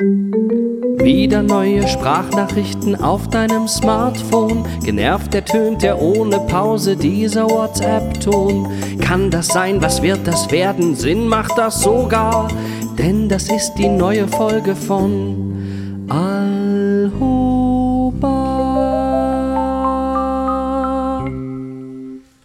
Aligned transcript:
Wieder 0.00 1.42
neue 1.42 1.88
Sprachnachrichten 1.88 2.94
auf 2.94 3.26
deinem 3.30 3.66
Smartphone. 3.66 4.64
Genervt 4.84 5.34
ertönt 5.34 5.82
er 5.82 6.00
ohne 6.00 6.38
Pause 6.46 6.96
dieser 6.96 7.50
WhatsApp-Ton. 7.50 9.00
Kann 9.00 9.32
das 9.32 9.48
sein? 9.48 9.82
Was 9.82 10.00
wird 10.00 10.24
das 10.24 10.52
werden? 10.52 10.94
Sinn 10.94 11.26
macht 11.26 11.58
das 11.58 11.82
sogar, 11.82 12.46
denn 12.96 13.28
das 13.28 13.50
ist 13.50 13.74
die 13.74 13.88
neue 13.88 14.28
Folge 14.28 14.76
von 14.76 16.06
Alhoba. 16.08 17.58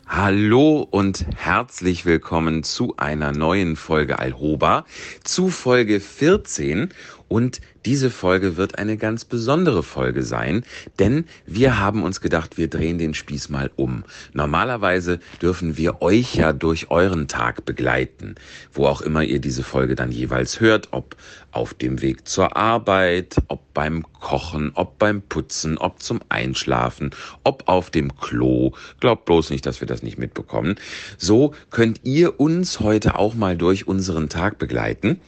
Hallo 0.07 0.88
und 0.89 1.25
herzlich 1.35 2.05
willkommen 2.05 2.63
zu 2.63 2.95
einer 2.97 3.33
neuen 3.33 3.75
Folge 3.75 4.20
Alhoba, 4.20 4.85
zu 5.23 5.49
Folge 5.49 5.99
14 5.99 6.93
und 7.34 7.61
diese 7.84 8.11
Folge 8.11 8.57
wird 8.57 8.77
eine 8.77 8.95
ganz 8.95 9.26
besondere 9.26 9.81
Folge 9.81 10.21
sein, 10.21 10.63
denn 10.99 11.26
wir 11.48 11.80
haben 11.80 12.03
uns 12.03 12.21
gedacht, 12.21 12.59
wir 12.59 12.67
drehen 12.67 12.99
den 12.99 13.16
Spieß 13.16 13.49
mal 13.49 13.71
um. 13.76 14.03
Normalerweise 14.34 15.20
dürfen 15.41 15.76
wir 15.76 16.04
euch 16.04 16.35
ja 16.35 16.54
durch 16.54 16.91
euren 16.91 17.27
Tag 17.27 17.66
begleiten, 17.66 18.35
wo 18.71 18.85
auch 18.85 19.02
immer 19.02 19.23
ihr 19.23 19.40
diese 19.40 19.63
Folge 19.63 19.95
dann 19.95 20.12
jeweils 20.12 20.59
hört, 20.59 20.90
ob 20.91 21.16
auf 21.49 21.73
dem 21.73 22.04
Weg 22.04 22.27
zur 22.27 22.55
Arbeit, 22.55 23.38
ob 23.48 23.73
beim 23.73 24.05
Kochen, 24.13 24.71
ob 24.76 24.99
beim 24.99 25.23
Putzen, 25.23 25.79
ob 25.79 26.04
zum 26.04 26.20
Einschlafen, 26.29 27.09
ob 27.43 27.63
auf 27.68 27.90
dem 27.90 28.15
Klo. 28.15 28.73
Glaubt 28.99 29.26
bloß 29.26 29.49
nicht, 29.49 29.65
dass 29.65 29.81
wir 29.81 29.88
das 29.88 30.04
nicht 30.04 30.20
mitbekommen. 30.20 30.76
So 31.18 31.55
könnt 31.71 32.02
ihr 32.04 32.40
uns 32.40 32.79
heute 32.79 33.18
auch 33.18 33.34
mal 33.34 33.57
durch 33.57 33.88
unseren 33.88 34.29
Tag 34.29 34.59
begleiten. 34.59 35.20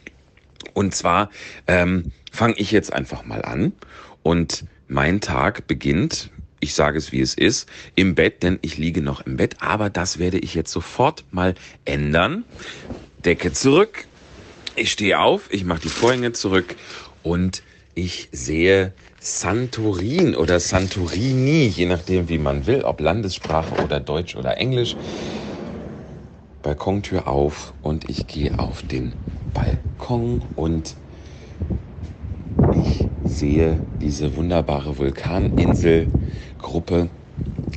Und 0.74 0.96
zwar 0.96 1.30
ähm, 1.68 2.12
fange 2.32 2.56
ich 2.58 2.72
jetzt 2.72 2.94
einfach 2.94 3.26
mal 3.26 3.44
an 3.44 3.74
und 4.24 4.66
mein 4.88 5.22
Tag 5.22 5.68
beginnt, 5.68 6.30
ich 6.60 6.74
sage 6.74 6.98
es 6.98 7.12
wie 7.12 7.22
es 7.22 7.34
ist, 7.34 7.70
im 7.96 8.16
Bett, 8.16 8.44
denn 8.44 8.60
ich 8.62 8.78
liege 8.78 9.02
noch 9.02 9.22
im 9.22 9.38
Bett, 9.38 9.58
aber 9.60 9.90
das 9.90 10.20
werde 10.20 10.40
ich 10.40 10.54
jetzt 10.54 10.72
sofort 10.72 11.26
mal 11.32 11.56
ändern. 11.86 12.46
Decke 13.24 13.52
zurück, 13.52 14.08
ich 14.76 14.92
stehe 14.92 15.20
auf, 15.20 15.52
ich 15.52 15.64
mache 15.64 15.80
die 15.80 15.90
Vorhänge 15.90 16.32
zurück 16.32 16.76
und 17.22 17.64
ich 17.94 18.30
sehe 18.32 18.94
Santorin 19.20 20.36
oder 20.36 20.60
Santorini, 20.60 21.66
je 21.68 21.86
nachdem 21.86 22.30
wie 22.30 22.38
man 22.38 22.68
will, 22.68 22.84
ob 22.84 23.00
Landessprache 23.00 23.76
oder 23.76 24.00
Deutsch 24.00 24.36
oder 24.36 24.58
Englisch. 24.58 24.98
Balkontür 26.66 27.28
auf 27.28 27.76
und 27.84 28.10
ich 28.10 28.26
gehe 28.26 28.58
auf 28.58 28.82
den 28.82 29.14
Balkon 29.54 30.44
und 30.56 30.96
ich 32.72 33.08
sehe 33.24 33.84
diese 34.02 34.36
wunderbare 34.36 34.98
Vulkaninselgruppe. 34.98 37.12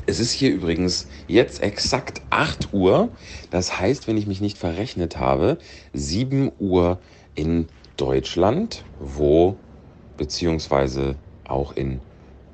Es 0.06 0.20
ist 0.20 0.33
hier 0.33 0.55
übrigens 0.55 1.06
jetzt 1.27 1.62
exakt 1.62 2.22
8 2.31 2.72
Uhr. 2.72 3.11
Das 3.50 3.78
heißt, 3.78 4.09
wenn 4.09 4.16
ich 4.16 4.27
mich 4.27 4.41
nicht 4.41 4.56
verrechnet 4.56 5.19
habe, 5.19 5.59
7 5.92 6.50
Uhr 6.59 6.98
in 7.34 7.66
Deutschland, 7.98 8.86
wo 8.98 9.59
beziehungsweise 10.16 11.16
auch 11.44 11.72
in 11.72 12.00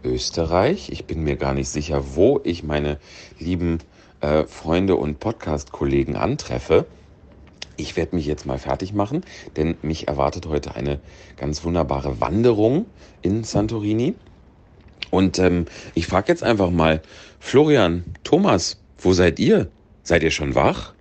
Österreich. 0.03 0.91
Ich 0.91 1.07
bin 1.07 1.23
mir 1.23 1.37
gar 1.37 1.55
nicht 1.55 1.69
sicher, 1.69 2.17
wo 2.17 2.41
ich 2.43 2.65
meine 2.65 2.99
lieben 3.39 3.79
äh, 4.25 4.47
Freunde 4.47 4.97
und 4.97 5.21
Podcast-Kollegen 5.21 6.17
antreffe. 6.17 6.87
Ich 7.77 7.95
werde 7.95 8.17
mich 8.17 8.25
jetzt 8.25 8.47
mal 8.47 8.59
fertig 8.59 8.95
machen, 8.95 9.23
denn 9.57 9.77
mich 9.83 10.09
erwartet 10.09 10.47
heute 10.47 10.75
eine 10.75 10.99
ganz 11.37 11.63
wunderbare 11.63 12.23
Wanderung 12.23 12.87
in 13.21 13.45
Santorini. 13.45 14.15
Und 15.11 15.39
ähm, 15.39 15.67
ich 15.95 16.07
frage 16.07 16.29
jetzt 16.29 16.43
einfach 16.43 16.71
mal, 16.71 17.03
Florian, 17.39 18.03
Thomas, 18.23 18.81
wo 18.97 19.13
seid 19.13 19.39
ihr? 19.39 19.69
Seid 20.03 20.23
ihr 20.23 20.31
schon 20.31 20.55
wach? 20.55 20.95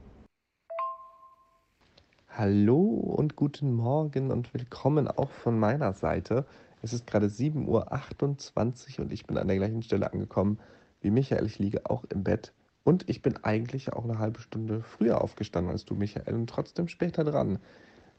Hallo 2.35 2.81
und 2.81 3.37
guten 3.37 3.73
Morgen 3.73 4.31
und 4.31 4.53
willkommen 4.53 5.07
auch 5.07 5.29
von 5.29 5.57
meiner 5.57 5.93
Seite. 5.93 6.45
Es 6.81 6.91
ist 6.91 7.07
gerade 7.07 7.27
7.28 7.27 8.97
Uhr 8.97 9.05
und 9.05 9.13
ich 9.13 9.25
bin 9.25 9.37
an 9.37 9.47
der 9.47 9.57
gleichen 9.57 9.81
Stelle 9.81 10.11
angekommen 10.11 10.59
wie 10.99 11.11
Michael. 11.11 11.45
Ich 11.45 11.59
liege 11.59 11.89
auch 11.89 12.03
im 12.09 12.25
Bett 12.25 12.51
und 12.83 13.09
ich 13.09 13.21
bin 13.21 13.37
eigentlich 13.43 13.93
auch 13.93 14.03
eine 14.03 14.19
halbe 14.19 14.41
Stunde 14.41 14.81
früher 14.81 15.21
aufgestanden 15.21 15.71
als 15.71 15.85
du, 15.85 15.95
Michael, 15.95 16.33
und 16.33 16.49
trotzdem 16.49 16.87
später 16.87 17.23
dran. 17.23 17.59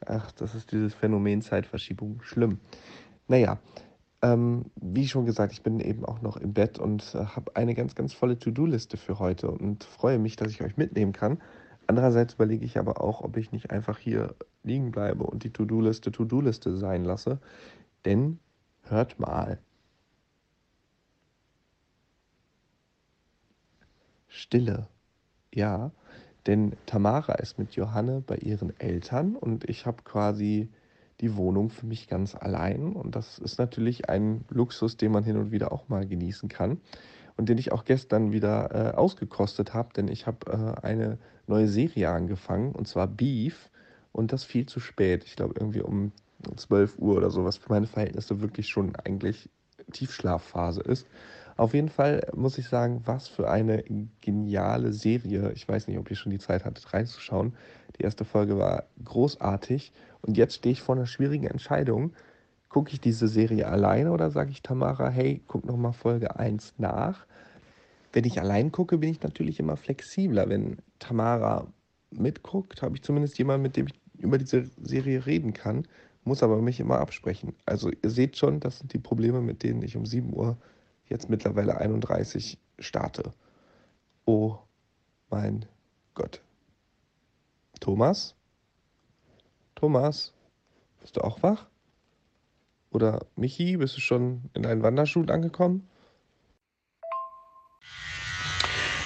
Ach, 0.05 0.31
das 0.31 0.55
ist 0.55 0.71
dieses 0.71 0.93
Phänomen 0.93 1.41
Zeitverschiebung. 1.41 2.21
Schlimm. 2.21 2.59
Naja, 3.27 3.59
ähm, 4.21 4.65
wie 4.75 5.07
schon 5.07 5.25
gesagt, 5.25 5.53
ich 5.53 5.61
bin 5.61 5.79
eben 5.79 6.05
auch 6.05 6.21
noch 6.21 6.37
im 6.37 6.53
Bett 6.53 6.79
und 6.79 7.15
äh, 7.15 7.25
habe 7.25 7.55
eine 7.55 7.75
ganz, 7.75 7.95
ganz 7.95 8.13
volle 8.13 8.39
To-Do-Liste 8.39 8.97
für 8.97 9.19
heute 9.19 9.49
und 9.51 9.83
freue 9.83 10.19
mich, 10.19 10.35
dass 10.35 10.51
ich 10.51 10.61
euch 10.61 10.77
mitnehmen 10.77 11.13
kann. 11.13 11.39
Andererseits 11.87 12.33
überlege 12.33 12.65
ich 12.65 12.79
aber 12.79 13.01
auch, 13.01 13.21
ob 13.21 13.37
ich 13.37 13.51
nicht 13.51 13.69
einfach 13.69 13.99
hier 13.99 14.33
liegen 14.63 14.91
bleibe 14.91 15.25
und 15.25 15.43
die 15.43 15.51
To-Do-Liste 15.51 16.11
To-Do-Liste 16.11 16.77
sein 16.77 17.03
lasse. 17.05 17.39
Denn 18.05 18.39
hört 18.83 19.19
mal, 19.19 19.59
Stille. 24.35 24.87
Ja, 25.53 25.91
denn 26.47 26.73
Tamara 26.85 27.33
ist 27.35 27.57
mit 27.57 27.73
Johanne 27.73 28.21
bei 28.25 28.37
ihren 28.37 28.77
Eltern 28.79 29.35
und 29.35 29.67
ich 29.69 29.85
habe 29.85 30.03
quasi 30.03 30.69
die 31.21 31.35
Wohnung 31.35 31.69
für 31.69 31.85
mich 31.85 32.07
ganz 32.07 32.35
allein. 32.35 32.93
Und 32.93 33.15
das 33.15 33.39
ist 33.39 33.57
natürlich 33.57 34.09
ein 34.09 34.43
Luxus, 34.49 34.97
den 34.97 35.11
man 35.11 35.23
hin 35.23 35.37
und 35.37 35.51
wieder 35.51 35.71
auch 35.71 35.87
mal 35.87 36.05
genießen 36.05 36.49
kann. 36.49 36.81
Und 37.37 37.49
den 37.49 37.57
ich 37.57 37.71
auch 37.71 37.83
gestern 37.83 38.31
wieder 38.31 38.93
äh, 38.93 38.95
ausgekostet 38.95 39.73
habe, 39.73 39.93
denn 39.93 40.07
ich 40.07 40.27
habe 40.27 40.51
äh, 40.81 40.85
eine 40.85 41.17
neue 41.47 41.67
Serie 41.67 42.09
angefangen, 42.09 42.71
und 42.71 42.87
zwar 42.87 43.07
Beef. 43.07 43.69
Und 44.11 44.31
das 44.31 44.45
viel 44.45 44.65
zu 44.65 44.79
spät. 44.79 45.25
Ich 45.25 45.35
glaube, 45.35 45.55
irgendwie 45.57 45.81
um 45.81 46.13
12 46.55 46.99
Uhr 46.99 47.17
oder 47.17 47.29
so, 47.29 47.43
was 47.43 47.57
für 47.57 47.69
meine 47.69 47.87
Verhältnisse 47.87 48.41
wirklich 48.41 48.69
schon 48.69 48.95
eigentlich 48.95 49.49
Tiefschlafphase 49.91 50.81
ist. 50.81 51.05
Auf 51.57 51.73
jeden 51.73 51.89
Fall 51.89 52.27
muss 52.33 52.57
ich 52.57 52.67
sagen, 52.67 53.01
was 53.05 53.29
für 53.29 53.49
eine 53.49 53.83
geniale 54.19 54.91
Serie. 54.91 55.51
Ich 55.53 55.67
weiß 55.67 55.87
nicht, 55.87 55.97
ob 55.97 56.09
ihr 56.09 56.17
schon 56.17 56.31
die 56.31 56.39
Zeit 56.39 56.65
hattet, 56.65 56.93
reinzuschauen. 56.93 57.53
Die 57.97 58.03
erste 58.03 58.25
Folge 58.25 58.57
war 58.57 58.83
großartig. 59.03 59.93
Und 60.21 60.37
jetzt 60.37 60.55
stehe 60.55 60.73
ich 60.73 60.81
vor 60.81 60.95
einer 60.95 61.05
schwierigen 61.05 61.47
Entscheidung. 61.47 62.13
Gucke 62.67 62.91
ich 62.91 62.99
diese 62.99 63.29
Serie 63.29 63.67
alleine 63.67 64.11
oder 64.11 64.31
sage 64.31 64.51
ich 64.51 64.63
Tamara, 64.63 65.07
hey, 65.07 65.41
guck 65.47 65.65
nochmal 65.65 65.93
Folge 65.93 66.37
1 66.37 66.73
nach? 66.77 67.25
Wenn 68.11 68.25
ich 68.25 68.39
allein 68.39 68.73
gucke, 68.73 68.97
bin 68.97 69.09
ich 69.09 69.21
natürlich 69.21 69.59
immer 69.59 69.77
flexibler. 69.77 70.49
Wenn 70.49 70.79
Tamara 70.99 71.67
mitguckt, 72.11 72.81
habe 72.81 72.95
ich 72.95 73.03
zumindest 73.03 73.37
jemanden, 73.37 73.63
mit 73.63 73.77
dem 73.77 73.87
ich 73.87 73.93
über 74.17 74.37
diese 74.37 74.69
Serie 74.81 75.25
reden 75.25 75.53
kann, 75.53 75.87
muss 76.25 76.43
aber 76.43 76.61
mich 76.61 76.81
immer 76.81 76.99
absprechen. 76.99 77.53
Also 77.65 77.91
ihr 77.91 78.09
seht 78.09 78.35
schon, 78.35 78.59
das 78.59 78.79
sind 78.79 78.91
die 78.93 78.99
Probleme, 78.99 79.39
mit 79.41 79.63
denen 79.63 79.81
ich 79.83 79.95
um 79.95 80.05
7 80.05 80.33
Uhr 80.33 80.57
jetzt 81.07 81.29
mittlerweile 81.29 81.77
31 81.77 82.57
starte. 82.79 83.33
Oh 84.25 84.57
mein 85.29 85.65
Gott. 86.13 86.41
Thomas? 87.79 88.35
Thomas? 89.75 90.33
Bist 91.01 91.17
du 91.17 91.21
auch 91.21 91.43
wach? 91.43 91.67
Oder 92.89 93.25
Michi, 93.35 93.77
bist 93.77 93.97
du 93.97 94.01
schon 94.01 94.49
in 94.53 94.63
deinen 94.63 94.81
Wanderschuhen 94.81 95.29
angekommen? 95.29 95.87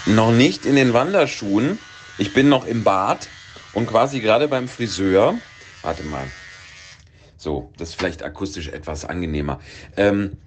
Noch 0.06 0.32
nicht 0.32 0.66
in 0.66 0.76
den 0.76 0.94
Wanderschuhen. 0.94 1.80
Ich 2.18 2.34
bin 2.34 2.50
noch 2.50 2.66
im 2.66 2.84
Bad 2.84 3.28
und 3.74 3.88
quasi 3.88 4.20
gerade 4.20 4.48
beim 4.48 4.68
Friseur. 4.68 5.38
Warte 5.82 6.04
mal. 6.04 6.28
So, 7.38 7.72
das 7.78 7.90
ist 7.90 7.96
vielleicht 7.96 8.24
akustisch 8.24 8.68
etwas 8.70 9.06
angenehmer. 9.06 9.60
Ähm, 9.96 10.38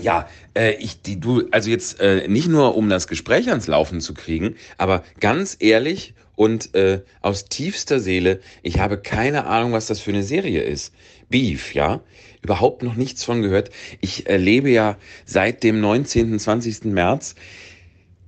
ja, 0.00 0.28
äh, 0.56 0.74
ich, 0.74 1.02
die, 1.02 1.20
du, 1.20 1.48
also 1.50 1.70
jetzt 1.70 2.00
äh, 2.00 2.28
nicht 2.28 2.48
nur 2.48 2.76
um 2.76 2.88
das 2.88 3.08
Gespräch 3.08 3.48
ans 3.48 3.66
Laufen 3.66 4.00
zu 4.00 4.14
kriegen, 4.14 4.56
aber 4.78 5.04
ganz 5.20 5.56
ehrlich 5.58 6.14
und 6.34 6.74
äh, 6.74 7.02
aus 7.22 7.46
tiefster 7.46 7.98
Seele, 7.98 8.40
ich 8.62 8.78
habe 8.78 8.98
keine 8.98 9.46
Ahnung, 9.46 9.72
was 9.72 9.86
das 9.86 10.00
für 10.00 10.10
eine 10.10 10.22
Serie 10.22 10.62
ist. 10.62 10.92
Beef, 11.28 11.74
ja, 11.74 12.00
überhaupt 12.42 12.82
noch 12.82 12.94
nichts 12.94 13.24
von 13.24 13.42
gehört. 13.42 13.70
Ich 14.00 14.28
äh, 14.28 14.36
lebe 14.36 14.70
ja 14.70 14.96
seit 15.24 15.62
dem 15.62 15.80
19., 15.80 16.38
20. 16.38 16.84
März 16.84 17.34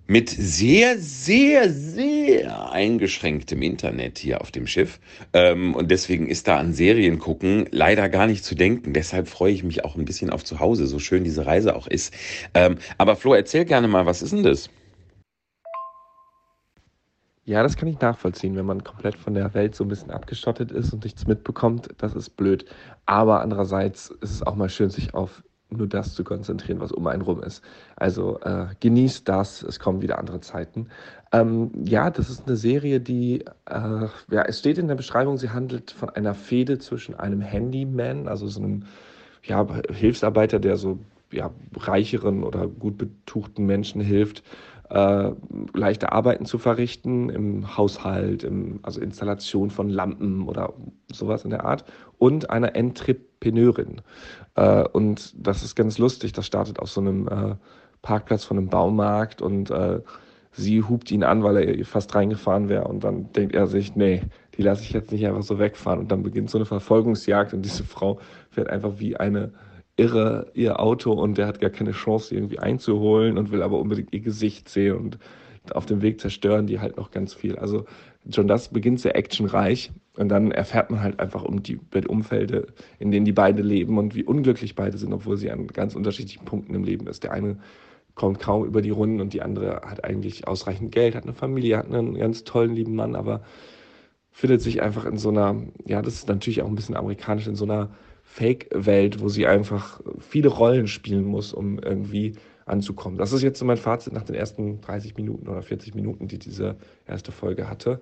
mit 0.09 0.31
sehr, 0.31 0.99
sehr, 0.99 1.71
sehr 1.71 2.73
eingeschränktem 2.73 3.61
Internet 3.61 4.19
hier 4.19 4.41
auf 4.41 4.51
dem 4.51 4.67
Schiff. 4.67 5.01
Ähm, 5.35 5.75
und 5.75 5.91
deswegen 5.91 6.29
ist 6.29 6.49
da 6.49 6.57
an 6.57 6.73
Serien 6.73 7.19
gucken 7.19 7.69
leider 7.71 8.09
gar 8.09 8.27
nicht 8.27 8.43
zu 8.43 8.55
denken. 8.55 8.95
Deshalb 8.95 9.29
freue 9.29 9.53
ich 9.53 9.63
mich 9.63 9.85
auch 9.85 9.97
ein 9.97 10.07
bisschen 10.07 10.31
auf 10.31 10.45
zu 10.45 10.61
Hause, 10.61 10.87
so 10.87 10.99
schön 10.99 11.25
diese 11.25 11.45
Reise 11.45 11.77
auch 11.77 11.87
ist. 11.87 12.15
Ähm, 12.55 12.79
aber 12.97 13.17
Flo, 13.17 13.35
erzähl 13.35 13.67
gerne 13.67 13.87
mal, 13.87 14.07
was 14.07 14.23
ist 14.23 14.33
denn 14.33 14.43
das? 14.43 14.71
Ja, 17.45 17.63
das 17.63 17.77
kann 17.77 17.89
ich 17.89 18.01
nachvollziehen, 18.01 18.57
wenn 18.57 18.67
man 18.67 18.85
komplett 18.85 19.17
von 19.17 19.35
der 19.35 19.53
Welt 19.53 19.75
so 19.75 19.85
ein 19.85 19.89
bisschen 19.89 20.11
abgeschottet 20.11 20.71
ist 20.71 20.93
und 20.93 21.05
nichts 21.05 21.27
mitbekommt, 21.27 21.89
das 21.99 22.15
ist 22.15 22.31
blöd. 22.31 22.65
Aber 23.05 23.43
andererseits 23.43 24.11
ist 24.23 24.31
es 24.31 24.43
auch 24.43 24.55
mal 24.55 24.69
schön, 24.71 24.89
sich 24.89 25.13
auf 25.13 25.43
nur 25.71 25.87
das 25.87 26.15
zu 26.15 26.25
konzentrieren, 26.25 26.81
was 26.81 26.93
um 26.93 27.07
einen 27.07 27.23
rum 27.23 27.43
ist. 27.43 27.63
Also 27.97 28.41
äh, 28.41 28.67
genießt 28.81 29.29
das, 29.29 29.63
es 29.63 29.79
kommen 29.79 30.01
wieder 30.01 30.19
andere 30.19 30.41
Zeiten. 30.41 30.89
Ähm, 31.33 31.71
ja, 31.85 32.11
das 32.11 32.31
ist 32.31 32.47
eine 32.47 32.57
Serie, 32.57 33.01
die, 33.01 33.45
äh, 33.67 34.07
ja, 34.31 34.43
es 34.47 34.61
steht 34.61 34.79
in 34.79 34.89
der 34.89 34.95
Beschreibung, 34.95 35.37
sie 35.37 35.51
handelt 35.51 35.91
von 35.91 36.09
einer 36.11 36.35
Fehde 36.35 36.79
zwischen 36.79 37.15
einem 37.15 37.41
Handyman, 37.41 38.29
also 38.29 38.47
so 38.49 38.61
einem 38.61 38.85
ja, 39.43 39.67
Hilfsarbeiter, 39.91 40.59
der 40.59 40.77
so 40.77 40.99
ja, 41.31 41.51
reicheren 41.77 42.45
oder 42.45 42.67
gut 42.67 42.97
betuchten 42.97 43.67
Menschen 43.67 44.01
hilft, 44.01 44.43
äh, 44.91 45.31
leichte 45.75 46.13
Arbeiten 46.13 46.47
zu 46.47 46.59
verrichten 46.59 47.29
im 47.29 47.77
Haushalt, 47.77 48.45
im, 48.45 48.81
also 48.83 49.01
Installation 49.01 49.71
von 49.71 49.89
Lampen 49.89 50.49
oder 50.49 50.73
sowas 51.13 51.45
in 51.45 51.51
der 51.51 51.65
Art 51.65 51.85
und 52.19 52.51
einer 52.51 52.75
Entrepreneurin. 52.75 54.01
Äh, 54.55 54.85
und 54.85 55.35
das 55.37 55.63
ist 55.63 55.77
ganz 55.77 55.99
lustig, 55.99 56.33
das 56.33 56.47
startet 56.47 56.79
auf 56.79 56.91
so 56.91 57.01
einem 57.01 57.29
äh, 57.29 57.55
Parkplatz 58.03 58.45
von 58.45 58.59
einem 58.59 58.69
Baumarkt 58.69 59.43
und 59.43 59.71
äh, 59.71 60.01
sie 60.53 60.83
hupt 60.83 61.11
ihn 61.11 61.23
an, 61.23 61.43
weil 61.43 61.57
er 61.57 61.85
fast 61.85 62.15
reingefahren 62.15 62.69
wäre 62.69 62.85
und 62.85 63.05
dann 63.05 63.33
denkt 63.33 63.55
er 63.55 63.67
sich, 63.67 63.95
nee, 63.95 64.23
die 64.57 64.63
lasse 64.63 64.83
ich 64.83 64.93
jetzt 64.93 65.13
nicht 65.13 65.27
einfach 65.27 65.43
so 65.43 65.59
wegfahren 65.59 66.01
und 66.01 66.11
dann 66.11 66.23
beginnt 66.23 66.51
so 66.51 66.59
eine 66.59 66.65
Verfolgungsjagd 66.65 67.55
und 67.55 67.63
diese 67.63 67.85
Frau 67.85 68.19
fährt 68.51 68.69
einfach 68.69 68.95
wie 68.99 69.17
eine 69.17 69.53
irre 69.99 70.47
ihr 70.55 70.81
Auto 70.81 71.13
und 71.13 71.37
der 71.39 71.47
hat 71.47 71.61
gar 71.61 71.71
keine 71.71 71.91
Chance, 71.91 72.35
irgendwie 72.35 72.59
einzuholen 72.59 73.37
und 73.37 73.51
will 73.51 73.63
aber 73.63 73.79
unbedingt 73.79 74.13
ihr 74.15 74.21
Gesicht 74.21 74.69
sehen 74.69 74.97
und 74.97 75.19
auf 75.73 75.87
dem 75.87 76.01
Weg 76.01 76.21
zerstören 76.21 76.67
die 76.67 76.81
halt 76.81 76.97
noch 76.97 77.11
ganz 77.11 77.35
viel. 77.35 77.57
Also 77.57 77.85
schon 78.33 78.49
das 78.49 78.69
beginnt 78.69 79.01
sehr 79.01 79.17
actionreich 79.17 79.91
und 80.17 80.29
dann 80.29 80.53
erfährt 80.53 80.91
man 80.91 81.03
halt 81.03 81.21
einfach 81.21 81.43
um 81.43 81.63
die 81.63 81.81
Umfelde, 82.07 82.69
in 82.99 83.11
denen 83.11 83.27
die 83.27 83.33
beiden 83.33 83.65
leben 83.65 83.99
und 83.99 84.15
wie 84.15 84.25
unglücklich 84.25 84.77
beide 84.77 84.97
sind, 84.97 85.13
obwohl 85.13 85.37
sie 85.37 85.51
an 85.51 85.67
ganz 85.67 85.95
unterschiedlichen 85.95 86.45
Punkten 86.45 86.75
im 86.75 86.85
Leben 86.85 87.07
ist. 87.09 87.25
Der 87.25 87.33
eine 87.33 87.59
kommt 88.15 88.39
kaum 88.39 88.65
über 88.65 88.83
die 88.83 88.91
Runden 88.91 89.21
und 89.21 89.33
die 89.33 89.43
andere 89.43 89.83
hat 89.85 90.05
eigentlich 90.05 90.47
ausreichend 90.47 90.93
Geld, 90.93 91.17
hat 91.17 91.25
eine 91.25 91.35
Familie, 91.35 91.77
hat 91.77 91.87
einen 91.87 92.15
ganz 92.15 92.45
tollen, 92.45 92.75
lieben 92.75 92.95
Mann, 92.95 93.17
aber 93.17 93.43
findet 94.31 94.63
sich 94.63 94.81
einfach 94.81 95.05
in 95.05 95.19
so 95.19 95.31
einer, 95.31 95.57
ja, 95.85 96.03
das 96.03 96.15
ist 96.15 96.29
natürlich 96.29 96.63
auch 96.63 96.69
ein 96.69 96.77
bisschen 96.77 96.97
amerikanisch, 96.97 97.49
in 97.49 97.57
so 97.57 97.65
einer 97.65 97.91
Fake-Welt, 98.29 99.21
wo 99.21 99.29
sie 99.29 99.47
einfach 99.47 100.01
viele 100.21 100.49
Rollen 100.49 100.87
spielen 100.87 101.25
muss, 101.25 101.53
um 101.53 101.79
irgendwie 101.79 102.35
anzukommen. 102.67 103.19
Das 103.19 103.33
ist 103.33 103.43
jetzt 103.43 103.59
so 103.59 103.65
mein 103.65 103.79
Fazit 103.79 104.13
nach 104.13 104.23
den 104.23 104.37
ersten 104.37 104.81
30 104.83 105.17
Minuten 105.17 105.49
oder 105.49 105.63
40 105.63 105.95
Minuten, 105.95 106.29
die 106.29 106.39
diese 106.39 106.77
erste 107.07 107.33
Folge 107.33 107.69
hatte. 107.69 108.01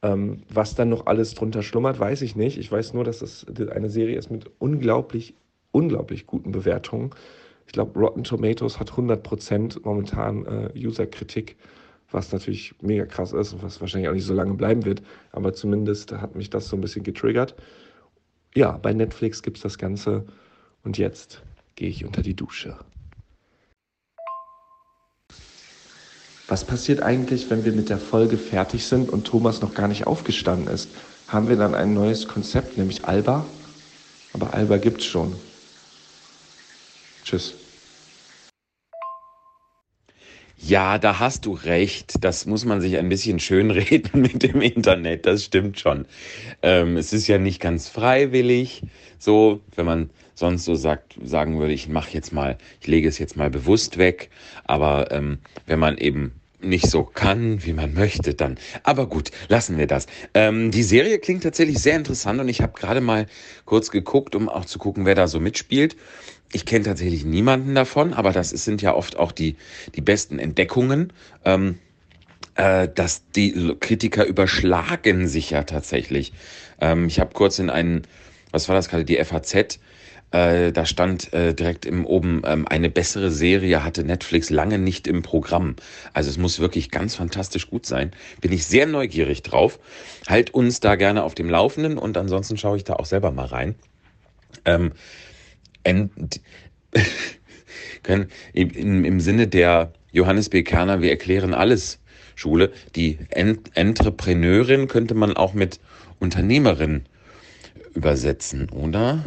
Ähm, 0.00 0.42
was 0.48 0.76
dann 0.76 0.88
noch 0.88 1.06
alles 1.06 1.34
drunter 1.34 1.62
schlummert, 1.62 1.98
weiß 1.98 2.22
ich 2.22 2.36
nicht. 2.36 2.56
Ich 2.56 2.70
weiß 2.70 2.94
nur, 2.94 3.04
dass 3.04 3.18
das 3.18 3.46
eine 3.72 3.90
Serie 3.90 4.16
ist 4.16 4.30
mit 4.30 4.48
unglaublich, 4.58 5.34
unglaublich 5.72 6.26
guten 6.26 6.52
Bewertungen. 6.52 7.10
Ich 7.66 7.72
glaube, 7.72 7.98
Rotten 7.98 8.22
Tomatoes 8.22 8.78
hat 8.78 8.92
100% 8.92 9.80
momentan 9.82 10.46
äh, 10.46 10.70
User-Kritik, 10.78 11.56
was 12.10 12.32
natürlich 12.32 12.74
mega 12.80 13.06
krass 13.06 13.32
ist 13.32 13.52
und 13.52 13.62
was 13.62 13.80
wahrscheinlich 13.80 14.08
auch 14.08 14.14
nicht 14.14 14.24
so 14.24 14.34
lange 14.34 14.54
bleiben 14.54 14.84
wird. 14.84 15.02
Aber 15.32 15.52
zumindest 15.52 16.12
hat 16.12 16.36
mich 16.36 16.48
das 16.48 16.68
so 16.68 16.76
ein 16.76 16.80
bisschen 16.80 17.02
getriggert 17.02 17.56
ja, 18.54 18.72
bei 18.72 18.92
Netflix 18.92 19.42
gibt 19.42 19.58
es 19.58 19.62
das 19.62 19.78
Ganze. 19.78 20.24
Und 20.84 20.98
jetzt 20.98 21.42
gehe 21.76 21.88
ich 21.88 22.04
unter 22.04 22.22
die 22.22 22.34
Dusche. 22.34 22.76
Was 26.46 26.64
passiert 26.64 27.02
eigentlich, 27.02 27.48
wenn 27.48 27.64
wir 27.64 27.72
mit 27.72 27.88
der 27.88 27.98
Folge 27.98 28.36
fertig 28.36 28.84
sind 28.84 29.08
und 29.08 29.26
Thomas 29.26 29.62
noch 29.62 29.74
gar 29.74 29.88
nicht 29.88 30.06
aufgestanden 30.06 30.68
ist? 30.68 30.90
Haben 31.26 31.48
wir 31.48 31.56
dann 31.56 31.74
ein 31.74 31.94
neues 31.94 32.28
Konzept, 32.28 32.76
nämlich 32.76 33.06
Alba? 33.06 33.46
Aber 34.34 34.52
Alba 34.52 34.76
gibt's 34.76 35.06
schon. 35.06 35.34
Tschüss. 37.24 37.54
Ja, 40.66 40.96
da 40.96 41.18
hast 41.18 41.44
du 41.44 41.52
recht. 41.52 42.24
Das 42.24 42.46
muss 42.46 42.64
man 42.64 42.80
sich 42.80 42.96
ein 42.96 43.10
bisschen 43.10 43.38
schönreden 43.38 44.10
mit 44.22 44.42
dem 44.42 44.62
Internet. 44.62 45.26
Das 45.26 45.44
stimmt 45.44 45.78
schon. 45.78 46.06
Ähm, 46.62 46.96
es 46.96 47.12
ist 47.12 47.26
ja 47.26 47.36
nicht 47.36 47.60
ganz 47.60 47.88
freiwillig. 47.88 48.82
So, 49.18 49.60
wenn 49.76 49.84
man 49.84 50.10
sonst 50.34 50.64
so 50.64 50.74
sagt, 50.74 51.16
sagen 51.22 51.60
würde, 51.60 51.74
ich 51.74 51.88
mache 51.88 52.12
jetzt 52.12 52.32
mal, 52.32 52.56
ich 52.80 52.86
lege 52.86 53.08
es 53.08 53.18
jetzt 53.18 53.36
mal 53.36 53.50
bewusst 53.50 53.98
weg. 53.98 54.30
Aber 54.64 55.10
ähm, 55.12 55.38
wenn 55.66 55.78
man 55.78 55.98
eben 55.98 56.32
nicht 56.64 56.88
so 56.88 57.02
kann, 57.04 57.64
wie 57.64 57.72
man 57.72 57.94
möchte, 57.94 58.34
dann. 58.34 58.58
Aber 58.82 59.06
gut, 59.06 59.30
lassen 59.48 59.78
wir 59.78 59.86
das. 59.86 60.06
Ähm, 60.34 60.70
die 60.70 60.82
Serie 60.82 61.18
klingt 61.18 61.42
tatsächlich 61.42 61.78
sehr 61.78 61.96
interessant 61.96 62.40
und 62.40 62.48
ich 62.48 62.60
habe 62.60 62.72
gerade 62.78 63.00
mal 63.00 63.26
kurz 63.64 63.90
geguckt, 63.90 64.34
um 64.34 64.48
auch 64.48 64.64
zu 64.64 64.78
gucken, 64.78 65.06
wer 65.06 65.14
da 65.14 65.28
so 65.28 65.40
mitspielt. 65.40 65.96
Ich 66.52 66.66
kenne 66.66 66.84
tatsächlich 66.84 67.24
niemanden 67.24 67.74
davon, 67.74 68.14
aber 68.14 68.32
das 68.32 68.50
sind 68.50 68.82
ja 68.82 68.94
oft 68.94 69.16
auch 69.16 69.32
die, 69.32 69.56
die 69.94 70.00
besten 70.00 70.38
Entdeckungen. 70.38 71.12
Ähm, 71.44 71.78
äh, 72.56 72.88
dass 72.94 73.22
die 73.34 73.76
Kritiker 73.80 74.24
überschlagen 74.24 75.26
sich 75.26 75.50
ja 75.50 75.64
tatsächlich. 75.64 76.32
Ähm, 76.80 77.06
ich 77.06 77.18
habe 77.18 77.32
kurz 77.32 77.58
in 77.58 77.70
einen, 77.70 78.02
was 78.52 78.68
war 78.68 78.76
das 78.76 78.88
gerade, 78.88 79.04
die 79.04 79.16
FAZ, 79.16 79.80
äh, 80.34 80.72
da 80.72 80.84
stand 80.84 81.32
äh, 81.32 81.54
direkt 81.54 81.86
im 81.86 82.04
oben, 82.04 82.42
ähm, 82.44 82.66
eine 82.66 82.90
bessere 82.90 83.30
Serie 83.30 83.84
hatte 83.84 84.02
Netflix 84.02 84.50
lange 84.50 84.80
nicht 84.80 85.06
im 85.06 85.22
Programm. 85.22 85.76
Also 86.12 86.28
es 86.28 86.38
muss 86.38 86.58
wirklich 86.58 86.90
ganz 86.90 87.14
fantastisch 87.14 87.70
gut 87.70 87.86
sein. 87.86 88.10
Bin 88.40 88.50
ich 88.50 88.66
sehr 88.66 88.86
neugierig 88.86 89.42
drauf. 89.42 89.78
Halt 90.26 90.52
uns 90.52 90.80
da 90.80 90.96
gerne 90.96 91.22
auf 91.22 91.36
dem 91.36 91.48
Laufenden 91.48 91.98
und 91.98 92.16
ansonsten 92.16 92.56
schaue 92.56 92.78
ich 92.78 92.82
da 92.82 92.94
auch 92.94 93.04
selber 93.04 93.30
mal 93.30 93.46
rein. 93.46 93.76
Ähm, 94.64 94.90
können, 98.02 98.28
im, 98.54 99.04
im 99.04 99.20
Sinne 99.20 99.46
der 99.46 99.92
Johannes 100.10 100.48
B. 100.48 100.64
Kerner, 100.64 101.00
wir 101.00 101.10
erklären 101.10 101.54
alles 101.54 102.00
Schule, 102.34 102.72
die 102.96 103.20
Ent 103.30 103.76
Entrepreneurin 103.76 104.88
könnte 104.88 105.14
man 105.14 105.36
auch 105.36 105.54
mit 105.54 105.78
Unternehmerin 106.18 107.04
übersetzen, 107.94 108.68
oder? 108.70 109.22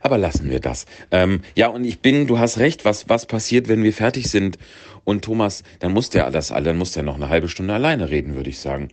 Aber 0.00 0.18
lassen 0.18 0.50
wir 0.50 0.60
das. 0.60 0.86
Ähm, 1.10 1.42
ja, 1.54 1.68
und 1.68 1.84
ich 1.84 2.00
bin, 2.00 2.26
du 2.26 2.38
hast 2.38 2.58
recht, 2.58 2.84
was, 2.84 3.08
was 3.08 3.26
passiert, 3.26 3.68
wenn 3.68 3.82
wir 3.82 3.92
fertig 3.92 4.28
sind? 4.28 4.58
Und 5.04 5.24
Thomas, 5.24 5.62
dann 5.78 5.92
muss 5.92 6.10
der 6.10 6.30
das, 6.30 6.48
dann 6.48 6.76
muss 6.76 6.92
der 6.92 7.02
noch 7.02 7.16
eine 7.16 7.28
halbe 7.28 7.48
Stunde 7.48 7.74
alleine 7.74 8.10
reden, 8.10 8.34
würde 8.34 8.50
ich 8.50 8.58
sagen. 8.58 8.88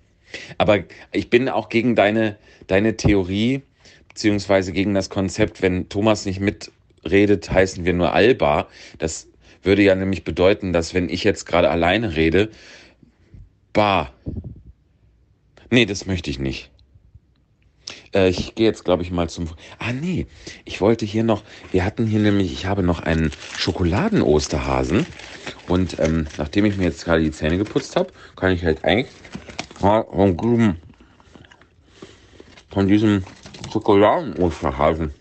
Aber 0.58 0.80
ich 1.12 1.30
bin 1.30 1.50
auch 1.50 1.70
gegen 1.70 1.96
deine, 1.96 2.38
deine 2.68 2.98
Theorie, 2.98 3.62
beziehungsweise 4.10 4.72
gegen 4.72 4.94
das 4.94 5.10
Konzept, 5.10 5.62
wenn 5.62 5.90
Thomas 5.90 6.26
nicht 6.26 6.40
mit 6.40 6.72
redet, 7.10 7.52
heißen 7.52 7.86
wir 7.86 7.94
nur 7.94 8.14
Alba. 8.14 8.68
Das 8.98 9.28
würde 9.64 9.84
ja 9.84 9.96
nämlich 9.96 10.24
bedeuten, 10.24 10.74
dass 10.74 10.94
wenn 10.94 11.10
ich 11.10 11.24
jetzt 11.24 11.46
gerade 11.46 11.70
alleine 11.70 12.16
rede, 12.16 12.50
Bar. 13.74 14.12
Nee, 15.70 15.86
das 15.86 16.08
möchte 16.08 16.32
ich 16.32 16.40
nicht. 16.40 16.72
Äh, 18.14 18.30
ich 18.30 18.56
gehe 18.56 18.66
jetzt, 18.66 18.86
glaube 18.86 19.04
ich, 19.04 19.12
mal 19.12 19.30
zum. 19.30 19.50
Ah, 19.80 19.94
nee. 19.94 20.28
Ich 20.66 20.82
wollte 20.82 21.06
hier 21.06 21.24
noch. 21.24 21.44
Wir 21.72 21.86
hatten 21.86 22.06
hier 22.08 22.20
nämlich. 22.20 22.52
Ich 22.52 22.66
habe 22.66 22.84
noch 22.84 23.00
einen 23.00 23.32
Schokoladen-Osterhasen. 23.58 25.06
Und 25.68 26.00
ähm, 26.00 26.28
nachdem 26.38 26.66
ich 26.66 26.78
mir 26.78 26.86
jetzt 26.86 27.06
gerade 27.06 27.22
die 27.22 27.32
Zähne 27.32 27.58
geputzt 27.58 27.96
habe, 27.96 28.12
kann 28.36 28.52
ich 28.52 28.64
halt 28.64 28.84
eigentlich 28.84 29.14
von 32.70 32.88
diesem 32.88 33.24
Schokoladen-Osterhasen 33.72 35.14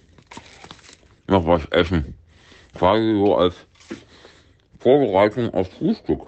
noch 1.28 1.46
was 1.46 1.64
essen. 1.66 2.14
Quasi 2.74 3.12
so 3.14 3.36
als 3.36 3.54
Vorbereitung 4.78 5.52
auf 5.52 5.70
Frühstück. 5.72 6.26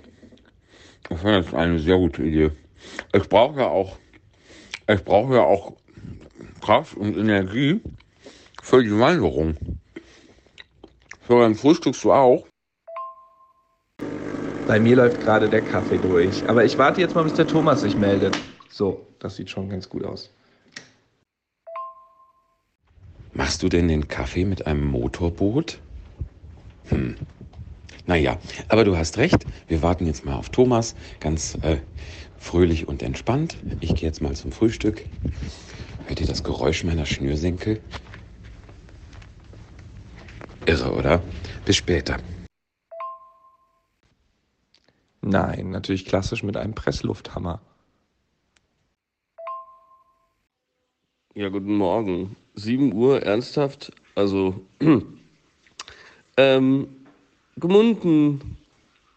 Das 1.08 1.22
wäre 1.22 1.38
jetzt 1.38 1.54
eine 1.54 1.78
sehr 1.78 1.96
gute 1.96 2.22
Idee. 2.22 2.50
Ich 3.12 3.28
brauche 3.28 3.60
ja 3.60 3.68
auch, 3.68 3.96
ich 4.88 5.04
brauche 5.04 5.34
ja 5.34 5.42
auch 5.42 5.74
Kraft 6.68 6.98
und 6.98 7.16
Energie 7.16 7.80
für 8.62 8.84
die 8.84 8.90
Wanderung. 8.90 9.56
Für 11.22 11.40
dein 11.40 11.54
Frühstückst 11.54 12.04
du 12.04 12.12
auch? 12.12 12.46
Bei 14.66 14.78
mir 14.78 14.96
läuft 14.96 15.18
gerade 15.22 15.48
der 15.48 15.62
Kaffee 15.62 15.96
durch. 15.96 16.46
Aber 16.46 16.66
ich 16.66 16.76
warte 16.76 17.00
jetzt 17.00 17.14
mal, 17.14 17.24
bis 17.24 17.32
der 17.32 17.46
Thomas 17.46 17.80
sich 17.80 17.96
meldet. 17.96 18.36
So, 18.68 19.06
das 19.18 19.36
sieht 19.36 19.48
schon 19.48 19.70
ganz 19.70 19.88
gut 19.88 20.04
aus. 20.04 20.30
Machst 23.32 23.62
du 23.62 23.70
denn 23.70 23.88
den 23.88 24.06
Kaffee 24.06 24.44
mit 24.44 24.66
einem 24.66 24.84
Motorboot? 24.88 25.78
Hm. 26.90 27.16
Naja, 28.04 28.36
aber 28.68 28.84
du 28.84 28.94
hast 28.94 29.16
recht. 29.16 29.46
Wir 29.68 29.80
warten 29.80 30.04
jetzt 30.04 30.26
mal 30.26 30.34
auf 30.34 30.50
Thomas. 30.50 30.94
Ganz 31.18 31.56
äh, 31.62 31.78
fröhlich 32.36 32.86
und 32.88 33.02
entspannt. 33.02 33.56
Ich 33.80 33.94
gehe 33.94 34.06
jetzt 34.06 34.20
mal 34.20 34.34
zum 34.34 34.52
Frühstück. 34.52 35.06
Hört 36.08 36.22
ihr 36.22 36.26
das 36.26 36.42
Geräusch 36.42 36.84
meiner 36.84 37.04
Schnürsenkel? 37.04 37.82
Irre, 40.64 40.90
oder? 40.94 41.22
Bis 41.66 41.76
später. 41.76 42.16
Nein, 45.20 45.68
natürlich 45.68 46.06
klassisch 46.06 46.42
mit 46.42 46.56
einem 46.56 46.74
Presslufthammer. 46.74 47.60
Ja, 51.34 51.50
guten 51.50 51.76
Morgen. 51.76 52.36
7 52.54 52.94
Uhr, 52.94 53.22
ernsthaft? 53.22 53.92
Also, 54.14 54.64
ähm, 56.38 56.88
gemunden. 57.56 58.56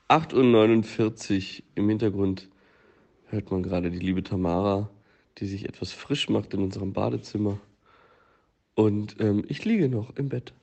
8.49 0.09 1.59
Uhr 1.59 1.63
im 1.75 1.87
Hintergrund 1.87 2.49
hört 3.27 3.49
man 3.49 3.63
gerade 3.63 3.89
die 3.89 3.99
liebe 3.99 4.23
Tamara 4.23 4.89
die 5.37 5.47
sich 5.47 5.67
etwas 5.67 5.91
frisch 5.91 6.29
macht 6.29 6.53
in 6.53 6.61
unserem 6.61 6.93
Badezimmer. 6.93 7.59
Und 8.75 9.19
ähm, 9.19 9.43
ich 9.47 9.65
liege 9.65 9.89
noch 9.89 10.15
im 10.15 10.29
Bett. 10.29 10.53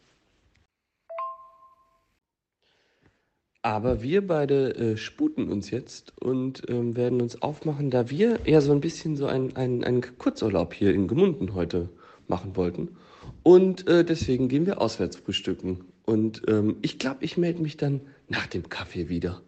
Aber 3.63 4.03
wir 4.03 4.27
beide 4.27 4.75
äh, 4.77 4.97
sputen 4.97 5.51
uns 5.51 5.71
jetzt 5.71 6.17
und 6.21 6.63
ähm, 6.69 6.97
werden 6.97 7.21
uns 7.21 7.43
aufmachen, 7.43 7.91
da 7.91 8.09
wir 8.09 8.39
ja 8.47 8.61
so 8.61 8.73
ein 8.73 8.81
bisschen 8.81 9.17
so 9.17 9.27
einen 9.27 9.57
ein 9.57 10.01
Kurzurlaub 10.17 10.73
hier 10.73 10.95
in 10.95 11.09
Gemunden 11.09 11.55
heute 11.55 11.89
machen 12.29 12.57
wollten. 12.57 12.97
Und 13.43 13.89
äh, 13.89 14.05
deswegen 14.05 14.49
gehen 14.49 14.67
wir 14.67 14.81
auswärts 14.81 15.17
frühstücken. 15.17 15.85
Und 16.07 16.43
ähm, 16.49 16.77
ich 16.83 16.99
glaube, 16.99 17.25
ich 17.25 17.37
melde 17.37 17.61
mich 17.61 17.77
dann 17.77 18.01
nach 18.29 18.47
dem 18.47 18.69
Kaffee 18.69 19.09
wieder. 19.09 19.43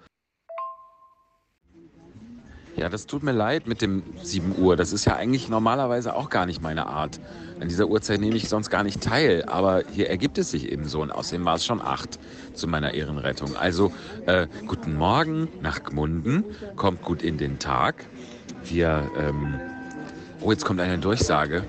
Ja, 2.81 2.89
das 2.89 3.05
tut 3.05 3.23
mir 3.23 3.33
leid 3.33 3.67
mit 3.67 3.83
dem 3.83 4.03
7 4.23 4.55
Uhr. 4.57 4.75
Das 4.75 4.95
ist 4.95 5.05
ja 5.05 5.15
eigentlich 5.15 5.51
normalerweise 5.51 6.15
auch 6.17 6.31
gar 6.31 6.47
nicht 6.47 6.63
meine 6.63 6.87
Art. 6.87 7.21
An 7.61 7.69
dieser 7.69 7.89
Uhrzeit 7.89 8.21
nehme 8.21 8.37
ich 8.37 8.49
sonst 8.49 8.71
gar 8.71 8.85
nicht 8.85 9.03
teil. 9.03 9.45
Aber 9.45 9.83
hier 9.93 10.09
ergibt 10.09 10.39
es 10.39 10.51
sich 10.51 10.73
eben 10.73 10.87
so. 10.89 11.03
Und 11.03 11.11
außerdem 11.11 11.45
war 11.45 11.57
es 11.57 11.67
schon 11.67 11.83
8 11.83 12.19
zu 12.55 12.67
meiner 12.67 12.95
Ehrenrettung. 12.95 13.55
Also, 13.55 13.93
äh, 14.25 14.47
guten 14.67 14.97
Morgen 14.97 15.49
nach 15.61 15.83
Gmunden. 15.83 16.43
Kommt 16.77 17.03
gut 17.03 17.23
in 17.23 17.37
den 17.37 17.59
Tag. 17.59 18.07
Wir, 18.65 19.11
ähm, 19.19 19.61
oh, 20.41 20.51
jetzt 20.51 20.65
kommt 20.65 20.81
eine 20.81 20.97
Durchsage 20.97 21.65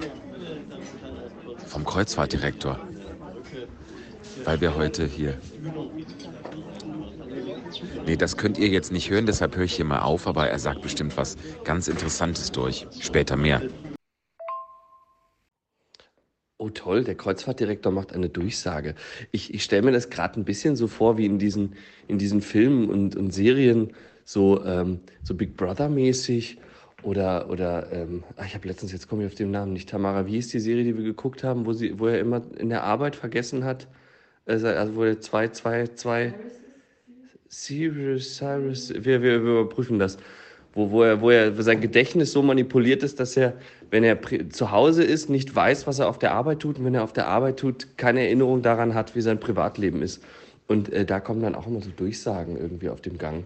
vom 1.68 1.84
Kreuzfahrtdirektor. 1.84 2.80
Weil 4.46 4.62
wir 4.62 4.76
heute 4.76 5.04
hier 5.08 5.38
Nee, 8.06 8.16
das 8.16 8.38
könnt 8.38 8.58
ihr 8.58 8.68
jetzt 8.68 8.92
nicht 8.92 9.10
hören, 9.10 9.26
deshalb 9.26 9.56
höre 9.56 9.66
ich 9.66 9.76
hier 9.76 9.86
mal 9.86 10.02
auf, 10.02 10.28
aber 10.28 10.48
er 10.50 10.60
sagt 10.60 10.82
bestimmt 10.82 11.18
was 11.18 11.38
ganz 11.64 11.88
Interessantes 11.88 12.52
durch. 12.52 12.88
Später 13.00 13.36
mehr. 13.36 13.62
Oh 16.58 16.70
toll, 16.70 17.04
der 17.04 17.16
Kreuzfahrtdirektor 17.16 17.92
macht 17.92 18.14
eine 18.14 18.30
Durchsage. 18.30 18.94
Ich, 19.32 19.54
ich 19.54 19.64
stelle 19.64 19.82
mir 19.82 19.92
das 19.92 20.12
gerade 20.12 20.40
ein 20.40 20.46
bisschen 20.46 20.76
so 20.76 20.88
vor 20.88 21.18
wie 21.18 21.26
in 21.26 21.40
diesen, 21.40 21.76
in 22.08 22.20
diesen 22.20 22.42
Filmen 22.42 22.90
und, 22.90 23.16
und 23.16 23.32
Serien, 23.32 23.94
so, 24.26 24.64
ähm, 24.64 25.00
so 25.24 25.34
Big 25.34 25.58
Brother-mäßig. 25.58 26.60
Oder, 27.04 27.50
oder 27.50 27.92
ähm, 27.92 28.24
ach, 28.38 28.46
ich 28.46 28.54
habe 28.54 28.68
letztens, 28.68 28.92
jetzt 28.92 29.10
komme 29.10 29.24
ich 29.24 29.32
auf 29.32 29.36
den 29.36 29.50
Namen 29.50 29.74
nicht, 29.74 29.90
Tamara, 29.90 30.28
wie 30.28 30.38
ist 30.38 30.54
die 30.54 30.60
Serie, 30.60 30.84
die 30.84 30.96
wir 30.96 31.04
geguckt 31.04 31.44
haben, 31.44 31.66
wo, 31.66 31.74
sie, 31.74 31.98
wo 32.00 32.06
er 32.06 32.20
immer 32.20 32.44
in 32.60 32.70
der 32.70 32.84
Arbeit 32.84 33.16
vergessen 33.16 33.64
hat? 33.64 33.88
Also, 34.46 34.68
also 34.68 34.96
wo 34.96 35.04
er 35.04 35.20
zwei, 35.20 35.48
zwei, 35.48 35.88
zwei. 35.88 36.36
Cyrus, 37.52 38.38
Cyrus, 38.38 38.94
wir, 38.94 39.22
wir, 39.22 39.44
wir 39.44 39.52
überprüfen 39.60 40.00
das. 40.00 40.18
Wo, 40.74 40.90
wo, 40.90 41.04
er, 41.04 41.20
wo 41.20 41.30
er 41.30 41.62
sein 41.62 41.82
Gedächtnis 41.82 42.32
so 42.32 42.42
manipuliert 42.42 43.04
ist, 43.04 43.20
dass 43.20 43.36
er, 43.36 43.54
wenn 43.90 44.06
er 44.06 44.18
zu 44.50 44.72
Hause 44.72 45.04
ist, 45.04 45.30
nicht 45.30 45.54
weiß, 45.54 45.86
was 45.86 46.00
er 46.00 46.08
auf 46.08 46.18
der 46.18 46.32
Arbeit 46.32 46.62
tut 46.62 46.80
und 46.80 46.86
wenn 46.86 46.96
er 46.96 47.04
auf 47.04 47.12
der 47.12 47.28
Arbeit 47.28 47.60
tut, 47.60 47.98
keine 47.98 48.22
Erinnerung 48.22 48.62
daran 48.62 48.94
hat, 48.94 49.14
wie 49.16 49.22
sein 49.22 49.38
Privatleben 49.38 50.02
ist. 50.02 50.24
Und 50.68 50.94
äh, 50.94 51.04
da 51.04 51.20
kommen 51.20 51.42
dann 51.42 51.56
auch 51.56 51.68
immer 51.68 51.82
so 51.82 51.90
Durchsagen 51.90 52.56
irgendwie 52.56 52.88
auf 52.88 53.02
dem 53.02 53.18
Gang. 53.18 53.44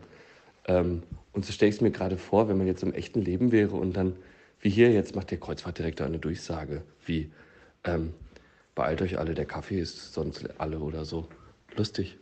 Ähm, 0.67 1.01
und 1.33 1.43
so 1.43 1.51
stelle 1.51 1.69
ich 1.69 1.77
es 1.77 1.81
mir 1.81 1.89
gerade 1.89 2.17
vor, 2.17 2.47
wenn 2.47 2.59
man 2.59 2.67
jetzt 2.67 2.83
im 2.83 2.93
echten 2.93 3.21
Leben 3.23 3.51
wäre 3.51 3.75
und 3.75 3.97
dann, 3.97 4.15
wie 4.61 4.69
hier, 4.69 4.91
jetzt 4.91 5.15
macht 5.15 5.31
der 5.31 5.39
Kreuzfahrtdirektor 5.39 6.05
eine 6.05 6.19
Durchsage, 6.19 6.83
wie 7.07 7.31
ähm, 7.85 8.13
beeilt 8.75 9.01
euch 9.01 9.17
alle, 9.17 9.33
der 9.33 9.45
Kaffee 9.45 9.79
ist 9.79 10.13
sonst 10.13 10.47
alle 10.59 10.77
oder 10.77 11.05
so. 11.05 11.27
Lustig. 11.75 12.19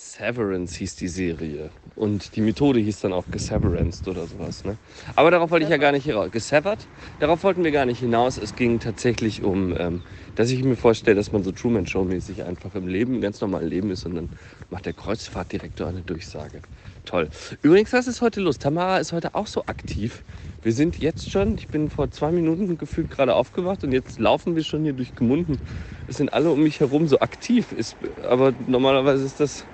Severance 0.00 0.76
hieß 0.76 0.96
die 0.96 1.08
Serie. 1.08 1.70
Und 1.94 2.34
die 2.34 2.40
Methode 2.40 2.80
hieß 2.80 3.00
dann 3.00 3.12
auch 3.12 3.24
Geseveranced 3.30 4.08
oder 4.08 4.26
sowas. 4.26 4.64
Ne? 4.64 4.78
Aber 5.14 5.30
darauf 5.30 5.50
wollte 5.50 5.64
ich 5.64 5.70
ja 5.70 5.76
gar 5.76 5.92
nicht 5.92 6.04
hinaus. 6.04 6.30
Gesevert? 6.30 6.86
Darauf 7.18 7.44
wollten 7.44 7.62
wir 7.62 7.70
gar 7.70 7.84
nicht 7.84 7.98
hinaus. 7.98 8.38
Es 8.38 8.56
ging 8.56 8.80
tatsächlich 8.80 9.42
um, 9.42 9.76
ähm, 9.78 10.00
dass 10.36 10.50
ich 10.50 10.64
mir 10.64 10.76
vorstelle, 10.76 11.16
dass 11.16 11.32
man 11.32 11.44
so 11.44 11.52
Truman 11.52 11.86
Show-mäßig 11.86 12.44
einfach 12.44 12.74
im 12.74 12.88
Leben, 12.88 13.20
ganz 13.20 13.42
normalen 13.42 13.68
Leben 13.68 13.90
ist 13.90 14.06
und 14.06 14.14
dann 14.14 14.30
macht 14.70 14.86
der 14.86 14.94
Kreuzfahrtdirektor 14.94 15.88
eine 15.88 16.00
Durchsage. 16.00 16.62
Toll. 17.04 17.28
Übrigens, 17.60 17.92
was 17.92 18.06
ist 18.06 18.22
heute 18.22 18.40
los? 18.40 18.58
Tamara 18.58 18.98
ist 18.98 19.12
heute 19.12 19.34
auch 19.34 19.46
so 19.46 19.66
aktiv. 19.66 20.24
Wir 20.62 20.72
sind 20.72 20.98
jetzt 20.98 21.30
schon, 21.30 21.56
ich 21.58 21.68
bin 21.68 21.90
vor 21.90 22.10
zwei 22.10 22.30
Minuten 22.30 22.78
gefühlt 22.78 23.10
gerade 23.10 23.34
aufgewacht 23.34 23.84
und 23.84 23.92
jetzt 23.92 24.18
laufen 24.18 24.56
wir 24.56 24.64
schon 24.64 24.84
hier 24.84 24.92
durch 24.94 25.14
Gemunden. 25.14 25.58
Es 26.06 26.16
sind 26.16 26.32
alle 26.32 26.50
um 26.50 26.62
mich 26.62 26.80
herum 26.80 27.06
so 27.08 27.20
aktiv. 27.20 27.72
Ist, 27.72 27.96
aber 28.22 28.54
normalerweise 28.66 29.24
ist 29.24 29.40
das 29.40 29.64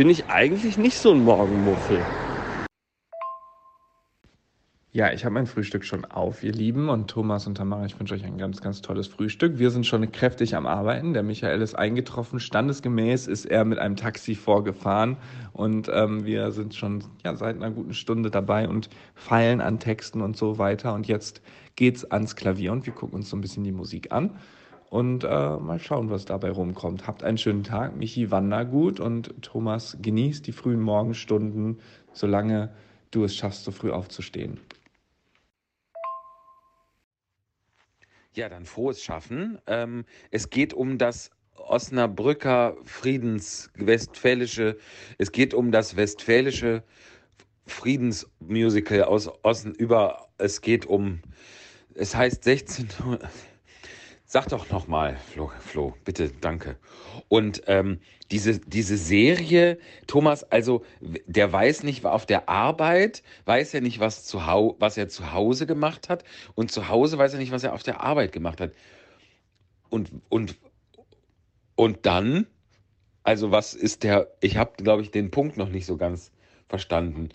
bin 0.00 0.08
ich 0.08 0.30
eigentlich 0.30 0.78
nicht 0.78 0.96
so 0.96 1.12
ein 1.12 1.22
Morgenmuffel. 1.24 2.02
Ja, 4.92 5.12
ich 5.12 5.26
habe 5.26 5.34
mein 5.34 5.44
Frühstück 5.44 5.84
schon 5.84 6.06
auf, 6.06 6.42
ihr 6.42 6.52
Lieben. 6.52 6.88
Und 6.88 7.10
Thomas 7.10 7.46
und 7.46 7.56
Tamara, 7.56 7.84
ich 7.84 8.00
wünsche 8.00 8.14
euch 8.14 8.24
ein 8.24 8.38
ganz, 8.38 8.62
ganz 8.62 8.80
tolles 8.80 9.08
Frühstück. 9.08 9.58
Wir 9.58 9.70
sind 9.70 9.86
schon 9.86 10.10
kräftig 10.10 10.56
am 10.56 10.66
Arbeiten. 10.66 11.12
Der 11.12 11.22
Michael 11.22 11.60
ist 11.60 11.74
eingetroffen. 11.74 12.40
Standesgemäß 12.40 13.26
ist 13.26 13.44
er 13.44 13.66
mit 13.66 13.78
einem 13.78 13.96
Taxi 13.96 14.36
vorgefahren. 14.36 15.18
Und 15.52 15.90
ähm, 15.92 16.24
wir 16.24 16.50
sind 16.52 16.74
schon 16.74 17.04
ja, 17.22 17.36
seit 17.36 17.56
einer 17.56 17.70
guten 17.70 17.92
Stunde 17.92 18.30
dabei 18.30 18.70
und 18.70 18.88
feilen 19.14 19.60
an 19.60 19.80
Texten 19.80 20.22
und 20.22 20.34
so 20.34 20.56
weiter. 20.56 20.94
Und 20.94 21.08
jetzt 21.08 21.42
geht's 21.76 22.10
ans 22.10 22.36
Klavier 22.36 22.72
und 22.72 22.86
wir 22.86 22.94
gucken 22.94 23.16
uns 23.16 23.28
so 23.28 23.36
ein 23.36 23.42
bisschen 23.42 23.64
die 23.64 23.72
Musik 23.72 24.12
an 24.12 24.38
und 24.90 25.22
äh, 25.24 25.28
mal 25.28 25.78
schauen, 25.78 26.10
was 26.10 26.24
dabei 26.24 26.50
rumkommt. 26.50 27.06
Habt 27.06 27.22
einen 27.22 27.38
schönen 27.38 27.62
Tag. 27.62 27.96
Michi, 27.96 28.30
wander 28.30 28.64
gut 28.64 29.00
und 29.00 29.40
Thomas, 29.40 29.96
genießt 30.02 30.46
die 30.46 30.52
frühen 30.52 30.80
Morgenstunden, 30.80 31.80
solange 32.12 32.74
du 33.12 33.24
es 33.24 33.36
schaffst, 33.36 33.64
so 33.64 33.70
früh 33.70 33.92
aufzustehen. 33.92 34.58
Ja, 38.34 38.48
dann 38.48 38.66
frohes 38.66 39.02
Schaffen. 39.02 39.58
Ähm, 39.66 40.04
es 40.30 40.50
geht 40.50 40.74
um 40.74 40.98
das 40.98 41.30
Osnabrücker 41.54 42.76
Friedenswestfälische, 42.84 44.76
es 45.18 45.30
geht 45.30 45.54
um 45.54 45.70
das 45.70 45.94
westfälische 45.96 46.82
Friedensmusical 47.66 49.04
aus 49.04 49.30
Osten 49.44 49.72
über, 49.72 50.28
es 50.38 50.60
geht 50.60 50.86
um, 50.86 51.20
es 51.94 52.16
heißt 52.16 52.42
16, 52.42 52.88
Sag 54.32 54.46
doch 54.46 54.70
nochmal, 54.70 55.16
Flo, 55.16 55.50
Flo, 55.58 55.92
bitte, 56.04 56.30
danke. 56.30 56.76
Und 57.26 57.64
ähm, 57.66 57.98
diese, 58.30 58.60
diese 58.60 58.96
Serie, 58.96 59.76
Thomas, 60.06 60.44
also 60.44 60.84
der 61.00 61.52
weiß 61.52 61.82
nicht, 61.82 62.04
auf 62.04 62.26
der 62.26 62.48
Arbeit 62.48 63.24
weiß 63.46 63.74
er 63.74 63.80
nicht, 63.80 63.98
was, 63.98 64.24
zu 64.24 64.46
hau 64.46 64.76
was 64.78 64.96
er 64.96 65.08
zu 65.08 65.32
Hause 65.32 65.66
gemacht 65.66 66.08
hat. 66.08 66.22
Und 66.54 66.70
zu 66.70 66.88
Hause 66.88 67.18
weiß 67.18 67.32
er 67.32 67.40
nicht, 67.40 67.50
was 67.50 67.64
er 67.64 67.72
auf 67.72 67.82
der 67.82 68.02
Arbeit 68.02 68.30
gemacht 68.30 68.60
hat. 68.60 68.70
Und, 69.88 70.12
und, 70.28 70.54
und 71.74 72.06
dann, 72.06 72.46
also 73.24 73.50
was 73.50 73.74
ist 73.74 74.04
der, 74.04 74.28
ich 74.40 74.56
habe, 74.56 74.80
glaube 74.80 75.02
ich, 75.02 75.10
den 75.10 75.32
Punkt 75.32 75.56
noch 75.56 75.70
nicht 75.70 75.86
so 75.86 75.96
ganz 75.96 76.30
verstanden. 76.68 77.30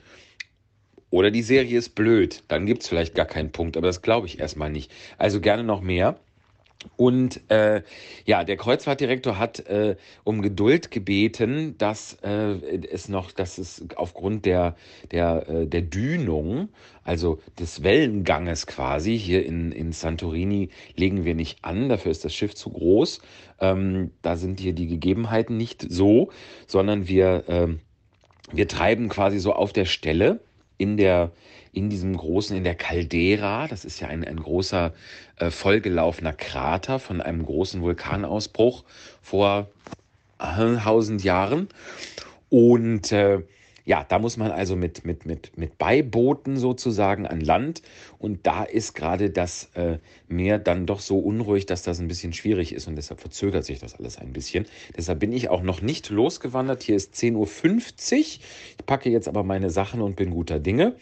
Oder 1.10 1.30
die 1.30 1.44
Serie 1.44 1.78
ist 1.78 1.90
blöd, 1.90 2.46
dann 2.48 2.66
gibt 2.66 2.84
es 2.84 2.88
vielleicht 2.88 3.16
gar 3.16 3.26
keinen 3.26 3.52
Punkt, 3.52 3.76
aber 3.76 3.88
das 3.88 4.02
glaube 4.02 4.28
ich 4.28 4.40
erstmal 4.40 4.70
nicht. 4.70 4.94
Also 5.18 5.42
gerne 5.42 5.66
noch 5.66 5.82
mehr. 5.82 6.22
Und 6.98 7.42
äh, 7.50 7.82
ja, 8.26 8.44
der 8.44 8.58
Kreuzfahrtdirektor 8.58 9.40
hat 9.40 9.60
äh, 9.68 9.96
um 10.24 10.42
Geduld 10.42 10.92
gebeten, 10.92 11.78
dass 11.78 12.18
äh, 12.22 12.56
es 12.92 13.10
noch, 13.10 13.32
dass 13.32 13.58
es 13.58 13.84
aufgrund 13.96 14.46
der 14.46 14.76
der 15.12 15.50
äh, 15.50 15.68
der 15.68 15.82
Dünung, 15.82 16.70
also 17.04 17.40
des 17.60 17.84
Wellenganges 17.84 18.68
quasi 18.68 19.18
hier 19.18 19.46
in 19.46 19.72
in 19.72 19.92
Santorini 19.92 20.70
legen 20.96 21.26
wir 21.26 21.36
nicht 21.36 21.64
an. 21.64 21.90
Dafür 21.90 22.12
ist 22.12 22.24
das 22.24 22.34
Schiff 22.34 22.56
zu 22.56 22.70
groß. 22.70 23.22
Ähm, 23.60 24.12
da 24.22 24.36
sind 24.36 24.60
hier 24.60 24.74
die 24.74 24.88
Gegebenheiten 24.88 25.58
nicht 25.58 25.86
so, 25.90 26.32
sondern 26.68 27.08
wir 27.08 27.50
äh, 27.50 27.68
wir 28.52 28.68
treiben 28.68 29.10
quasi 29.10 29.40
so 29.40 29.54
auf 29.54 29.74
der 29.74 29.86
Stelle 29.86 30.40
in 30.78 30.98
der 30.98 31.32
in 31.76 31.90
diesem 31.90 32.16
großen, 32.16 32.56
in 32.56 32.64
der 32.64 32.76
Caldera, 32.76 33.68
das 33.68 33.84
ist 33.86 34.00
ja 34.00 34.08
ein, 34.08 34.24
ein 34.24 34.38
großer, 34.38 34.94
äh, 35.38 35.52
vollgelaufener 35.52 36.34
Krater 36.34 37.00
von 37.00 37.22
einem 37.22 37.46
großen 37.46 37.82
Vulkanausbruch 37.82 38.86
vor 39.22 39.70
tausend 40.38 41.24
Jahren. 41.24 41.68
Und 42.50 43.12
äh, 43.12 43.42
ja, 43.84 44.04
da 44.04 44.18
muss 44.18 44.38
man 44.38 44.52
also 44.52 44.76
mit, 44.76 45.06
mit, 45.06 45.26
mit, 45.26 45.58
mit 45.58 45.78
Beibooten 45.78 46.58
sozusagen 46.58 47.28
an 47.28 47.40
Land. 47.40 47.82
Und 48.18 48.48
da 48.48 48.64
ist 48.64 48.96
gerade 48.96 49.30
das 49.30 49.70
äh, 49.76 50.00
Meer 50.28 50.58
dann 50.58 50.86
doch 50.86 51.02
so 51.02 51.20
unruhig, 51.20 51.68
dass 51.68 51.84
das 51.84 52.00
ein 52.00 52.08
bisschen 52.08 52.34
schwierig 52.34 52.74
ist. 52.74 52.88
Und 52.88 52.96
deshalb 52.96 53.20
verzögert 53.20 53.66
sich 53.66 53.80
das 53.80 53.96
alles 53.96 54.18
ein 54.18 54.34
bisschen. 54.34 54.66
Deshalb 54.98 55.20
bin 55.20 55.32
ich 55.32 55.50
auch 55.50 55.62
noch 55.62 55.82
nicht 55.82 56.10
losgewandert. 56.10 56.84
Hier 56.84 56.96
ist 56.96 57.14
10.50 57.14 57.36
Uhr. 57.36 57.46
Ich 58.18 58.40
packe 58.86 59.10
jetzt 59.10 59.28
aber 59.28 59.44
meine 59.44 59.70
Sachen 59.70 60.02
und 60.02 60.16
bin 60.16 60.32
guter 60.32 60.60
Dinge. 60.60 60.96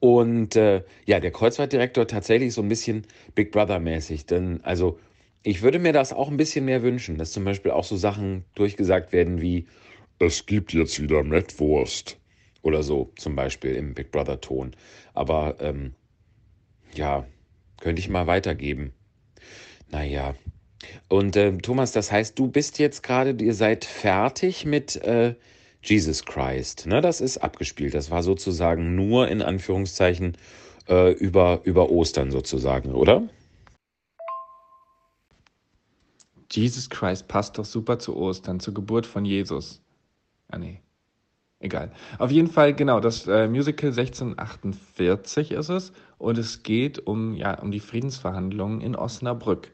Und 0.00 0.56
äh, 0.56 0.84
ja, 1.06 1.20
der 1.20 1.30
Kreuzfahrtdirektor 1.32 2.06
tatsächlich 2.06 2.54
so 2.54 2.62
ein 2.62 2.68
bisschen 2.68 3.06
Big 3.34 3.50
Brother-mäßig. 3.50 4.26
Denn 4.26 4.60
also 4.62 4.98
ich 5.42 5.62
würde 5.62 5.78
mir 5.78 5.92
das 5.92 6.12
auch 6.12 6.28
ein 6.28 6.36
bisschen 6.36 6.64
mehr 6.64 6.82
wünschen, 6.82 7.18
dass 7.18 7.32
zum 7.32 7.44
Beispiel 7.44 7.70
auch 7.70 7.84
so 7.84 7.96
Sachen 7.96 8.44
durchgesagt 8.54 9.12
werden 9.12 9.40
wie 9.40 9.66
es 10.18 10.46
gibt 10.46 10.72
jetzt 10.72 11.00
wieder 11.00 11.22
Mettwurst 11.22 12.18
oder 12.62 12.82
so 12.82 13.12
zum 13.16 13.36
Beispiel 13.36 13.74
im 13.76 13.94
Big 13.94 14.10
Brother-Ton. 14.10 14.74
Aber 15.14 15.56
ähm, 15.60 15.94
ja, 16.94 17.24
könnte 17.80 18.00
ich 18.00 18.08
mal 18.08 18.26
weitergeben. 18.26 18.92
Naja. 19.90 20.34
Und 21.08 21.36
äh, 21.36 21.56
Thomas, 21.58 21.92
das 21.92 22.10
heißt, 22.10 22.38
du 22.38 22.48
bist 22.48 22.78
jetzt 22.78 23.02
gerade, 23.02 23.36
ihr 23.42 23.54
seid 23.54 23.84
fertig 23.84 24.64
mit 24.64 24.96
äh, 24.96 25.34
Jesus 25.82 26.24
Christ. 26.24 26.86
Ne? 26.86 27.00
Das 27.00 27.20
ist 27.20 27.38
abgespielt. 27.38 27.94
Das 27.94 28.10
war 28.10 28.22
sozusagen 28.22 28.94
nur 28.94 29.28
in 29.28 29.42
Anführungszeichen 29.42 30.36
äh, 30.88 31.12
über, 31.12 31.60
über 31.64 31.90
Ostern 31.90 32.30
sozusagen, 32.30 32.94
oder? 32.94 33.28
Jesus 36.50 36.88
Christ 36.88 37.28
passt 37.28 37.58
doch 37.58 37.64
super 37.64 37.98
zu 37.98 38.16
Ostern, 38.16 38.58
zur 38.58 38.74
Geburt 38.74 39.06
von 39.06 39.24
Jesus. 39.24 39.82
Ah, 40.48 40.58
nee. 40.58 40.80
Egal. 41.60 41.92
Auf 42.18 42.30
jeden 42.30 42.48
Fall, 42.48 42.72
genau, 42.72 43.00
das 43.00 43.26
äh, 43.26 43.48
Musical 43.48 43.90
1648 43.90 45.50
ist 45.50 45.68
es. 45.68 45.92
Und 46.16 46.38
es 46.38 46.62
geht 46.62 47.06
um, 47.06 47.34
ja, 47.34 47.60
um 47.60 47.70
die 47.70 47.80
Friedensverhandlungen 47.80 48.80
in 48.80 48.94
Osnabrück. 48.94 49.72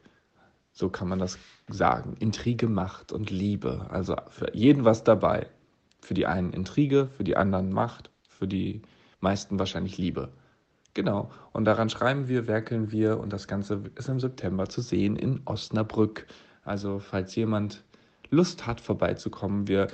So 0.71 0.89
kann 0.89 1.07
man 1.07 1.19
das 1.19 1.37
sagen. 1.69 2.15
Intrige, 2.19 2.67
Macht 2.67 3.11
und 3.11 3.29
Liebe. 3.29 3.87
Also 3.89 4.15
für 4.29 4.53
jeden 4.55 4.83
was 4.83 5.03
dabei. 5.03 5.47
Für 6.05 6.13
die 6.13 6.27
einen 6.27 6.53
Intrige, 6.53 7.07
für 7.07 7.23
die 7.23 7.35
anderen 7.35 7.71
Macht, 7.71 8.11
für 8.29 8.47
die 8.47 8.83
meisten 9.21 9.57
wahrscheinlich 9.57 9.97
Liebe. 9.97 10.31
Genau. 10.93 11.31
Und 11.51 11.65
daran 11.65 11.89
schreiben 11.89 12.27
wir, 12.27 12.45
werkeln 12.47 12.91
wir 12.91 13.19
und 13.19 13.33
das 13.33 13.47
Ganze 13.47 13.81
ist 13.95 14.07
im 14.07 14.19
September 14.19 14.69
zu 14.69 14.81
sehen 14.81 15.15
in 15.15 15.41
Osnabrück. 15.45 16.27
Also 16.63 16.99
falls 16.99 17.33
jemand 17.33 17.83
Lust 18.29 18.67
hat, 18.67 18.81
vorbeizukommen, 18.81 19.67
wir, 19.67 19.87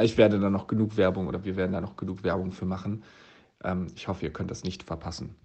ich 0.00 0.16
werde 0.16 0.40
da 0.40 0.48
noch 0.48 0.68
genug 0.68 0.96
Werbung 0.96 1.26
oder 1.26 1.44
wir 1.44 1.56
werden 1.56 1.72
da 1.72 1.82
noch 1.82 1.96
genug 1.96 2.24
Werbung 2.24 2.50
für 2.50 2.64
machen. 2.64 3.04
Ähm, 3.62 3.88
ich 3.94 4.08
hoffe, 4.08 4.24
ihr 4.24 4.32
könnt 4.32 4.50
das 4.50 4.64
nicht 4.64 4.84
verpassen. 4.84 5.36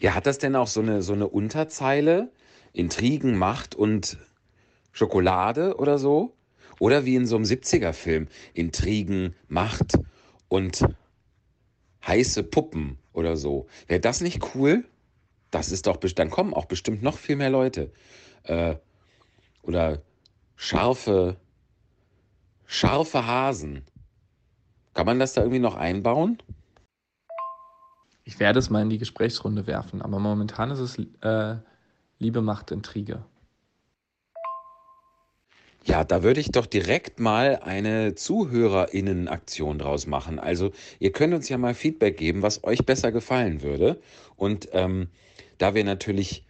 Ja, 0.00 0.14
hat 0.14 0.28
das 0.28 0.38
denn 0.38 0.54
auch 0.54 0.68
so 0.68 0.80
eine, 0.80 1.02
so 1.02 1.12
eine 1.12 1.26
Unterzeile? 1.26 2.30
Intrigen, 2.72 3.36
Macht 3.36 3.74
und 3.74 4.16
Schokolade 4.92 5.76
oder 5.76 5.98
so? 5.98 6.37
Oder 6.78 7.04
wie 7.04 7.16
in 7.16 7.26
so 7.26 7.36
einem 7.36 7.44
70er-Film, 7.44 8.28
Intrigen, 8.54 9.34
Macht 9.48 9.98
und 10.48 10.84
heiße 12.06 12.42
Puppen 12.44 12.98
oder 13.12 13.36
so. 13.36 13.66
Wäre 13.86 14.00
das 14.00 14.20
nicht 14.20 14.54
cool? 14.54 14.84
Das 15.50 15.72
ist 15.72 15.86
doch, 15.86 15.96
dann 15.96 16.30
kommen 16.30 16.54
auch 16.54 16.66
bestimmt 16.66 17.02
noch 17.02 17.16
viel 17.16 17.36
mehr 17.36 17.50
Leute. 17.50 17.90
Äh, 18.44 18.76
oder 19.62 20.02
scharfe, 20.56 21.36
scharfe 22.66 23.26
Hasen. 23.26 23.84
Kann 24.94 25.06
man 25.06 25.18
das 25.18 25.34
da 25.34 25.42
irgendwie 25.42 25.60
noch 25.60 25.76
einbauen? 25.76 26.38
Ich 28.24 28.38
werde 28.40 28.58
es 28.58 28.68
mal 28.68 28.82
in 28.82 28.90
die 28.90 28.98
Gesprächsrunde 28.98 29.66
werfen, 29.66 30.02
aber 30.02 30.18
momentan 30.18 30.70
ist 30.70 30.80
es 30.80 30.98
äh, 31.22 31.56
Liebe 32.18 32.42
macht 32.42 32.70
Intrige. 32.70 33.24
Ja, 35.84 36.04
da 36.04 36.22
würde 36.22 36.40
ich 36.40 36.50
doch 36.50 36.66
direkt 36.66 37.18
mal 37.18 37.60
eine 37.62 38.14
ZuhörerInnen-Aktion 38.14 39.78
draus 39.78 40.06
machen. 40.06 40.38
Also, 40.38 40.70
ihr 40.98 41.12
könnt 41.12 41.32
uns 41.34 41.48
ja 41.48 41.56
mal 41.56 41.74
Feedback 41.74 42.16
geben, 42.18 42.42
was 42.42 42.62
euch 42.64 42.84
besser 42.84 43.10
gefallen 43.12 43.62
würde. 43.62 44.00
Und 44.36 44.68
ähm, 44.72 45.08
da 45.56 45.74
wir 45.74 45.84
natürlich 45.84 46.44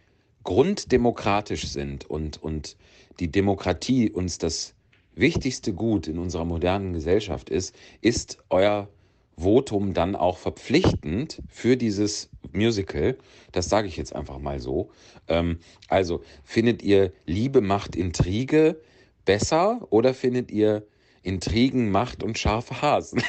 grunddemokratisch 0.44 1.68
sind 1.68 2.08
und, 2.08 2.42
und 2.42 2.76
die 3.20 3.30
Demokratie 3.30 4.10
uns 4.10 4.38
das 4.38 4.74
wichtigste 5.14 5.72
Gut 5.72 6.08
in 6.08 6.18
unserer 6.18 6.44
modernen 6.44 6.92
Gesellschaft 6.92 7.50
ist, 7.50 7.74
ist 8.00 8.38
euer 8.48 8.88
Votum 9.36 9.94
dann 9.94 10.16
auch 10.16 10.38
verpflichtend 10.38 11.42
für 11.48 11.76
dieses 11.76 12.28
Musical. 12.52 13.16
Das 13.52 13.68
sage 13.68 13.86
ich 13.88 13.96
jetzt 13.96 14.14
einfach 14.14 14.38
mal 14.38 14.58
so. 14.58 14.90
Ähm, 15.28 15.58
also, 15.88 16.22
findet 16.42 16.82
ihr 16.82 17.12
Liebe 17.26 17.60
macht 17.60 17.94
Intrige 17.94 18.80
besser 19.28 19.86
oder 19.90 20.14
findet 20.14 20.50
ihr 20.50 20.86
Intrigen, 21.22 21.90
Macht 21.90 22.22
und 22.22 22.38
scharfe 22.38 22.80
Hasen? 22.80 23.22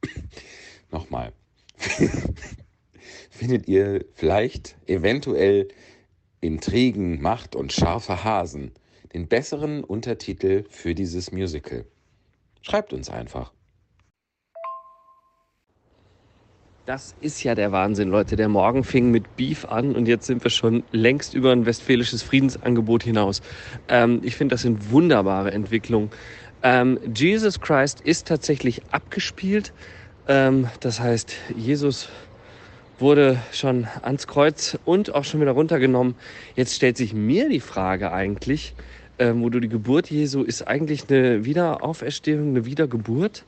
Nochmal. 0.90 1.34
findet 3.30 3.68
ihr 3.68 4.06
vielleicht 4.14 4.74
eventuell 4.86 5.68
Intrigen, 6.40 7.20
Macht 7.20 7.54
und 7.54 7.74
scharfe 7.74 8.24
Hasen 8.24 8.72
den 9.12 9.28
besseren 9.28 9.84
Untertitel 9.84 10.64
für 10.70 10.94
dieses 10.94 11.30
Musical? 11.30 11.84
Schreibt 12.62 12.94
uns 12.94 13.10
einfach. 13.10 13.52
Das 16.84 17.14
ist 17.20 17.44
ja 17.44 17.54
der 17.54 17.70
Wahnsinn, 17.70 18.08
Leute. 18.08 18.34
Der 18.34 18.48
Morgen 18.48 18.82
fing 18.82 19.12
mit 19.12 19.36
Beef 19.36 19.64
an 19.66 19.94
und 19.94 20.08
jetzt 20.08 20.26
sind 20.26 20.42
wir 20.42 20.50
schon 20.50 20.82
längst 20.90 21.32
über 21.32 21.52
ein 21.52 21.64
westfälisches 21.64 22.24
Friedensangebot 22.24 23.04
hinaus. 23.04 23.40
Ähm, 23.88 24.18
ich 24.24 24.34
finde, 24.34 24.54
das 24.54 24.62
sind 24.62 24.90
wunderbare 24.90 25.52
Entwicklungen. 25.52 26.10
Ähm, 26.64 26.98
Jesus 27.14 27.60
Christ 27.60 28.00
ist 28.00 28.26
tatsächlich 28.26 28.82
abgespielt. 28.90 29.72
Ähm, 30.26 30.66
das 30.80 30.98
heißt, 30.98 31.36
Jesus 31.56 32.08
wurde 32.98 33.38
schon 33.52 33.86
ans 34.02 34.26
Kreuz 34.26 34.76
und 34.84 35.14
auch 35.14 35.22
schon 35.22 35.40
wieder 35.40 35.52
runtergenommen. 35.52 36.16
Jetzt 36.56 36.74
stellt 36.74 36.96
sich 36.96 37.14
mir 37.14 37.48
die 37.48 37.60
Frage 37.60 38.10
eigentlich, 38.10 38.74
ähm, 39.20 39.40
wo 39.40 39.50
du 39.50 39.60
die 39.60 39.68
Geburt 39.68 40.10
Jesu 40.10 40.42
ist 40.42 40.66
eigentlich 40.66 41.08
eine 41.08 41.44
Wiederauferstehung, 41.44 42.48
eine 42.48 42.66
Wiedergeburt? 42.66 43.44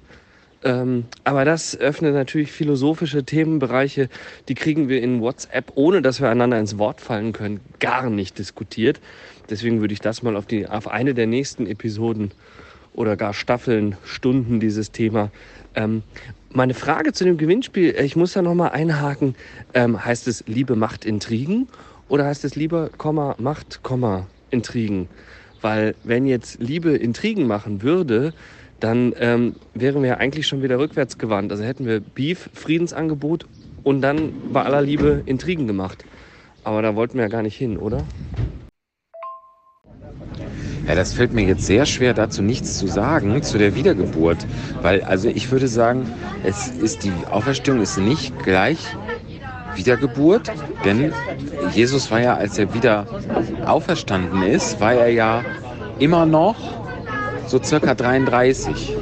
Ähm, 0.65 1.05
aber 1.25 1.45
das 1.45 1.77
öffnet 1.77 2.15
natürlich 2.15 2.51
philosophische 2.51 3.25
Themenbereiche, 3.25 4.09
die 4.49 4.55
kriegen 4.55 4.89
wir 4.89 5.03
in 5.03 5.21
WhatsApp, 5.21 5.73
ohne 5.75 6.01
dass 6.01 6.23
wir 6.23 6.31
einander 6.31 6.59
ins 6.59 6.79
Wort 6.79 7.03
fallen 7.03 7.33
können, 7.35 7.61
gar 7.81 8.09
nicht 8.09 8.39
diskutiert. 8.39 9.01
Deswegen 9.51 9.81
würde 9.81 9.93
ich 9.93 10.01
das 10.01 10.23
mal 10.23 10.37
auf, 10.37 10.47
die, 10.47 10.67
auf 10.67 10.89
eine 10.89 11.13
der 11.13 11.27
nächsten 11.27 11.67
Episoden 11.67 12.31
oder 12.95 13.17
gar 13.17 13.35
Staffeln, 13.35 13.97
Stunden 14.05 14.59
dieses 14.59 14.91
Thema. 14.91 15.31
Ähm, 15.75 16.03
meine 16.51 16.73
Frage 16.75 17.13
zu 17.13 17.25
dem 17.25 17.37
Gewinnspiel, 17.37 17.91
äh, 17.91 18.05
ich 18.05 18.17
muss 18.17 18.33
da 18.33 18.41
nochmal 18.41 18.71
einhaken, 18.71 19.35
ähm, 19.75 20.03
heißt 20.03 20.29
es 20.29 20.45
Liebe 20.47 20.77
macht 20.77 21.05
Intrigen 21.05 21.69
oder 22.09 22.25
heißt 22.25 22.45
es 22.45 22.55
Liebe, 22.55 22.91
Komma, 22.97 23.35
Macht, 23.39 23.83
Komma, 23.83 24.27
Intrigen? 24.51 25.09
Weil 25.61 25.95
wenn 26.05 26.27
jetzt 26.27 26.61
Liebe 26.61 26.97
Intrigen 26.97 27.47
machen 27.47 27.83
würde, 27.83 28.33
dann 28.81 29.15
ähm, 29.19 29.57
wären 29.75 30.03
wir 30.03 30.19
eigentlich 30.19 30.47
schon 30.47 30.63
wieder 30.63 30.79
rückwärts 30.79 31.19
gewandt. 31.19 31.53
Also 31.53 31.65
hätten 31.65 31.87
wir 31.87 32.01
Beef, 32.01 32.51
Friedensangebot 32.53 33.47
und 33.83 34.01
dann 34.03 34.33
bei 34.53 34.63
aller 34.63 34.83
Liebe 34.83 35.23
Intrigen 35.27 35.67
gemacht. 35.67 36.05
Aber 36.65 36.83
da 36.83 36.95
wollten 36.97 37.15
wir 37.15 37.23
ja 37.25 37.29
gar 37.29 37.43
nicht 37.43 37.57
hin, 37.57 37.77
oder? 37.77 38.05
Ja, 40.87 40.95
das 40.95 41.15
fällt 41.15 41.33
mir 41.33 41.47
jetzt 41.47 41.65
sehr 41.65 41.87
schwer, 41.87 42.13
dazu 42.13 42.43
nichts 42.43 42.79
zu 42.79 42.87
sagen, 42.87 43.43
zu 43.43 43.57
der 43.57 43.75
Wiedergeburt. 43.75 44.47
Weil, 44.83 45.03
also 45.03 45.29
ich 45.29 45.51
würde 45.51 45.69
sagen, 45.69 46.07
es 46.43 46.69
ist 46.69 47.05
die 47.05 47.13
Auferstehung 47.31 47.81
ist 47.81 47.97
nicht 47.97 48.39
gleich 48.43 48.79
Wiedergeburt, 49.77 50.53
denn 50.85 51.13
Jesus 51.73 52.11
war 52.11 52.21
ja, 52.21 52.35
als 52.35 52.59
er 52.59 52.75
wieder 52.75 53.07
auferstanden 53.65 54.43
ist, 54.43 54.79
war 54.81 54.93
er 54.93 55.09
ja 55.09 55.43
immer 55.99 56.27
noch 56.27 56.84
so 57.55 57.63
circa 57.63 57.95
33. 57.95 58.97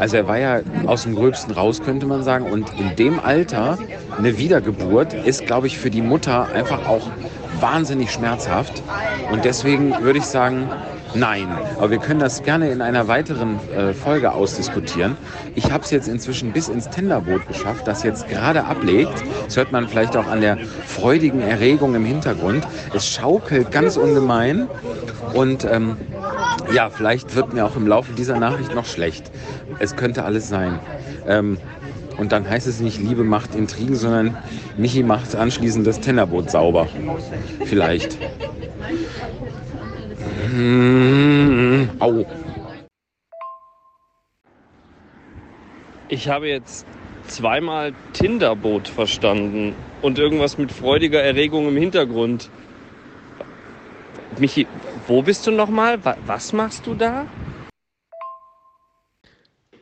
Also 0.00 0.16
er 0.16 0.26
war 0.26 0.38
ja 0.38 0.60
aus 0.86 1.04
dem 1.04 1.14
Gröbsten 1.14 1.54
raus, 1.54 1.80
könnte 1.80 2.06
man 2.06 2.24
sagen. 2.24 2.46
Und 2.46 2.68
in 2.76 2.96
dem 2.96 3.20
Alter 3.20 3.78
eine 4.18 4.36
Wiedergeburt 4.36 5.14
ist, 5.14 5.46
glaube 5.46 5.68
ich, 5.68 5.78
für 5.78 5.90
die 5.90 6.02
Mutter 6.02 6.48
einfach 6.52 6.88
auch 6.88 7.08
wahnsinnig 7.60 8.10
schmerzhaft. 8.10 8.82
Und 9.30 9.44
deswegen 9.44 9.94
würde 10.02 10.18
ich 10.18 10.24
sagen, 10.24 10.68
nein. 11.14 11.48
Aber 11.76 11.90
wir 11.90 11.98
können 11.98 12.20
das 12.20 12.42
gerne 12.42 12.70
in 12.70 12.80
einer 12.80 13.08
weiteren 13.08 13.58
äh, 13.70 13.92
Folge 13.92 14.32
ausdiskutieren. 14.32 15.16
Ich 15.54 15.70
habe 15.70 15.84
es 15.84 15.90
jetzt 15.90 16.08
inzwischen 16.08 16.52
bis 16.52 16.68
ins 16.68 16.88
Tenderboot 16.90 17.46
geschafft, 17.48 17.86
das 17.86 18.02
jetzt 18.02 18.28
gerade 18.28 18.64
ablegt. 18.64 19.22
Das 19.46 19.56
hört 19.56 19.72
man 19.72 19.88
vielleicht 19.88 20.16
auch 20.16 20.26
an 20.26 20.40
der 20.40 20.58
freudigen 20.86 21.40
Erregung 21.40 21.94
im 21.94 22.04
Hintergrund. 22.04 22.66
Es 22.94 23.08
schaukelt 23.08 23.70
ganz 23.70 23.96
ungemein. 23.96 24.68
Und 25.32 25.64
ähm, 25.64 25.96
ja, 26.72 26.90
vielleicht 26.90 27.34
wird 27.34 27.52
mir 27.52 27.64
auch 27.64 27.76
im 27.76 27.86
Laufe 27.86 28.12
dieser 28.12 28.38
Nachricht 28.38 28.74
noch 28.74 28.86
schlecht. 28.86 29.30
Es 29.78 29.96
könnte 29.96 30.24
alles 30.24 30.48
sein. 30.48 30.78
Ähm, 31.26 31.58
und 32.16 32.32
dann 32.32 32.48
heißt 32.48 32.66
es 32.66 32.80
nicht 32.80 33.00
Liebe 33.00 33.24
macht 33.24 33.54
Intrigen, 33.54 33.96
sondern 33.96 34.36
Michi 34.76 35.02
macht 35.02 35.34
anschließend 35.34 35.86
das 35.86 36.00
Tennerboot 36.00 36.50
sauber. 36.50 36.86
Vielleicht. 37.64 38.18
Mmh, 40.42 41.88
au. 42.00 42.24
Ich 46.08 46.28
habe 46.28 46.48
jetzt 46.48 46.86
zweimal 47.28 47.94
Tinderboot 48.12 48.88
verstanden 48.88 49.74
und 50.02 50.18
irgendwas 50.18 50.58
mit 50.58 50.72
freudiger 50.72 51.22
Erregung 51.22 51.68
im 51.68 51.76
Hintergrund. 51.76 52.50
Michi, 54.38 54.66
wo 55.06 55.22
bist 55.22 55.46
du 55.46 55.52
nochmal? 55.52 55.98
Was 56.26 56.52
machst 56.52 56.86
du 56.86 56.94
da? 56.94 57.26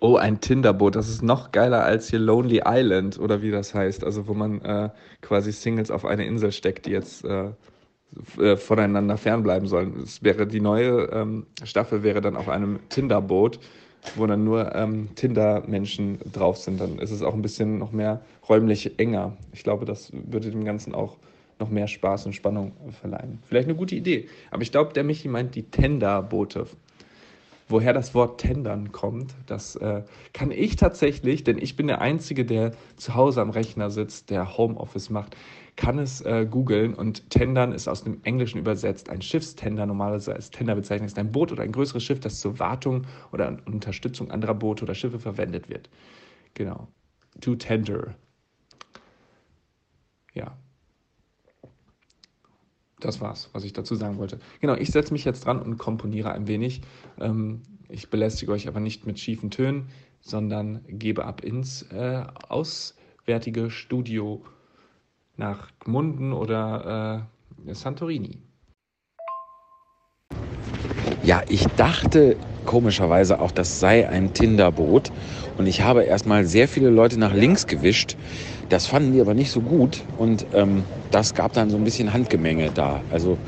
Oh, 0.01 0.17
ein 0.17 0.41
Tinderboot, 0.41 0.97
das 0.97 1.09
ist 1.09 1.23
noch 1.23 1.53
geiler 1.53 1.85
als 1.85 2.11
hier 2.11 2.19
Lonely 2.19 2.63
Island 2.67 3.19
oder 3.19 3.41
wie 3.41 3.53
das 3.53 3.73
heißt. 3.73 4.05
Also 4.05 4.27
wo 4.27 4.35
man 4.35 4.61
äh, 4.63 4.91
quasi 5.21 5.53
Singles 5.53 5.91
auf 5.91 6.05
eine 6.05 6.27
Insel 6.27 6.53
steckt, 6.53 6.87
die 6.87 6.91
jetzt 6.91 7.25
äh, 7.25 7.51
äh, 8.39 8.57
voneinander 8.57 9.17
fernbleiben 9.17 9.69
sollen. 9.69 10.01
Es 10.03 10.23
wäre 10.23 10.47
die 10.47 10.61
neue 10.61 11.11
ähm, 11.13 11.47
Staffel 11.65 12.03
wäre 12.03 12.21
dann 12.21 12.37
auf 12.37 12.49
einem 12.49 12.81
Tinderboot, 12.89 13.59
wo 14.17 14.27
dann 14.27 14.45
nur 14.45 14.75
ähm, 14.75 15.09
Tinder-Menschen 15.15 16.19
drauf 16.33 16.59
sind. 16.59 16.81
Dann 16.81 16.99
ist 16.99 17.11
es 17.11 17.23
auch 17.23 17.35
ein 17.35 17.43
bisschen 17.43 17.79
noch 17.79 17.93
mehr 17.93 18.21
räumlich 18.49 18.99
enger. 18.99 19.37
Ich 19.53 19.65
glaube, 19.65 19.85
das 19.85 20.13
würde 20.13 20.51
dem 20.51 20.65
Ganzen 20.65 20.95
auch 20.95 21.17
noch 21.59 21.71
mehr 21.71 21.87
Spaß 21.87 22.27
und 22.27 22.35
Spannung 22.35 22.73
verleihen. 23.01 23.39
Vielleicht 23.47 23.69
eine 23.69 23.77
gute 23.77 23.95
Idee. 23.95 24.29
Aber 24.51 24.63
ich 24.63 24.73
glaube, 24.73 24.93
der 24.93 25.05
Michi 25.05 25.29
meint 25.29 25.55
die 25.55 25.63
Tenderboote. 25.63 26.67
Woher 27.69 27.95
das 27.95 28.15
Wort 28.15 28.41
tendern 28.41 28.93
kommt, 28.93 29.33
das 29.47 29.77
äh, 29.77 30.03
kann 30.35 30.51
ich 30.51 30.77
tatsächlich, 30.77 31.45
denn 31.45 31.57
ich 31.57 31.77
bin 31.77 31.87
der 31.87 32.03
Einzige, 32.03 32.45
der 32.45 32.73
zu 32.97 33.15
Hause 33.15 33.41
am 33.41 33.51
Rechner 33.51 33.89
sitzt, 33.89 34.29
der 34.29 34.59
Homeoffice 34.59 35.09
macht, 35.09 35.37
kann 35.77 35.99
es 35.99 36.21
äh, 36.21 36.47
googeln 36.49 36.95
und 36.95 37.31
tendern 37.31 37.73
ist 37.73 37.89
aus 37.89 38.05
dem 38.05 38.23
Englischen 38.25 38.59
übersetzt. 38.59 39.09
Ein 39.09 39.23
Schiffstender, 39.23 39.87
normalerweise 39.87 40.35
als 40.35 40.51
Tender 40.51 40.75
bezeichnet, 40.75 41.11
ist 41.11 41.19
ein 41.19 41.33
Boot 41.33 41.51
oder 41.51 41.63
ein 41.63 41.73
größeres 41.73 42.03
Schiff, 42.03 42.21
das 42.21 42.41
zur 42.41 42.59
Wartung 42.59 43.07
oder 43.33 43.57
Unterstützung 43.67 44.31
anderer 44.31 44.55
Boote 44.55 44.85
oder 44.85 44.95
Schiffe 44.95 45.19
verwendet 45.19 45.69
wird. 45.69 45.89
Genau. 46.55 46.89
To 47.41 47.55
tender. 47.57 48.15
Ja. 50.35 50.57
Das 53.01 53.21
war's, 53.21 53.51
was 53.53 53.65
ich 53.65 53.73
dazu 53.73 53.97
sagen 53.97 54.19
wollte. 54.19 54.39
Genau, 54.61 54.75
ich 54.75 54.91
setze 54.91 55.13
mich 55.13 55.25
jetzt 55.25 55.47
dran 55.47 55.61
und 55.61 55.79
komponiere 55.79 56.33
ein 56.33 56.47
wenig. 56.47 56.83
Ähm, 57.19 57.63
ich 57.89 58.11
belästige 58.11 58.53
euch 58.53 58.69
aber 58.69 58.79
nicht 58.79 59.07
mit 59.07 59.19
schiefen 59.19 59.51
Tönen, 59.51 59.89
sondern 60.21 60.85
gebe 60.87 61.25
ab 61.25 61.43
ins 61.43 61.83
äh, 61.91 62.25
auswärtige 62.49 63.71
Studio 63.71 64.45
nach 65.37 65.69
Gmunden 65.81 66.33
oder 66.33 67.27
äh, 67.67 67.75
Santorini. 67.75 68.39
Ja, 71.23 71.43
ich 71.49 71.67
dachte 71.77 72.37
komischerweise 72.67 73.41
auch, 73.41 73.53
das 73.53 73.79
sei 73.79 74.09
ein 74.09 74.33
Tinderboot. 74.35 75.13
Und 75.59 75.67
ich 75.67 75.83
habe 75.83 76.05
erstmal 76.05 76.45
sehr 76.45 76.67
viele 76.67 76.91
Leute 76.91 77.19
nach 77.19 77.33
links 77.35 77.67
gewischt. 77.67 78.17
Das 78.69 78.87
fanden 78.87 79.13
die 79.13 79.21
aber 79.21 79.35
nicht 79.35 79.51
so 79.51 79.61
gut. 79.61 80.03
Und 80.19 80.47
ähm, 80.55 80.83
das 81.11 81.35
gab 81.35 81.53
dann 81.53 81.71
so 81.71 81.77
ein 81.77 81.85
bisschen 81.85 82.13
Handgemenge 82.13 82.71
da. 82.73 83.01
Also 83.11 83.39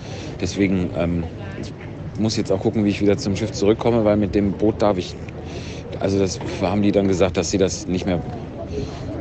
deswegen, 0.41 0.91
ähm, 0.97 1.25
ich 1.61 1.73
muss 2.21 2.37
jetzt 2.37 2.53
auch 2.53 2.61
gucken, 2.61 2.85
wie 2.85 2.91
ich 2.91 3.01
wieder 3.01 3.17
zum 3.17 3.35
Schiff 3.35 3.53
zurückkomme, 3.53 4.05
weil 4.05 4.17
mit 4.17 4.35
dem 4.35 4.53
Boot 4.53 4.81
darf 4.81 4.99
ich. 4.99 5.17
Also 5.99 6.19
das 6.19 6.39
haben 6.61 6.83
die 6.83 6.93
dann 6.93 7.09
gesagt, 7.09 7.37
dass 7.37 7.51
sie 7.51 7.59
das 7.59 7.87
nicht 7.87 8.05
mehr 8.05 8.21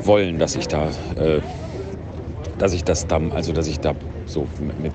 wollen, 0.04 0.40
dass 0.40 0.56
ich 0.56 0.68
da 0.68 0.90
äh, 1.16 1.40
dass 2.64 2.72
ich 2.72 2.86
das 2.86 3.08
dann, 3.08 3.34
also 3.34 3.52
dass 3.52 3.68
ich 3.68 3.82
da 3.82 3.94
so 4.26 4.48
mit, 4.78 4.94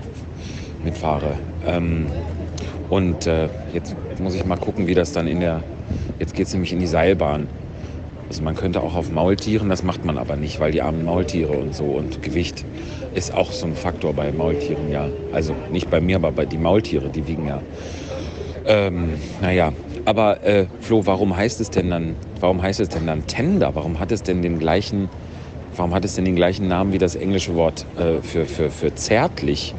mitfahre. 0.81 1.37
Ähm, 1.63 2.07
und 2.89 3.27
äh, 3.27 3.49
jetzt 3.71 3.95
muss 4.17 4.33
ich 4.33 4.43
mal 4.43 4.57
gucken, 4.57 4.87
wie 4.87 4.95
das 4.95 5.11
dann 5.11 5.27
in 5.27 5.39
der, 5.39 5.61
jetzt 6.17 6.33
geht 6.33 6.47
es 6.47 6.53
nämlich 6.53 6.71
in 6.71 6.79
die 6.79 6.87
Seilbahn. 6.87 7.47
Also 8.27 8.41
man 8.41 8.55
könnte 8.55 8.81
auch 8.81 8.95
auf 8.95 9.11
Maultieren, 9.11 9.69
das 9.69 9.83
macht 9.83 10.03
man 10.03 10.17
aber 10.17 10.35
nicht, 10.35 10.59
weil 10.59 10.71
die 10.71 10.81
armen 10.81 11.03
Maultiere 11.03 11.53
und 11.53 11.75
so 11.75 11.91
und 11.91 12.23
Gewicht 12.23 12.65
ist 13.13 13.35
auch 13.35 13.51
so 13.51 13.67
ein 13.67 13.75
Faktor 13.75 14.15
bei 14.15 14.31
Maultieren, 14.31 14.89
ja. 14.89 15.11
Also 15.31 15.55
nicht 15.69 15.91
bei 15.91 16.01
mir, 16.01 16.15
aber 16.15 16.31
bei 16.31 16.47
die 16.47 16.57
Maultiere, 16.57 17.11
die 17.11 17.27
wiegen 17.27 17.45
ja. 17.45 17.61
Ähm, 18.65 19.21
naja, 19.41 19.73
aber 20.05 20.43
äh, 20.43 20.65
Flo, 20.79 21.05
warum 21.05 21.37
heißt 21.37 21.61
es 21.61 21.69
denn 21.69 21.91
dann, 21.91 22.17
warum 22.39 22.63
heißt 22.63 22.79
es 22.79 22.89
denn 22.89 23.05
dann 23.05 23.27
Tender? 23.27 23.75
Warum 23.75 23.99
hat 23.99 24.11
es 24.11 24.23
denn 24.23 24.41
den 24.41 24.57
gleichen 24.57 25.11
Warum 25.75 25.93
hat 25.93 26.05
es 26.05 26.15
denn 26.15 26.25
den 26.25 26.35
gleichen 26.35 26.67
Namen 26.67 26.93
wie 26.93 26.97
das 26.97 27.15
englische 27.15 27.55
Wort 27.55 27.85
äh, 27.97 28.21
für, 28.21 28.45
für, 28.45 28.69
für 28.71 28.93
zärtlich? 28.95 29.73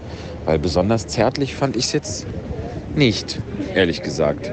Weil 0.45 0.59
besonders 0.59 1.07
zärtlich 1.07 1.55
fand 1.55 1.77
ich 1.77 1.87
es 1.87 1.93
jetzt 1.93 2.27
nicht, 2.95 3.41
ehrlich 3.75 4.03
gesagt. 4.03 4.51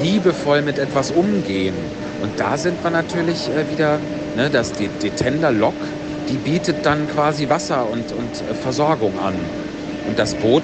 liebevoll 0.00 0.62
mit 0.62 0.78
etwas 0.78 1.10
umgehen. 1.10 1.74
Und 2.22 2.40
da 2.40 2.56
sind 2.56 2.82
wir 2.82 2.90
natürlich 2.90 3.48
äh, 3.50 3.70
wieder, 3.70 3.98
ne, 4.36 4.48
dass 4.48 4.72
die, 4.72 4.88
die 5.02 5.10
Tenderlok, 5.10 5.74
die 6.30 6.36
bietet 6.36 6.86
dann 6.86 7.08
quasi 7.08 7.48
Wasser 7.50 7.86
und, 7.90 8.10
und 8.12 8.50
äh, 8.50 8.54
Versorgung 8.54 9.18
an. 9.18 9.34
Und 10.08 10.18
das 10.18 10.34
Boot 10.34 10.62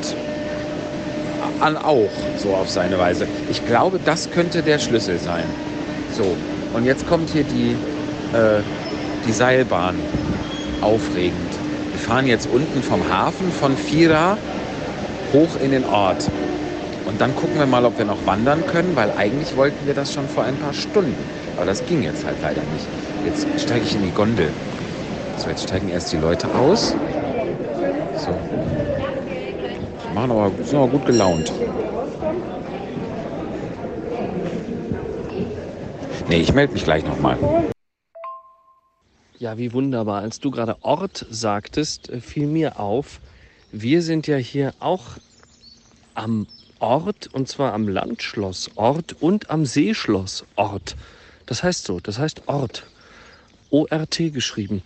an 1.61 1.77
auch, 1.77 2.11
so 2.39 2.55
auf 2.55 2.71
seine 2.71 2.99
Weise. 2.99 3.27
Ich 3.51 3.67
glaube, 3.67 4.01
das 4.03 4.31
könnte 4.31 4.63
der 4.63 4.79
Schlüssel 4.79 5.19
sein. 5.19 5.45
So, 6.17 6.37
und 6.73 6.87
jetzt 6.87 7.07
kommt 7.07 7.29
hier 7.31 7.45
die, 7.45 7.77
äh, 8.35 8.63
die 9.27 9.33
Seilbahn. 9.33 9.97
Aufregend. 10.81 11.53
Wir 11.93 12.01
fahren 12.01 12.27
jetzt 12.27 12.49
unten 12.53 12.83
vom 12.83 13.09
Hafen 13.13 13.51
von 13.53 13.77
Fira 13.77 14.39
hoch 15.33 15.61
in 15.63 15.71
den 15.71 15.85
Ort. 15.85 16.29
Und 17.07 17.21
dann 17.21 17.35
gucken 17.35 17.59
wir 17.59 17.67
mal, 17.67 17.85
ob 17.85 17.99
wir 17.99 18.05
noch 18.05 18.25
wandern 18.27 18.67
können, 18.67 18.95
weil 18.95 19.11
eigentlich 19.17 19.57
wollten 19.57 19.87
wir 19.87 19.95
das 19.95 20.13
schon 20.13 20.29
vor 20.29 20.45
ein 20.45 20.57
paar 20.57 20.75
Stunden. 20.75 21.17
Aber 21.57 21.67
das 21.67 21.85
ging 21.87 22.03
jetzt 22.03 22.25
halt 22.25 22.37
leider 22.43 22.61
nicht. 22.73 22.87
Jetzt 23.25 23.47
steige 23.63 23.85
ich 23.85 23.95
in 23.95 24.03
die 24.03 24.13
Gondel. 24.13 24.51
So, 25.39 25.49
jetzt 25.49 25.65
steigen 25.65 25.89
erst 25.89 26.13
die 26.13 26.19
Leute 26.19 26.49
aus. 26.55 26.95
So, 28.17 28.31
machen 30.15 30.31
aber, 30.31 30.51
sind 30.65 30.77
aber 30.77 30.89
gut 30.89 31.07
gelaunt. 31.07 31.53
Nee, 36.29 36.41
ich 36.41 36.53
melde 36.53 36.75
mich 36.75 36.85
gleich 36.85 37.05
nochmal. 37.05 37.39
Ja, 39.39 39.57
wie 39.57 39.73
wunderbar. 39.73 40.23
Als 40.23 40.41
du 40.41 40.51
gerade 40.51 40.77
Ort 40.83 41.25
sagtest, 41.31 42.11
äh, 42.11 42.21
fiel 42.21 42.49
mir 42.49 42.81
auf, 42.81 43.21
wir 43.71 44.03
sind 44.03 44.27
ja 44.27 44.37
hier 44.37 44.75
auch 44.81 45.05
am 46.15 46.49
Ort 46.81 47.29
und 47.33 47.47
zwar 47.47 47.73
am 47.73 47.87
Landschloss 47.87 48.71
Ort 48.75 49.15
und 49.21 49.49
am 49.49 49.65
Seeschloss 49.65 50.45
Ort. 50.57 50.97
Das 51.47 51.63
heißt 51.63 51.85
so, 51.85 52.01
das 52.01 52.19
heißt 52.19 52.49
Ort. 52.49 52.87
ORT 53.71 54.33
geschrieben. 54.33 54.83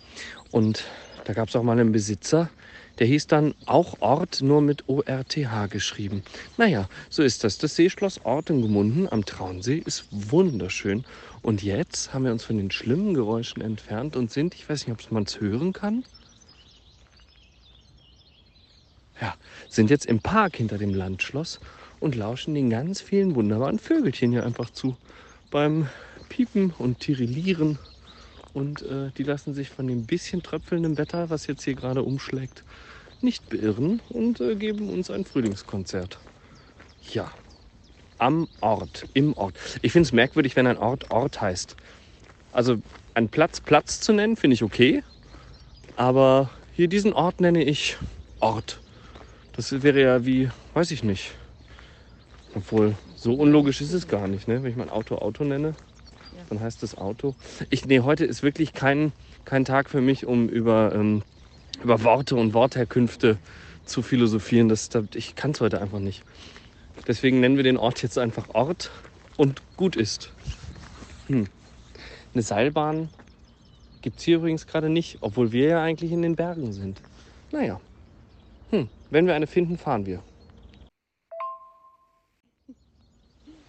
Und 0.51 0.85
da 1.25 1.33
gab 1.33 1.49
es 1.49 1.57
auch 1.57 1.62
mal 1.62 1.79
einen 1.79 1.93
Besitzer, 1.93 2.51
der 2.99 3.07
hieß 3.07 3.29
dann 3.29 3.55
auch 3.65 4.01
Ort, 4.01 4.43
nur 4.43 4.61
mit 4.61 4.87
ORTH 4.87 5.71
geschrieben. 5.71 6.23
Naja, 6.59 6.88
so 7.09 7.23
ist 7.23 7.43
das. 7.43 7.57
Das 7.57 7.75
Seeschloss 7.75 8.21
Ort 8.25 8.51
in 8.51 8.61
Gemunden 8.61 9.09
am 9.11 9.25
Traunsee 9.25 9.83
ist 9.85 10.05
wunderschön. 10.11 11.05
Und 11.42 11.62
jetzt 11.64 12.14
haben 12.14 12.24
wir 12.24 12.33
uns 12.33 12.44
von 12.44 12.57
den 12.57 12.70
schlimmen 12.70 13.14
Geräuschen 13.14 13.62
entfernt 13.62 14.16
und 14.16 14.31
sind, 14.31 14.55
ich 14.55 14.68
weiß 14.68 14.87
nicht, 14.87 15.05
ob 15.05 15.12
man 15.12 15.24
es 15.24 15.40
hören 15.40 15.72
kann. 15.72 16.05
Ja, 19.20 19.35
sind 19.68 19.90
jetzt 19.90 20.07
im 20.07 20.20
Park 20.20 20.57
hinter 20.57 20.78
dem 20.78 20.94
Landschloss 20.94 21.61
und 21.98 22.14
lauschen 22.14 22.55
den 22.55 22.70
ganz 22.70 23.00
vielen 23.00 23.35
wunderbaren 23.35 23.78
Vögelchen 23.78 24.31
hier 24.31 24.46
einfach 24.46 24.70
zu. 24.70 24.96
Beim 25.50 25.88
Piepen 26.28 26.72
und 26.78 27.00
Tirillieren. 27.00 27.78
Und 28.55 28.83
äh, 28.83 29.11
die 29.16 29.22
lassen 29.22 29.55
sich 29.55 29.70
von 29.70 29.87
dem 29.87 30.07
bisschen 30.07 30.42
tröpfelnden 30.42 30.98
Wetter, 30.98 31.31
was 31.31 31.46
jetzt 31.46 31.64
hier 31.64 31.74
gerade 31.74 32.02
umschlägt, 32.02 32.64
nicht 33.20 33.48
beirren 33.48 34.00
und 34.11 34.40
äh, 34.40 34.57
geben 34.57 34.90
uns 34.90 35.11
ein 35.11 35.24
Frühlingskonzert. 35.24 36.18
Ja, 37.12 37.33
am 38.23 38.49
Ort, 38.61 39.07
im 39.15 39.37
Ort. 39.37 39.55
Ich 39.83 39.93
finde 39.93 40.07
es 40.07 40.13
merkwürdig, 40.13 40.55
wenn 40.57 40.67
ein 40.67 40.79
Ort 40.79 41.11
Ort 41.11 41.41
heißt. 41.41 41.77
Also 42.53 42.77
ein 43.15 43.29
Platz 43.29 43.61
Platz 43.61 44.01
zu 44.01 44.13
nennen, 44.13 44.37
finde 44.37 44.55
ich 44.55 44.63
okay. 44.63 45.03
Aber 45.97 46.51
hier 46.73 46.89
diesen 46.89 47.13
Ort 47.13 47.41
nenne 47.41 47.65
ich 47.65 47.97
Ort. 48.41 48.81
Das 49.55 49.83
wäre 49.83 50.01
ja 50.01 50.25
wie, 50.25 50.51
weiß 50.73 50.93
ich 50.93 51.03
nicht. 51.03 51.33
Obwohl, 52.55 52.95
so 53.17 53.35
unlogisch 53.35 53.81
ist 53.81 53.93
es 53.93 54.09
gar 54.09 54.29
nicht, 54.29 54.47
ne? 54.47 54.63
Wenn 54.63 54.71
ich 54.71 54.77
mein 54.77 54.91
Auto 54.91 55.17
Auto 55.17 55.45
nenne, 55.45 55.75
dann 56.49 56.61
heißt 56.61 56.83
es 56.83 56.97
Auto. 56.97 57.35
Ich, 57.71 57.87
nee, 57.87 58.01
heute 58.01 58.25
ist 58.25 58.43
wirklich 58.43 58.73
kein, 58.73 59.13
kein 59.45 59.65
Tag 59.65 59.91
für 59.91 60.01
mich, 60.01 60.27
um 60.27 60.49
über, 60.49 60.93
ähm, 60.95 61.23
über 61.83 62.03
Worte 62.05 62.37
und 62.37 62.55
Wortherkünfte 62.55 63.39
zu 63.85 64.03
philosophieren. 64.03 64.69
Das, 64.69 64.91
das 64.91 65.05
ich 65.15 65.35
kann 65.35 65.51
es 65.51 65.61
heute 65.61 65.81
einfach 65.81 65.99
nicht. 65.99 66.23
Deswegen 67.07 67.40
nennen 67.40 67.57
wir 67.57 67.64
den 67.64 67.76
Ort 67.76 68.02
jetzt 68.02 68.18
einfach 68.18 68.55
Ort 68.55 68.90
und 69.37 69.62
gut 69.76 69.96
ist. 69.96 70.33
Hm. 71.26 71.46
Eine 72.35 72.42
Seilbahn 72.42 73.09
gibt 74.02 74.18
es 74.18 74.24
hier 74.24 74.37
übrigens 74.37 74.66
gerade 74.66 74.88
nicht, 74.88 75.18
obwohl 75.20 75.52
wir 75.52 75.68
ja 75.68 75.83
eigentlich 75.83 76.12
in 76.12 76.22
den 76.22 76.37
Bergen 76.37 76.72
sind. 76.72 77.00
Naja, 77.50 77.81
hm. 78.70 78.88
wenn 79.11 79.26
wir 79.26 79.35
eine 79.35 79.46
finden, 79.46 79.78
fahren 79.78 80.07
wir. 80.07 80.22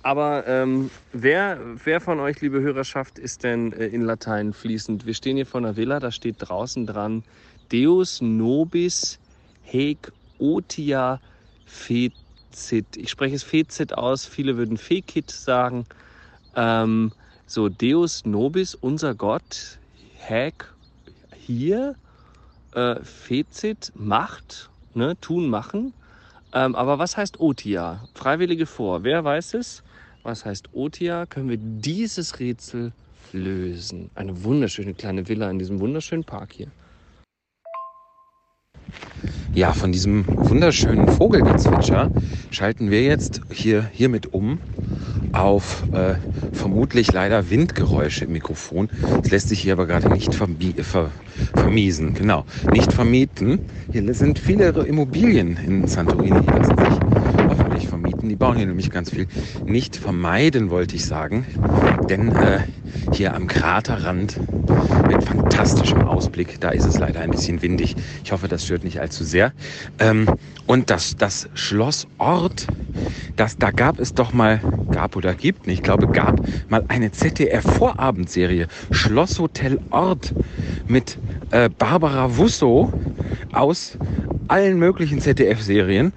Aber 0.04 0.46
ähm, 0.48 0.92
wer, 1.14 1.60
wer 1.86 2.02
von 2.02 2.20
euch, 2.20 2.42
liebe 2.42 2.60
Hörerschaft, 2.60 3.18
ist 3.18 3.44
denn 3.44 3.72
äh, 3.72 3.88
in 3.88 4.02
Latein 4.02 4.52
fließend? 4.52 5.06
Wir 5.06 5.14
stehen 5.14 5.38
hier 5.38 5.46
vor 5.46 5.62
einer 5.62 5.78
Villa, 5.78 6.02
da 6.02 6.12
steht 6.12 6.36
draußen 6.40 6.86
dran 6.86 7.24
Deus 7.72 8.22
nobis 8.22 9.18
hec 9.64 10.12
otia 10.40 11.22
fecit. 12.54 12.98
Ich 12.98 13.10
spreche 13.10 13.36
es 13.36 13.44
fecit 13.44 13.98
aus, 13.98 14.26
viele 14.26 14.58
würden 14.58 14.78
fecit 14.78 15.30
sagen. 15.32 15.86
Ähm, 16.56 17.12
so, 17.48 17.70
Deus 17.70 18.26
nobis, 18.26 18.76
unser 18.76 19.16
Gott, 19.16 19.80
hec 20.16 20.72
hier, 21.36 21.96
äh, 22.74 22.96
fecit, 23.04 23.92
macht, 23.96 24.70
ne, 24.94 25.20
tun, 25.20 25.50
machen. 25.50 25.94
Ähm, 26.54 26.76
aber 26.76 27.00
was 27.00 27.18
heißt 27.18 27.40
Otia? 27.40 28.08
Freiwillige 28.14 28.66
vor. 28.66 29.04
Wer 29.04 29.24
weiß 29.24 29.56
es? 29.56 29.84
Was 30.22 30.46
heißt 30.46 30.70
Otia? 30.74 31.26
Können 31.26 31.50
wir 31.50 31.58
dieses 31.58 32.40
Rätsel 32.40 32.92
lösen? 33.34 34.12
Eine 34.16 34.44
wunderschöne 34.44 34.94
kleine 34.94 35.28
Villa 35.28 35.50
in 35.50 35.60
diesem 35.60 35.80
wunderschönen 35.80 36.24
Park 36.24 36.54
hier. 36.54 36.68
Ja, 39.56 39.72
von 39.72 39.92
diesem 39.92 40.26
wunderschönen 40.28 41.08
Vogelgezwitscher 41.08 42.10
schalten 42.50 42.90
wir 42.90 43.04
jetzt 43.04 43.42
hier 43.52 43.88
hiermit 43.94 44.34
um 44.34 44.58
auf 45.32 45.84
äh, 45.94 46.16
vermutlich 46.54 47.12
leider 47.14 47.52
Windgeräusche 47.52 48.26
im 48.26 48.32
Mikrofon. 48.32 48.90
Das 49.22 49.30
lässt 49.30 49.50
sich 49.50 49.60
hier 49.60 49.74
aber 49.74 49.86
gerade 49.86 50.10
nicht 50.10 50.34
ver 50.34 51.12
vermiesen. 51.56 52.16
Genau, 52.16 52.46
nicht 52.72 52.92
vermieten. 52.92 53.60
Hier 53.92 54.12
sind 54.16 54.40
viele 54.40 54.70
Immobilien 54.70 55.58
in 55.58 55.88
Santorini, 55.88 56.42
die 56.42 56.48
lassen 56.48 56.78
sich 56.78 57.13
vermieten. 58.24 58.30
Die 58.30 58.36
bauen 58.36 58.58
hier 58.58 58.66
nämlich 58.66 58.90
ganz 58.90 59.10
viel. 59.10 59.28
Nicht 59.66 59.96
vermeiden, 59.96 60.70
wollte 60.70 60.96
ich 60.96 61.06
sagen. 61.06 61.46
Denn 62.10 62.32
äh, 62.36 62.60
hier 63.12 63.34
am 63.36 63.48
Kraterrand 63.48 64.40
mit 65.08 65.24
fantastischem 65.24 66.02
Ausblick, 66.04 66.60
da 66.60 66.70
ist 66.70 66.86
es 66.86 66.98
leider 67.00 67.20
ein 67.22 67.32
bisschen 67.32 67.62
windig. 67.62 67.96
Ich 68.24 68.32
hoffe, 68.32 68.48
das 68.48 68.66
stört 68.66 68.84
nicht 68.84 69.00
allzu 69.00 69.24
sehr. 69.24 69.54
Ähm, 70.00 70.28
und 70.66 70.90
das, 70.90 71.16
das 71.18 71.50
Schloss 71.54 72.08
Ort, 72.18 72.68
das, 73.36 73.58
da 73.58 73.72
gab 73.72 74.00
es 74.00 74.14
doch 74.14 74.34
mal, 74.34 74.62
gab 74.92 75.16
oder 75.16 75.34
gibt, 75.34 75.68
ich 75.68 75.82
glaube, 75.82 76.08
gab 76.08 76.40
mal 76.70 76.86
eine 76.88 77.12
ZDF-Vorabendserie, 77.12 78.68
Schlosshotel 78.92 79.80
Ort 79.90 80.34
mit 80.88 81.18
äh, 81.52 81.70
Barbara 81.70 82.38
Wusso 82.38 82.94
aus 83.52 83.98
allen 84.48 84.78
möglichen 84.78 85.20
ZDF-Serien. 85.20 86.14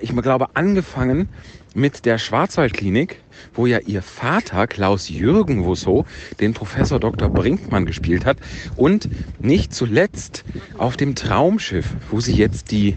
Ich 0.00 0.16
glaube, 0.16 0.46
angefangen 0.54 1.28
mit 1.74 2.04
der 2.04 2.18
Schwarzwaldklinik, 2.18 3.16
wo 3.54 3.66
ja 3.66 3.78
ihr 3.80 4.02
Vater 4.02 4.66
Klaus 4.66 5.08
Jürgen 5.08 5.64
Wusso 5.64 6.04
den 6.40 6.54
Professor 6.54 7.00
Dr. 7.00 7.28
Brinkmann 7.28 7.86
gespielt 7.86 8.24
hat 8.24 8.36
und 8.76 9.08
nicht 9.40 9.74
zuletzt 9.74 10.44
auf 10.78 10.96
dem 10.96 11.14
Traumschiff, 11.14 11.96
wo 12.10 12.20
sie 12.20 12.34
jetzt 12.34 12.70
die 12.70 12.94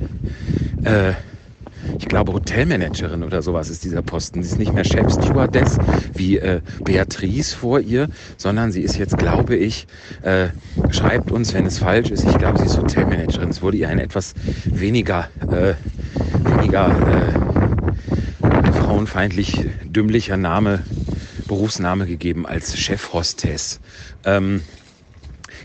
äh, 0.83 1.13
ich 1.99 2.07
glaube, 2.07 2.33
Hotelmanagerin 2.33 3.23
oder 3.23 3.41
sowas 3.41 3.69
ist 3.69 3.83
dieser 3.83 4.01
Posten. 4.01 4.43
Sie 4.43 4.49
ist 4.49 4.59
nicht 4.59 4.73
mehr 4.73 4.83
Chefstewardess 4.83 5.77
wie 6.13 6.37
äh, 6.37 6.61
Beatrice 6.83 7.55
vor 7.55 7.79
ihr, 7.79 8.09
sondern 8.37 8.71
sie 8.71 8.81
ist 8.81 8.97
jetzt, 8.97 9.17
glaube 9.17 9.55
ich, 9.55 9.87
äh, 10.23 10.47
schreibt 10.91 11.31
uns, 11.31 11.53
wenn 11.53 11.65
es 11.65 11.79
falsch 11.79 12.11
ist, 12.11 12.25
ich 12.25 12.37
glaube, 12.37 12.59
sie 12.59 12.65
ist 12.65 12.77
Hotelmanagerin. 12.77 13.49
Es 13.49 13.61
wurde 13.61 13.77
ihr 13.77 13.89
ein 13.89 13.99
etwas 13.99 14.33
weniger, 14.65 15.29
äh, 15.51 15.73
weniger 16.47 17.05
äh, 17.05 18.71
frauenfeindlich 18.71 19.65
dümmlicher 19.83 20.37
Name, 20.37 20.83
Berufsname 21.47 22.05
gegeben 22.05 22.45
als 22.45 22.77
Chefhostess. 22.77 23.79
Ähm, 24.23 24.63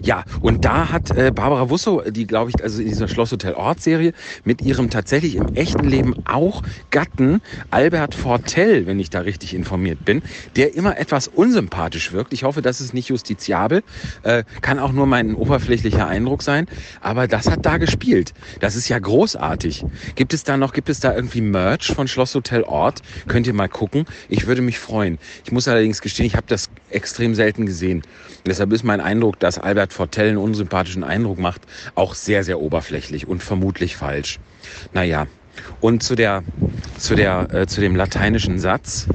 ja, 0.03 0.25
und 0.41 0.65
da 0.65 0.91
hat 0.91 1.11
äh, 1.11 1.31
Barbara 1.35 1.71
Wusso, 1.71 2.03
die 2.09 2.27
glaube 2.27 2.51
ich, 2.51 2.63
also 2.63 2.81
in 2.81 2.89
dieser 2.89 3.09
Schlosshotel 3.09 3.55
Ort 3.55 3.81
Serie, 3.81 4.13
mit 4.45 4.63
ihrem 4.63 4.91
tatsächlich 4.91 5.37
im 5.37 5.49
echten 5.55 5.87
Leben 5.89 6.15
auch 6.25 6.63
Gatten 6.91 7.41
Albert 7.71 8.15
Fortell, 8.15 8.87
wenn 8.87 8.99
ich 8.99 9.11
da 9.11 9.21
richtig 9.21 9.55
informiert 9.55 10.05
bin, 10.05 10.23
der 10.57 10.75
immer 10.75 10.99
etwas 10.99 11.29
unsympathisch 11.29 12.13
wirkt. 12.13 12.33
Ich 12.33 12.45
hoffe, 12.45 12.63
das 12.63 12.81
ist 12.81 12.95
nicht 12.95 13.09
justiziabel, 13.09 13.83
äh, 14.23 14.45
kann 14.61 14.79
auch 14.79 14.93
nur 14.93 15.07
mein 15.07 15.35
oberflächlicher 15.35 16.07
Eindruck 16.07 16.43
sein, 16.43 16.67
aber 17.01 17.29
das 17.29 17.51
hat 17.51 17.67
da 17.67 17.77
gespielt. 17.79 18.33
Das 18.61 18.77
ist 18.77 18.89
ja 18.89 18.99
großartig. 18.99 19.85
Gibt 20.15 20.35
es 20.35 20.45
da 20.45 20.57
noch, 20.57 20.73
gibt 20.73 20.89
es 20.89 21.01
da 21.01 21.15
irgendwie 21.15 21.41
Merch 21.41 21.93
von 21.93 22.09
Schlosshotel 22.09 22.63
Ort? 22.63 23.01
Könnt 23.29 23.47
ihr 23.47 23.55
mal 23.55 23.69
gucken. 23.69 24.07
Ich 24.29 24.47
würde 24.47 24.63
mich 24.63 24.79
freuen. 24.79 25.19
Ich 25.45 25.53
muss 25.53 25.69
allerdings 25.69 26.01
gestehen, 26.01 26.27
ich 26.27 26.37
habe 26.37 26.47
das 26.49 26.69
extrem 26.91 27.35
selten 27.35 27.67
gesehen. 27.67 28.03
Deshalb 28.47 28.73
ist 28.73 28.85
mein 28.85 29.01
Eindruck, 29.01 29.39
dass 29.39 29.59
Albert 29.59 29.90
Albert 29.91 29.95
Fortell 29.95 30.29
einen 30.29 30.39
unsympathischen 30.39 31.05
Eindruck 31.05 31.39
macht, 31.39 31.63
auch 31.95 32.15
sehr, 32.15 32.45
sehr 32.45 32.61
oberflächlich 32.61 33.27
und 33.27 33.43
vermutlich 33.43 33.97
falsch. 33.97 34.39
Naja, 34.93 35.27
und 35.81 36.03
zu, 36.03 36.15
der, 36.15 36.43
zu, 36.97 37.17
der, 37.17 37.53
äh, 37.53 37.67
zu 37.67 37.81
dem 37.81 37.97
lateinischen 37.97 38.59
Satz. 38.59 39.09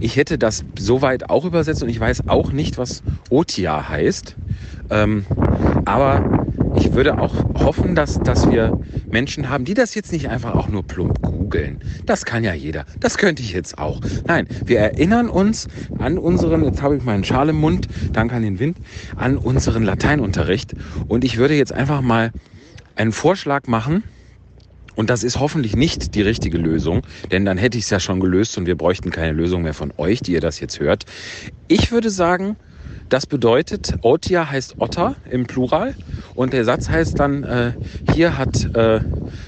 Ich 0.00 0.16
hätte 0.16 0.36
das 0.38 0.64
soweit 0.78 1.30
auch 1.30 1.44
übersetzt 1.44 1.82
und 1.82 1.88
ich 1.88 2.00
weiß 2.00 2.28
auch 2.28 2.52
nicht, 2.52 2.78
was 2.78 3.02
Otia 3.30 3.88
heißt. 3.88 4.36
Ähm, 4.90 5.24
aber 5.84 6.46
ich 6.76 6.92
würde 6.94 7.18
auch 7.18 7.34
hoffen, 7.54 7.94
dass, 7.94 8.18
dass 8.20 8.50
wir 8.50 8.78
Menschen 9.10 9.48
haben, 9.48 9.64
die 9.64 9.74
das 9.74 9.94
jetzt 9.94 10.12
nicht 10.12 10.28
einfach 10.28 10.54
auch 10.54 10.68
nur 10.68 10.86
plump 10.86 11.22
googeln. 11.22 11.80
Das 12.06 12.24
kann 12.24 12.44
ja 12.44 12.54
jeder. 12.54 12.84
Das 13.00 13.18
könnte 13.18 13.42
ich 13.42 13.52
jetzt 13.52 13.78
auch. 13.78 14.00
Nein, 14.26 14.46
wir 14.64 14.80
erinnern 14.80 15.28
uns 15.28 15.68
an 15.98 16.18
unseren, 16.18 16.64
jetzt 16.64 16.82
habe 16.82 16.96
ich 16.96 17.04
meinen 17.04 17.24
Schal 17.24 17.48
im 17.50 17.56
Mund, 17.56 17.88
danke 18.12 18.36
an 18.36 18.42
den 18.42 18.58
Wind, 18.58 18.78
an 19.16 19.36
unseren 19.38 19.84
Lateinunterricht. 19.84 20.74
Und 21.08 21.24
ich 21.24 21.38
würde 21.38 21.54
jetzt 21.54 21.72
einfach 21.72 22.00
mal 22.02 22.32
einen 22.96 23.12
Vorschlag 23.12 23.66
machen 23.66 24.04
Und 24.94 25.10
das 25.10 25.22
ist 25.22 25.38
hoffentlich 25.38 25.76
nicht 25.76 26.16
die 26.16 26.22
richtige 26.22 26.58
Lösung, 26.58 27.02
denn 27.30 27.44
dann 27.44 27.56
hätte 27.56 27.78
ich 27.78 27.84
es 27.84 27.90
ja 27.90 28.00
schon 28.00 28.18
gelöst 28.20 28.58
und 28.58 28.66
wir 28.66 28.76
bräuchten 28.76 29.10
keine 29.10 29.32
Lösung 29.32 29.62
mehr 29.62 29.74
von 29.74 29.92
euch, 29.96 30.20
die 30.20 30.32
ihr 30.32 30.40
das 30.40 30.58
jetzt 30.60 30.80
hört. 30.80 31.04
Ich 31.68 31.92
würde 31.92 32.10
sagen, 32.10 32.56
das 33.08 33.26
bedeutet, 33.26 33.94
Otia 34.02 34.50
heißt 34.50 34.76
Otter 34.80 35.16
im 35.30 35.46
Plural 35.46 35.94
und 36.34 36.52
der 36.52 36.64
Satz 36.64 36.88
heißt 36.88 37.18
dann, 37.18 37.42
äh, 37.44 37.72
hier, 38.12 38.36
hat, 38.36 38.74
äh, 38.76 39.00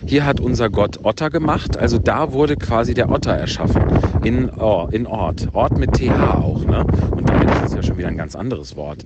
hier 0.07 0.25
hat 0.25 0.41
unser 0.41 0.71
Gott 0.71 1.05
Otter 1.05 1.31
gemacht. 1.31 1.77
Also 1.77 1.99
da 1.99 2.33
wurde 2.33 2.57
quasi 2.57 2.95
der 2.95 3.11
Otter 3.11 3.33
erschaffen 3.33 3.83
in, 4.25 4.51
oh, 4.51 4.89
in 4.91 5.07
Ort. 5.07 5.49
Ort 5.53 5.79
mit 5.79 5.93
TH 5.93 6.35
auch. 6.35 6.65
Ne? 6.65 6.85
Und 7.11 7.29
damit 7.29 7.51
ist 7.51 7.65
es 7.67 7.75
ja 7.75 7.83
schon 7.83 7.99
wieder 7.99 8.09
ein 8.09 8.17
ganz 8.17 8.35
anderes 8.35 8.77
Wort. 8.77 9.05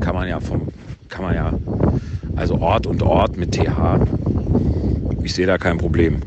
Kann 0.00 0.14
man 0.14 0.28
ja 0.28 0.40
vom, 0.40 0.68
kann 1.08 1.24
man 1.24 1.34
ja, 1.34 1.52
also 2.36 2.58
Ort 2.58 2.86
und 2.86 3.02
Ort 3.02 3.36
mit 3.36 3.52
TH. 3.52 4.00
Ich 5.22 5.34
sehe 5.34 5.46
da 5.46 5.58
kein 5.58 5.78
Problem. 5.78 6.20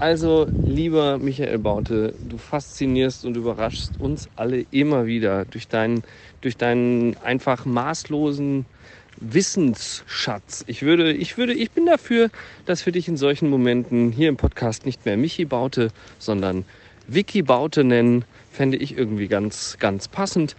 Also, 0.00 0.50
lieber 0.62 1.18
Michael 1.18 1.58
Baute, 1.58 2.14
du 2.22 2.38
faszinierst 2.38 3.26
und 3.26 3.36
überraschst 3.36 4.00
uns 4.00 4.30
alle 4.34 4.62
immer 4.70 5.04
wieder 5.04 5.44
durch 5.44 5.68
deinen, 5.68 6.04
durch 6.40 6.56
deinen 6.56 7.18
einfach 7.18 7.66
maßlosen 7.66 8.64
Wissensschatz. 9.18 10.64
Ich 10.66 10.80
würde, 10.80 11.12
ich 11.12 11.36
würde, 11.36 11.52
ich 11.52 11.72
bin 11.72 11.84
dafür, 11.84 12.30
dass 12.64 12.86
wir 12.86 12.94
dich 12.94 13.08
in 13.08 13.18
solchen 13.18 13.50
Momenten 13.50 14.10
hier 14.10 14.30
im 14.30 14.38
Podcast 14.38 14.86
nicht 14.86 15.04
mehr 15.04 15.18
Michi 15.18 15.44
Baute, 15.44 15.88
sondern 16.18 16.64
Vicky 17.12 17.42
Baute 17.42 17.84
nennen 17.84 18.24
fände 18.52 18.76
ich 18.76 18.96
irgendwie 18.96 19.28
ganz, 19.28 19.76
ganz 19.78 20.08
passend. 20.08 20.56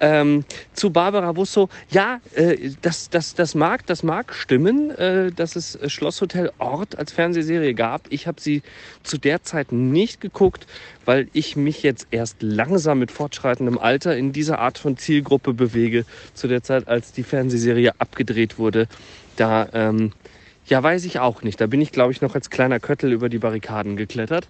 Ähm, 0.00 0.44
zu 0.72 0.90
Barbara 0.90 1.32
Busso, 1.32 1.68
ja, 1.90 2.20
äh, 2.34 2.70
das, 2.82 3.10
das, 3.10 3.34
das, 3.34 3.54
mag, 3.54 3.86
das 3.86 4.02
mag 4.02 4.34
stimmen, 4.34 4.90
äh, 4.90 5.30
dass 5.30 5.54
es 5.54 5.78
Schlosshotel 5.92 6.50
Ort 6.58 6.98
als 6.98 7.12
Fernsehserie 7.12 7.74
gab. 7.74 8.06
Ich 8.10 8.26
habe 8.26 8.40
sie 8.40 8.62
zu 9.02 9.18
der 9.18 9.42
Zeit 9.42 9.72
nicht 9.72 10.20
geguckt, 10.20 10.66
weil 11.04 11.28
ich 11.32 11.54
mich 11.54 11.82
jetzt 11.82 12.08
erst 12.10 12.42
langsam 12.42 12.98
mit 12.98 13.10
fortschreitendem 13.10 13.78
Alter 13.78 14.16
in 14.16 14.32
dieser 14.32 14.58
Art 14.58 14.78
von 14.78 14.96
Zielgruppe 14.96 15.52
bewege. 15.52 16.06
Zu 16.32 16.48
der 16.48 16.62
Zeit, 16.62 16.88
als 16.88 17.12
die 17.12 17.22
Fernsehserie 17.22 17.92
abgedreht 17.98 18.58
wurde, 18.58 18.88
da 19.36 19.68
ähm, 19.74 20.12
ja, 20.66 20.82
weiß 20.82 21.04
ich 21.04 21.18
auch 21.18 21.42
nicht. 21.42 21.60
Da 21.60 21.66
bin 21.66 21.80
ich, 21.80 21.92
glaube 21.92 22.12
ich, 22.12 22.22
noch 22.22 22.34
als 22.34 22.48
kleiner 22.48 22.80
Köttel 22.80 23.12
über 23.12 23.28
die 23.28 23.38
Barrikaden 23.38 23.96
geklettert. 23.96 24.48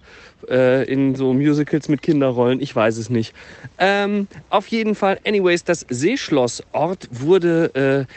Äh, 0.49 0.89
in 0.91 1.15
so 1.15 1.33
Musicals 1.33 1.89
mit 1.89 2.01
Kinderrollen. 2.01 2.61
Ich 2.61 2.75
weiß 2.75 2.97
es 2.97 3.09
nicht. 3.09 3.33
Ähm, 3.77 4.27
auf 4.49 4.67
jeden 4.67 4.95
Fall, 4.95 5.19
anyways, 5.25 5.63
das 5.65 5.85
Seeschlossort 5.89 7.09
wurde, 7.11 8.07
äh, 8.07 8.13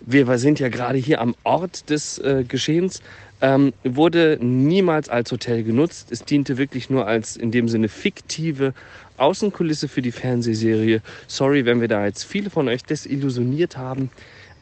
wir 0.00 0.38
sind 0.38 0.60
ja 0.60 0.68
gerade 0.68 0.98
hier 0.98 1.20
am 1.20 1.34
Ort 1.42 1.90
des 1.90 2.18
äh, 2.18 2.44
Geschehens, 2.46 3.02
ähm, 3.40 3.72
wurde 3.82 4.38
niemals 4.40 5.08
als 5.08 5.32
Hotel 5.32 5.64
genutzt. 5.64 6.12
Es 6.12 6.24
diente 6.24 6.56
wirklich 6.56 6.88
nur 6.88 7.06
als 7.06 7.36
in 7.36 7.50
dem 7.50 7.68
Sinne 7.68 7.88
fiktive 7.88 8.74
Außenkulisse 9.16 9.88
für 9.88 10.02
die 10.02 10.12
Fernsehserie. 10.12 11.02
Sorry, 11.26 11.64
wenn 11.64 11.80
wir 11.80 11.88
da 11.88 12.06
jetzt 12.06 12.24
viele 12.24 12.50
von 12.50 12.68
euch 12.68 12.84
desillusioniert 12.84 13.76
haben. 13.76 14.10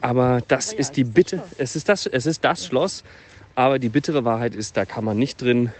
Aber 0.01 0.41
das 0.47 0.71
ist 0.73 0.95
die 0.97 1.03
Bitte, 1.03 1.43
es 1.57 1.75
ist 1.75 1.89
das, 1.89 2.05
es 2.05 2.25
ist 2.25 2.43
das 2.45 2.65
Schloss. 2.65 3.03
Aber 3.55 3.79
die 3.79 3.89
bittere 3.89 4.23
Wahrheit 4.23 4.55
ist, 4.55 4.77
da 4.77 4.85
kann 4.85 5.03
man 5.03 5.17
nicht 5.17 5.41
drin 5.41 5.73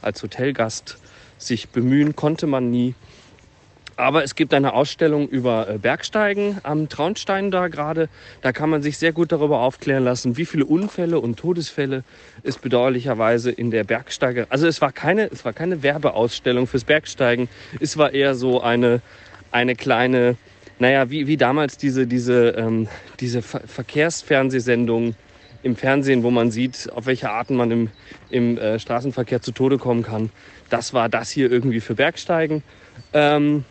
als 0.00 0.22
Hotelgast 0.22 0.98
sich 1.38 1.68
bemühen, 1.68 2.16
konnte 2.16 2.46
man 2.46 2.70
nie. 2.70 2.94
Aber 3.98 4.22
es 4.22 4.34
gibt 4.34 4.52
eine 4.52 4.74
Ausstellung 4.74 5.26
über 5.26 5.68
äh, 5.68 5.78
Bergsteigen 5.78 6.58
am 6.62 6.88
Traunstein 6.90 7.50
da 7.50 7.68
gerade. 7.68 8.10
Da 8.42 8.52
kann 8.52 8.68
man 8.68 8.82
sich 8.82 8.98
sehr 8.98 9.12
gut 9.12 9.32
darüber 9.32 9.60
aufklären 9.60 10.04
lassen, 10.04 10.36
wie 10.36 10.44
viele 10.44 10.66
Unfälle 10.66 11.18
und 11.18 11.38
Todesfälle 11.38 12.04
es 12.42 12.58
bedauerlicherweise 12.58 13.50
in 13.50 13.70
der 13.70 13.84
Bergsteiger. 13.84 14.46
Also 14.50 14.66
es 14.66 14.82
war 14.82 14.92
keine, 14.92 15.30
es 15.30 15.46
war 15.46 15.54
keine 15.54 15.82
Werbeausstellung 15.82 16.66
fürs 16.66 16.84
Bergsteigen. 16.84 17.48
Es 17.80 17.96
war 17.96 18.12
eher 18.12 18.34
so 18.34 18.60
eine, 18.60 19.00
eine 19.50 19.74
kleine 19.74 20.36
naja, 20.78 21.10
wie, 21.10 21.26
wie 21.26 21.36
damals 21.36 21.76
diese, 21.76 22.06
diese, 22.06 22.50
ähm, 22.50 22.88
diese 23.20 23.42
Ver 23.42 23.60
Verkehrsfernsehsendung 23.66 25.14
im 25.62 25.76
Fernsehen, 25.76 26.22
wo 26.22 26.30
man 26.30 26.50
sieht, 26.50 26.90
auf 26.92 27.06
welche 27.06 27.30
Arten 27.30 27.56
man 27.56 27.70
im, 27.70 27.90
im 28.30 28.58
äh, 28.58 28.78
Straßenverkehr 28.78 29.40
zu 29.40 29.52
Tode 29.52 29.78
kommen 29.78 30.02
kann. 30.02 30.30
Das 30.70 30.92
war 30.92 31.08
das 31.08 31.30
hier 31.30 31.50
irgendwie 31.50 31.80
für 31.80 31.94
Bergsteigen. 31.94 32.62
Ähm, 33.12 33.64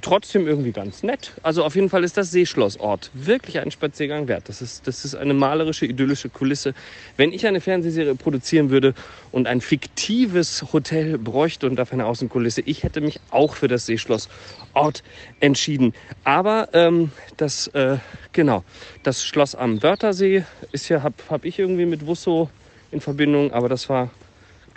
trotzdem 0.00 0.46
irgendwie 0.46 0.72
ganz 0.72 1.02
nett. 1.02 1.32
Also 1.42 1.64
auf 1.64 1.74
jeden 1.74 1.88
Fall 1.88 2.04
ist 2.04 2.16
das 2.16 2.30
Seeschlossort 2.30 3.10
wirklich 3.14 3.58
einen 3.58 3.70
Spaziergang 3.70 4.28
wert. 4.28 4.48
Das 4.48 4.62
ist, 4.62 4.86
das 4.86 5.04
ist 5.04 5.14
eine 5.14 5.34
malerische, 5.34 5.86
idyllische 5.86 6.28
Kulisse. 6.28 6.74
Wenn 7.16 7.32
ich 7.32 7.46
eine 7.46 7.60
Fernsehserie 7.60 8.14
produzieren 8.14 8.70
würde 8.70 8.94
und 9.32 9.46
ein 9.46 9.60
fiktives 9.60 10.72
Hotel 10.72 11.18
bräuchte 11.18 11.66
und 11.66 11.76
dafür 11.76 11.94
eine 11.94 12.06
Außenkulisse, 12.06 12.62
ich 12.62 12.82
hätte 12.82 13.00
mich 13.00 13.20
auch 13.30 13.54
für 13.54 13.68
das 13.68 13.86
Seeschlossort 13.86 15.02
entschieden. 15.40 15.94
Aber 16.24 16.68
ähm, 16.72 17.12
das, 17.36 17.68
äh, 17.68 17.98
genau, 18.32 18.64
das 19.02 19.24
Schloss 19.24 19.54
am 19.54 19.82
Wörthersee 19.82 20.44
ist 20.72 20.88
ja, 20.88 21.02
habe 21.02 21.14
hab 21.28 21.44
ich 21.44 21.58
irgendwie 21.58 21.86
mit 21.86 22.06
Wusso 22.06 22.50
in 22.90 23.00
Verbindung, 23.00 23.52
aber 23.52 23.68
das 23.68 23.88
war 23.88 24.10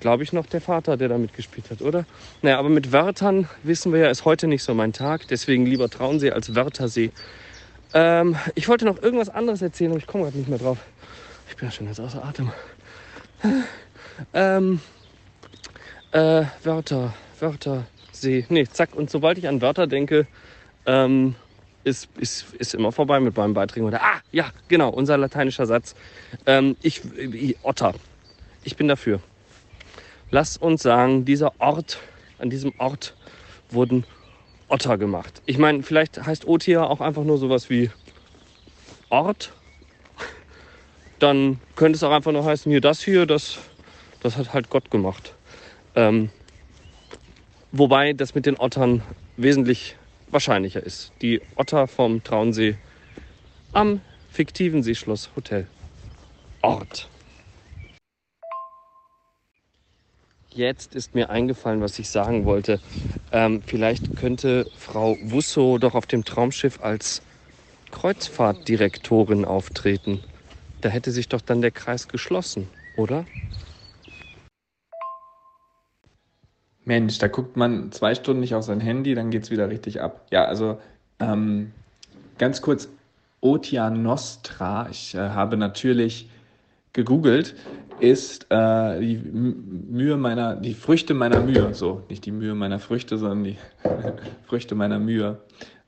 glaube 0.03 0.21
ich, 0.21 0.33
noch 0.33 0.45
der 0.45 0.59
Vater, 0.59 0.97
der 0.97 1.07
da 1.07 1.17
mitgespielt 1.17 1.71
hat, 1.71 1.81
oder? 1.81 2.05
Naja, 2.41 2.59
aber 2.59 2.67
mit 2.67 2.91
Wörtern 2.91 3.47
wissen 3.63 3.93
wir 3.93 4.01
ja, 4.01 4.09
ist 4.09 4.25
heute 4.25 4.47
nicht 4.47 4.61
so 4.61 4.73
mein 4.73 4.91
Tag. 4.91 5.29
Deswegen 5.29 5.65
lieber 5.65 5.89
Traunsee 5.89 6.31
als 6.31 6.55
Wörthersee. 6.55 7.11
Ähm, 7.93 8.35
ich 8.53 8.67
wollte 8.67 8.83
noch 8.83 9.01
irgendwas 9.01 9.29
anderes 9.29 9.61
erzählen, 9.61 9.91
aber 9.91 9.99
ich 9.99 10.05
komme 10.05 10.25
gerade 10.25 10.37
nicht 10.37 10.49
mehr 10.49 10.59
drauf. 10.59 10.77
Ich 11.49 11.55
bin 11.55 11.69
ja 11.69 11.71
schon 11.71 11.87
jetzt 11.87 12.01
außer 12.01 12.21
Atem. 12.21 12.51
ähm, 14.33 14.81
äh, 16.11 16.43
Wörter, 16.63 17.13
Wörthersee. 17.39 18.45
Nee, 18.49 18.67
zack. 18.69 18.95
Und 18.95 19.09
sobald 19.09 19.37
ich 19.37 19.47
an 19.47 19.61
Wörter 19.61 19.87
denke, 19.87 20.27
ähm, 20.85 21.35
ist, 21.85 22.09
ist, 22.17 22.53
ist 22.55 22.75
immer 22.75 22.91
vorbei 22.91 23.21
mit 23.21 23.37
meinem 23.37 23.53
Beiträgen. 23.53 23.87
Oder, 23.87 24.01
ah, 24.03 24.19
ja, 24.33 24.51
genau, 24.67 24.89
unser 24.89 25.17
lateinischer 25.17 25.65
Satz. 25.65 25.95
Ähm, 26.45 26.75
ich, 26.81 27.01
ich, 27.15 27.55
Otter. 27.63 27.93
Ich 28.65 28.75
bin 28.75 28.89
dafür. 28.89 29.21
Lass 30.33 30.57
uns 30.57 30.81
sagen, 30.81 31.25
dieser 31.25 31.53
Ort, 31.61 31.99
an 32.39 32.49
diesem 32.49 32.73
Ort 32.79 33.15
wurden 33.69 34.03
Otter 34.67 34.97
gemacht. 34.97 35.43
Ich 35.45 35.59
meine, 35.59 35.83
vielleicht 35.83 36.25
heißt 36.25 36.47
Otia 36.47 36.85
auch 36.85 37.01
einfach 37.01 37.23
nur 37.23 37.37
sowas 37.37 37.69
wie 37.69 37.91
Ort. 39.11 39.53
Dann 41.19 41.59
könnte 41.75 41.97
es 41.97 42.03
auch 42.03 42.11
einfach 42.11 42.31
nur 42.31 42.43
heißen, 42.43 42.71
hier 42.71 42.81
das 42.81 43.03
hier, 43.03 43.27
das, 43.27 43.59
das 44.23 44.35
hat 44.35 44.53
halt 44.53 44.71
Gott 44.71 44.89
gemacht. 44.89 45.35
Ähm, 45.93 46.31
wobei 47.71 48.13
das 48.13 48.33
mit 48.33 48.47
den 48.47 48.57
Ottern 48.57 49.03
wesentlich 49.37 49.97
wahrscheinlicher 50.31 50.81
ist. 50.81 51.11
Die 51.21 51.43
Otter 51.57 51.87
vom 51.87 52.23
Traunsee 52.23 52.75
am 53.71 54.01
fiktiven 54.31 54.81
Seeschloss 54.81 55.29
Hotel 55.35 55.67
Ort. 56.63 57.07
Jetzt 60.55 60.93
ist 60.93 61.15
mir 61.15 61.31
eingefallen, 61.31 61.81
was 61.81 61.97
ich 61.97 62.09
sagen 62.09 62.45
wollte. 62.45 62.79
Ähm, 63.31 63.63
vielleicht 63.65 64.15
könnte 64.15 64.69
Frau 64.75 65.17
Wusso 65.19 65.79
doch 65.79 65.95
auf 65.95 66.05
dem 66.05 66.23
Traumschiff 66.23 66.79
als 66.79 67.23
Kreuzfahrtdirektorin 67.89 69.45
auftreten. 69.45 70.21
Da 70.81 70.89
hätte 70.89 71.11
sich 71.11 71.27
doch 71.27 71.41
dann 71.41 71.61
der 71.61 71.71
Kreis 71.71 72.07
geschlossen, 72.07 72.69
oder? 72.95 73.25
Mensch, 76.85 77.17
da 77.17 77.27
guckt 77.27 77.57
man 77.57 77.91
zwei 77.91 78.13
Stunden 78.13 78.41
nicht 78.41 78.53
auf 78.53 78.63
sein 78.63 78.79
Handy, 78.79 79.15
dann 79.15 79.31
geht 79.31 79.43
es 79.43 79.51
wieder 79.51 79.69
richtig 79.69 80.01
ab. 80.01 80.27
Ja, 80.31 80.45
also 80.45 80.79
ähm, 81.19 81.71
ganz 82.37 82.61
kurz, 82.61 82.89
Otia 83.41 83.89
Nostra. 83.89 84.87
Ich 84.91 85.15
äh, 85.15 85.17
habe 85.29 85.57
natürlich 85.57 86.29
gegoogelt 86.93 87.55
ist 87.99 88.47
äh, 88.49 88.99
die 88.99 89.17
Mühe 89.17 90.17
meiner, 90.17 90.55
die 90.55 90.73
Früchte 90.73 91.13
meiner 91.13 91.39
Mühe, 91.39 91.73
so 91.73 92.03
nicht 92.09 92.25
die 92.25 92.31
Mühe 92.31 92.55
meiner 92.55 92.79
Früchte, 92.79 93.17
sondern 93.17 93.43
die 93.43 93.57
Früchte 94.47 94.75
meiner 94.75 94.99
Mühe, 94.99 95.39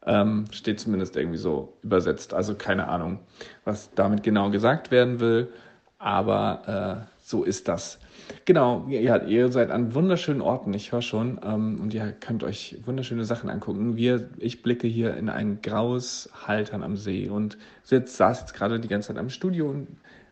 ähm, 0.05 0.45
steht 0.51 0.79
zumindest 0.79 1.15
irgendwie 1.15 1.37
so 1.37 1.77
übersetzt. 1.83 2.33
Also 2.33 2.55
keine 2.55 2.87
Ahnung, 2.87 3.19
was 3.63 3.91
damit 3.95 4.23
genau 4.23 4.49
gesagt 4.49 4.91
werden 4.91 5.19
will, 5.19 5.49
aber 5.97 7.07
äh, 7.07 7.15
so 7.21 7.43
ist 7.43 7.67
das. 7.67 7.99
Genau, 8.45 8.85
ja, 8.87 9.17
ihr 9.17 9.51
seid 9.51 9.71
an 9.71 9.95
wunderschönen 9.95 10.41
Orten, 10.41 10.73
ich 10.73 10.91
höre 10.91 11.01
schon, 11.01 11.39
ähm, 11.43 11.79
und 11.81 11.93
ihr 11.93 12.11
könnt 12.11 12.43
euch 12.43 12.77
wunderschöne 12.85 13.25
Sachen 13.25 13.49
angucken. 13.49 13.95
Wir, 13.95 14.29
ich 14.37 14.61
blicke 14.61 14.87
hier 14.87 15.15
in 15.17 15.29
ein 15.29 15.61
graues 15.61 16.29
Haltern 16.45 16.83
am 16.83 16.97
See 16.97 17.29
und 17.29 17.57
sitz, 17.83 18.17
saß 18.17 18.41
jetzt 18.41 18.53
gerade 18.53 18.79
die 18.79 18.87
ganze 18.87 19.09
Zeit 19.09 19.17
am 19.17 19.29
Studio 19.29 19.69
und 19.69 19.87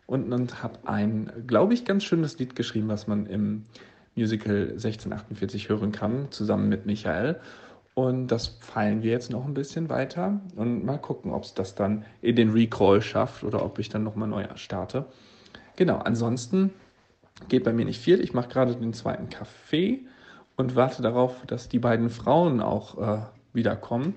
und, 0.06 0.32
und 0.32 0.62
habe 0.62 0.78
ein, 0.84 1.30
glaube 1.46 1.74
ich, 1.74 1.84
ganz 1.84 2.04
schönes 2.04 2.38
Lied 2.38 2.56
geschrieben, 2.56 2.88
was 2.88 3.06
man 3.06 3.26
im 3.26 3.64
Musical 4.16 4.70
1648 4.72 5.68
hören 5.68 5.92
kann, 5.92 6.30
zusammen 6.30 6.68
mit 6.68 6.86
Michael. 6.86 7.40
Und 7.94 8.28
das 8.28 8.48
feilen 8.60 9.02
wir 9.02 9.12
jetzt 9.12 9.30
noch 9.30 9.44
ein 9.44 9.54
bisschen 9.54 9.88
weiter 9.88 10.40
und 10.56 10.84
mal 10.84 10.98
gucken, 10.98 11.32
ob 11.32 11.44
es 11.44 11.54
das 11.54 11.74
dann 11.74 12.04
in 12.22 12.34
den 12.36 12.50
Recall 12.50 13.00
schafft 13.00 13.44
oder 13.44 13.64
ob 13.64 13.78
ich 13.78 13.88
dann 13.88 14.02
nochmal 14.02 14.28
neu 14.28 14.46
starte. 14.56 15.06
Genau, 15.76 15.98
ansonsten 15.98 16.72
geht 17.48 17.64
bei 17.64 17.72
mir 17.72 17.84
nicht 17.84 18.00
viel. 18.00 18.20
Ich 18.20 18.34
mache 18.34 18.48
gerade 18.48 18.74
den 18.74 18.94
zweiten 18.94 19.28
Kaffee 19.28 20.06
und 20.56 20.74
warte 20.74 21.02
darauf, 21.02 21.46
dass 21.46 21.68
die 21.68 21.78
beiden 21.78 22.10
Frauen 22.10 22.60
auch 22.60 22.98
äh, 22.98 23.22
wiederkommen 23.52 24.14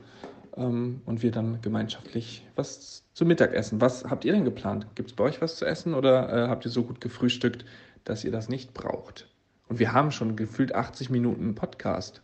ähm, 0.58 1.02
und 1.06 1.24
wir 1.24 1.32
dann 1.32 1.62
gemeinschaftlich 1.62 2.46
was 2.56 3.04
zu 3.14 3.26
Mittag 3.26 3.54
essen. 3.54 3.82
Was 3.82 4.06
habt 4.06 4.26
ihr 4.26 4.34
denn 4.34 4.46
geplant? 4.46 4.88
Gibt 4.96 5.10
es 5.10 5.16
bei 5.16 5.24
euch 5.24 5.42
was 5.42 5.58
zu 5.58 5.66
essen 5.66 5.94
oder 5.94 6.46
äh, 6.46 6.48
habt 6.50 6.66
ihr 6.66 6.72
so 6.72 6.84
gut 6.84 7.02
gefrühstückt, 7.02 7.66
dass 8.04 8.24
ihr 8.24 8.32
das 8.32 8.50
nicht 8.50 8.74
braucht? 8.74 9.28
Und 9.70 9.80
wir 9.80 9.94
haben 9.94 10.12
schon 10.12 10.36
gefühlt 10.36 10.74
80 10.74 11.10
Minuten 11.10 11.56
Podcast. 11.56 12.22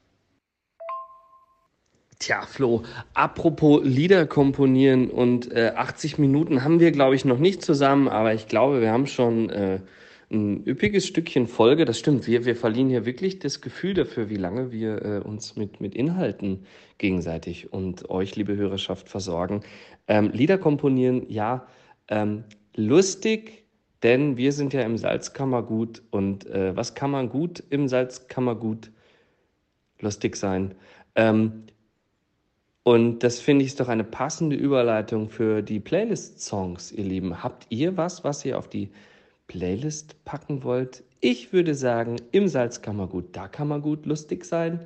Tja, 2.20 2.44
Flo, 2.44 2.84
apropos 3.14 3.82
Lieder 3.84 4.26
komponieren 4.26 5.10
und 5.10 5.52
äh, 5.52 5.74
80 5.76 6.20
Minuten 6.20 6.64
haben 6.64 6.80
wir, 6.80 6.92
glaube 6.92 7.16
ich, 7.16 7.26
noch 7.26 7.40
nicht 7.40 7.64
zusammen, 7.64 8.08
aber 8.08 8.34
ich 8.34 8.48
glaube, 8.48 8.80
wir 8.80 8.92
haben 8.92 9.08
schon 9.08 9.50
äh, 9.50 9.80
ein 10.32 10.66
üppiges 10.66 11.06
Stückchen 11.06 11.48
Folge. 11.48 11.86
Das 11.86 12.00
stimmt, 12.00 12.28
wir, 12.28 12.46
wir 12.46 12.56
verlieren 12.56 12.90
hier 12.90 13.06
wirklich 13.06 13.40
das 13.40 13.62
Gefühl 13.62 13.94
dafür, 13.94 14.30
wie 14.30 14.38
lange 14.38 14.72
wir 14.72 15.04
äh, 15.04 15.20
uns 15.20 15.56
mit, 15.56 15.82
mit 15.82 15.96
Inhalten 15.96 16.66
gegenseitig 17.04 17.74
und 17.74 18.10
euch, 18.10 18.38
liebe 18.38 18.56
Hörerschaft, 18.56 19.10
versorgen. 19.10 19.62
Ähm, 20.08 20.32
Lieder 20.32 20.58
komponieren, 20.58 21.26
ja, 21.30 21.68
ähm, 22.08 22.46
lustig, 22.78 23.66
denn 24.04 24.38
wir 24.38 24.54
sind 24.54 24.72
ja 24.72 24.84
im 24.84 24.98
Salzkammergut 24.98 26.02
und 26.12 26.46
äh, 26.46 26.74
was 26.78 26.96
kann 26.96 27.12
man 27.12 27.28
gut 27.28 27.62
im 27.70 27.90
Salzkammergut? 27.90 28.90
Lustig 30.00 30.38
sein. 30.38 30.76
Ähm, 31.16 31.64
und 32.84 33.20
das 33.20 33.42
finde 33.42 33.66
ich 33.66 33.72
ist 33.72 33.82
doch 33.82 33.90
eine 33.90 34.06
passende 34.06 34.56
Überleitung 34.56 35.30
für 35.30 35.62
die 35.62 35.82
Playlist-Songs, 35.82 36.94
ihr 36.94 37.04
Lieben. 37.04 37.44
Habt 37.44 37.66
ihr 37.68 37.98
was, 37.98 38.24
was 38.24 38.46
ihr 38.46 38.58
auf 38.58 38.70
die 38.70 38.90
Playlist 39.48 40.24
packen 40.24 40.64
wollt? 40.64 41.04
Ich 41.20 41.52
würde 41.52 41.76
sagen, 41.76 42.16
im 42.32 42.48
Salzkammergut, 42.48 43.36
da 43.36 43.50
kann 43.50 43.68
man 43.68 43.82
gut 43.82 44.06
lustig 44.06 44.46
sein. 44.46 44.80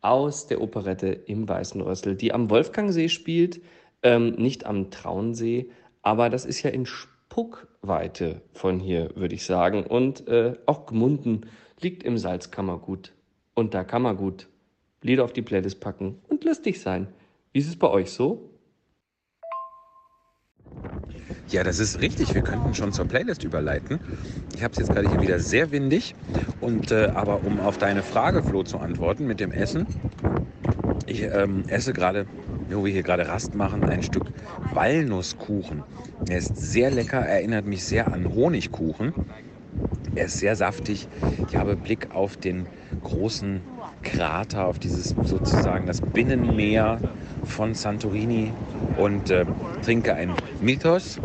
Aus 0.00 0.46
der 0.46 0.60
Operette 0.60 1.08
im 1.08 1.48
Weißen 1.48 1.80
Rössel, 1.80 2.16
die 2.16 2.32
am 2.32 2.50
Wolfgangsee 2.50 3.08
spielt, 3.08 3.60
ähm, 4.02 4.30
nicht 4.32 4.66
am 4.66 4.90
Traunsee, 4.90 5.70
aber 6.02 6.30
das 6.30 6.44
ist 6.44 6.62
ja 6.62 6.70
in 6.70 6.86
Spuckweite 6.86 8.42
von 8.52 8.78
hier, 8.78 9.10
würde 9.16 9.34
ich 9.34 9.44
sagen. 9.44 9.84
Und 9.84 10.28
äh, 10.28 10.54
auch 10.66 10.86
Gmunden 10.86 11.46
liegt 11.80 12.02
im 12.04 12.18
Salzkammergut. 12.18 13.12
Und 13.54 13.74
da 13.74 13.84
kann 13.84 14.02
man 14.02 14.16
gut 14.16 14.48
Lieder 15.02 15.24
auf 15.24 15.32
die 15.32 15.42
Playlist 15.42 15.80
packen 15.80 16.20
und 16.28 16.44
lustig 16.44 16.80
sein. 16.80 17.08
Wie 17.52 17.58
ist 17.58 17.68
es 17.68 17.76
bei 17.76 17.88
euch 17.88 18.10
so? 18.10 18.50
Ja, 21.48 21.62
das 21.62 21.78
ist 21.78 22.00
richtig. 22.00 22.34
Wir 22.34 22.42
könnten 22.42 22.74
schon 22.74 22.92
zur 22.92 23.04
Playlist 23.04 23.44
überleiten. 23.44 24.00
Ich 24.56 24.64
habe 24.64 24.72
es 24.72 24.78
jetzt 24.78 24.92
gerade 24.92 25.08
hier 25.08 25.20
wieder 25.20 25.38
sehr 25.38 25.70
windig. 25.70 26.16
Und 26.60 26.90
äh, 26.90 27.10
aber 27.14 27.44
um 27.44 27.60
auf 27.60 27.78
deine 27.78 28.02
Frage, 28.02 28.42
Flo, 28.42 28.64
zu 28.64 28.78
antworten 28.78 29.26
mit 29.26 29.38
dem 29.38 29.52
Essen. 29.52 29.86
Ich 31.06 31.22
ähm, 31.22 31.62
esse 31.68 31.92
gerade, 31.92 32.26
wo 32.68 32.84
wir 32.84 32.92
hier 32.92 33.04
gerade 33.04 33.28
Rast 33.28 33.54
machen, 33.54 33.84
ein 33.84 34.02
Stück 34.02 34.24
Walnusskuchen. 34.74 35.84
Er 36.28 36.38
ist 36.38 36.56
sehr 36.56 36.90
lecker, 36.90 37.20
erinnert 37.20 37.64
mich 37.64 37.84
sehr 37.84 38.12
an 38.12 38.34
Honigkuchen. 38.34 39.12
Er 40.16 40.24
ist 40.24 40.38
sehr 40.38 40.56
saftig. 40.56 41.06
Ich 41.48 41.56
habe 41.56 41.76
Blick 41.76 42.08
auf 42.12 42.36
den 42.36 42.66
großen 43.04 43.60
Krater, 44.02 44.66
auf 44.66 44.78
dieses 44.78 45.10
sozusagen 45.24 45.86
das 45.86 46.00
Binnenmeer 46.00 47.00
von 47.44 47.74
Santorini 47.74 48.52
und 48.96 49.30
äh, 49.30 49.44
trinke 49.82 50.14
ein 50.14 50.34
Mythos, 50.60 51.20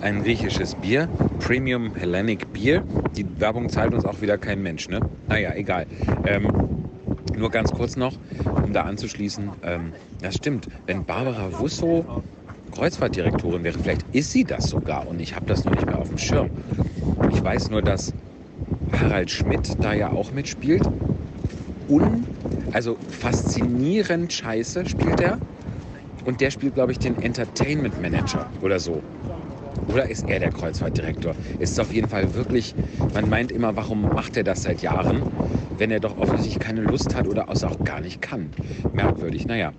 ein 0.00 0.22
griechisches 0.22 0.74
Bier, 0.74 1.08
Premium 1.38 1.94
Hellenic 1.94 2.52
Bier. 2.52 2.82
Die 3.16 3.26
Werbung 3.40 3.68
zahlt 3.68 3.94
uns 3.94 4.04
auch 4.04 4.20
wieder 4.20 4.38
kein 4.38 4.62
Mensch, 4.62 4.88
ne? 4.88 5.00
Naja, 5.28 5.54
egal. 5.54 5.86
Ähm, 6.26 6.48
nur 7.36 7.50
ganz 7.50 7.72
kurz 7.72 7.96
noch, 7.96 8.14
um 8.62 8.72
da 8.72 8.82
anzuschließen, 8.82 9.50
ähm, 9.62 9.92
das 10.20 10.36
stimmt, 10.36 10.68
wenn 10.86 11.04
Barbara 11.04 11.58
Wusso 11.58 12.22
Kreuzfahrtdirektorin 12.70 13.64
wäre, 13.64 13.78
vielleicht 13.78 14.04
ist 14.12 14.30
sie 14.30 14.44
das 14.44 14.68
sogar 14.68 15.06
und 15.06 15.20
ich 15.20 15.34
habe 15.34 15.46
das 15.46 15.64
noch 15.64 15.72
nicht 15.72 15.86
mehr 15.86 15.98
auf 15.98 16.08
dem 16.08 16.18
Schirm. 16.18 16.50
Ich 17.30 17.42
weiß 17.42 17.70
nur, 17.70 17.82
dass 17.82 18.14
Harald 18.92 19.30
Schmidt 19.30 19.76
da 19.82 19.92
ja 19.92 20.10
auch 20.10 20.32
mitspielt. 20.32 20.82
Un, 21.90 22.24
also 22.72 22.96
faszinierend 23.10 24.32
scheiße 24.32 24.86
spielt 24.86 25.20
er. 25.20 25.38
Und 26.24 26.40
der 26.40 26.50
spielt, 26.50 26.74
glaube 26.74 26.92
ich, 26.92 26.98
den 26.98 27.20
Entertainment 27.20 28.00
Manager 28.00 28.46
oder 28.62 28.78
so. 28.78 29.02
Oder 29.88 30.08
ist 30.08 30.28
er 30.28 30.38
der 30.38 30.50
Kreuzfahrtdirektor? 30.50 31.34
Ist 31.58 31.80
auf 31.80 31.92
jeden 31.92 32.08
Fall 32.08 32.32
wirklich, 32.34 32.74
man 33.12 33.28
meint 33.28 33.50
immer, 33.50 33.74
warum 33.76 34.02
macht 34.02 34.36
er 34.36 34.44
das 34.44 34.62
seit 34.62 34.82
Jahren, 34.82 35.24
wenn 35.78 35.90
er 35.90 35.98
doch 35.98 36.16
offensichtlich 36.18 36.60
keine 36.60 36.82
Lust 36.82 37.16
hat 37.16 37.26
oder 37.26 37.48
auch 37.48 37.84
gar 37.84 38.00
nicht 38.00 38.22
kann. 38.22 38.50
Merkwürdig, 38.92 39.46
naja. 39.46 39.72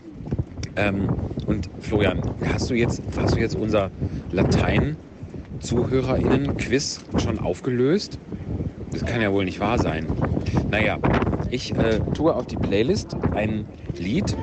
Ähm, 0.75 1.07
und 1.45 1.69
Florian, 1.79 2.21
hast 2.53 2.69
du 2.69 2.73
jetzt, 2.73 3.01
hast 3.17 3.35
du 3.35 3.39
jetzt 3.39 3.55
unser 3.55 3.89
Latein-ZuhörerInnen-Quiz 4.31 6.99
schon 7.23 7.39
aufgelöst? 7.39 8.19
Das 8.91 9.05
kann 9.05 9.21
ja 9.21 9.31
wohl 9.31 9.45
nicht 9.45 9.61
wahr 9.61 9.79
sein. 9.79 10.05
Naja, 10.69 10.99
ich 11.51 11.75
äh, 11.75 11.99
tue 12.13 12.33
auf 12.33 12.47
die 12.47 12.55
Playlist 12.55 13.15
ein 13.33 13.65
Lied, 13.97 14.35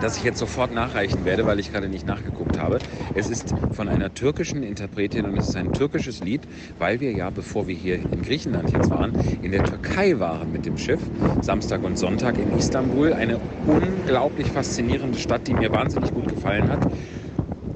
das 0.00 0.16
ich 0.16 0.24
jetzt 0.24 0.38
sofort 0.38 0.72
nachreichen 0.72 1.24
werde, 1.24 1.46
weil 1.46 1.58
ich 1.58 1.72
gerade 1.72 1.88
nicht 1.88 2.06
nachgeguckt 2.06 2.58
habe. 2.58 2.78
Es 3.14 3.30
ist 3.30 3.54
von 3.72 3.88
einer 3.88 4.12
türkischen 4.14 4.62
Interpretin 4.62 5.24
und 5.24 5.36
es 5.38 5.48
ist 5.48 5.56
ein 5.56 5.72
türkisches 5.72 6.20
Lied, 6.20 6.42
weil 6.78 7.00
wir 7.00 7.12
ja, 7.12 7.30
bevor 7.30 7.66
wir 7.66 7.74
hier 7.74 7.96
in 7.96 8.22
Griechenland 8.22 8.72
jetzt 8.72 8.90
waren, 8.90 9.14
in 9.42 9.52
der 9.52 9.64
Türkei 9.64 10.18
waren 10.18 10.52
mit 10.52 10.66
dem 10.66 10.76
Schiff, 10.76 11.00
Samstag 11.40 11.82
und 11.84 11.96
Sonntag 11.96 12.38
in 12.38 12.56
Istanbul. 12.56 13.12
Eine 13.12 13.38
unglaublich 13.66 14.48
faszinierende 14.48 15.18
Stadt, 15.18 15.46
die 15.46 15.54
mir 15.54 15.72
wahnsinnig 15.72 16.12
gut 16.12 16.28
gefallen 16.28 16.68
hat. 16.68 16.80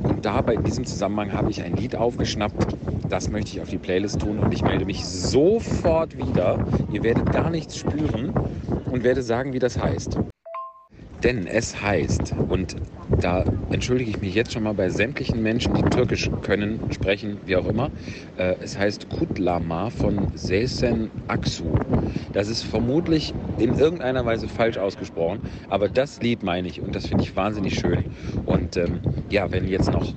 Und 0.02 0.24
dabei 0.24 0.54
in 0.54 0.64
diesem 0.64 0.84
Zusammenhang 0.84 1.32
habe 1.32 1.50
ich 1.50 1.62
ein 1.62 1.76
Lied 1.76 1.96
aufgeschnappt, 1.96 2.76
das 3.12 3.28
möchte 3.28 3.52
ich 3.52 3.60
auf 3.60 3.68
die 3.68 3.76
Playlist 3.76 4.20
tun 4.20 4.38
und 4.38 4.54
ich 4.54 4.62
melde 4.62 4.86
mich 4.86 5.04
sofort 5.04 6.16
wieder. 6.16 6.58
Ihr 6.90 7.02
werdet 7.02 7.30
gar 7.30 7.50
nichts 7.50 7.76
spüren 7.76 8.32
und 8.90 9.04
werde 9.04 9.22
sagen, 9.22 9.52
wie 9.52 9.58
das 9.58 9.78
heißt. 9.78 10.18
Denn 11.22 11.46
es 11.46 11.80
heißt, 11.82 12.34
und 12.48 12.74
da 13.20 13.44
entschuldige 13.70 14.10
ich 14.10 14.20
mich 14.20 14.34
jetzt 14.34 14.52
schon 14.52 14.62
mal 14.62 14.72
bei 14.72 14.88
sämtlichen 14.88 15.42
Menschen, 15.42 15.74
die 15.74 15.82
Türkisch 15.82 16.30
können, 16.40 16.80
sprechen, 16.90 17.36
wie 17.44 17.54
auch 17.54 17.66
immer, 17.66 17.90
äh, 18.38 18.54
es 18.60 18.78
heißt 18.78 19.10
Kutlama 19.10 19.90
von 19.90 20.28
Sesen 20.34 21.10
Aksu. 21.28 21.66
Das 22.32 22.48
ist 22.48 22.62
vermutlich 22.62 23.34
in 23.58 23.78
irgendeiner 23.78 24.24
Weise 24.24 24.48
falsch 24.48 24.78
ausgesprochen, 24.78 25.40
aber 25.68 25.90
das 25.90 26.22
Lied 26.22 26.42
meine 26.42 26.66
ich 26.66 26.80
und 26.80 26.94
das 26.96 27.06
finde 27.06 27.24
ich 27.24 27.36
wahnsinnig 27.36 27.78
schön. 27.78 28.06
Und 28.46 28.78
ähm, 28.78 29.00
ja, 29.28 29.52
wenn 29.52 29.68
jetzt 29.68 29.92
noch 29.92 30.14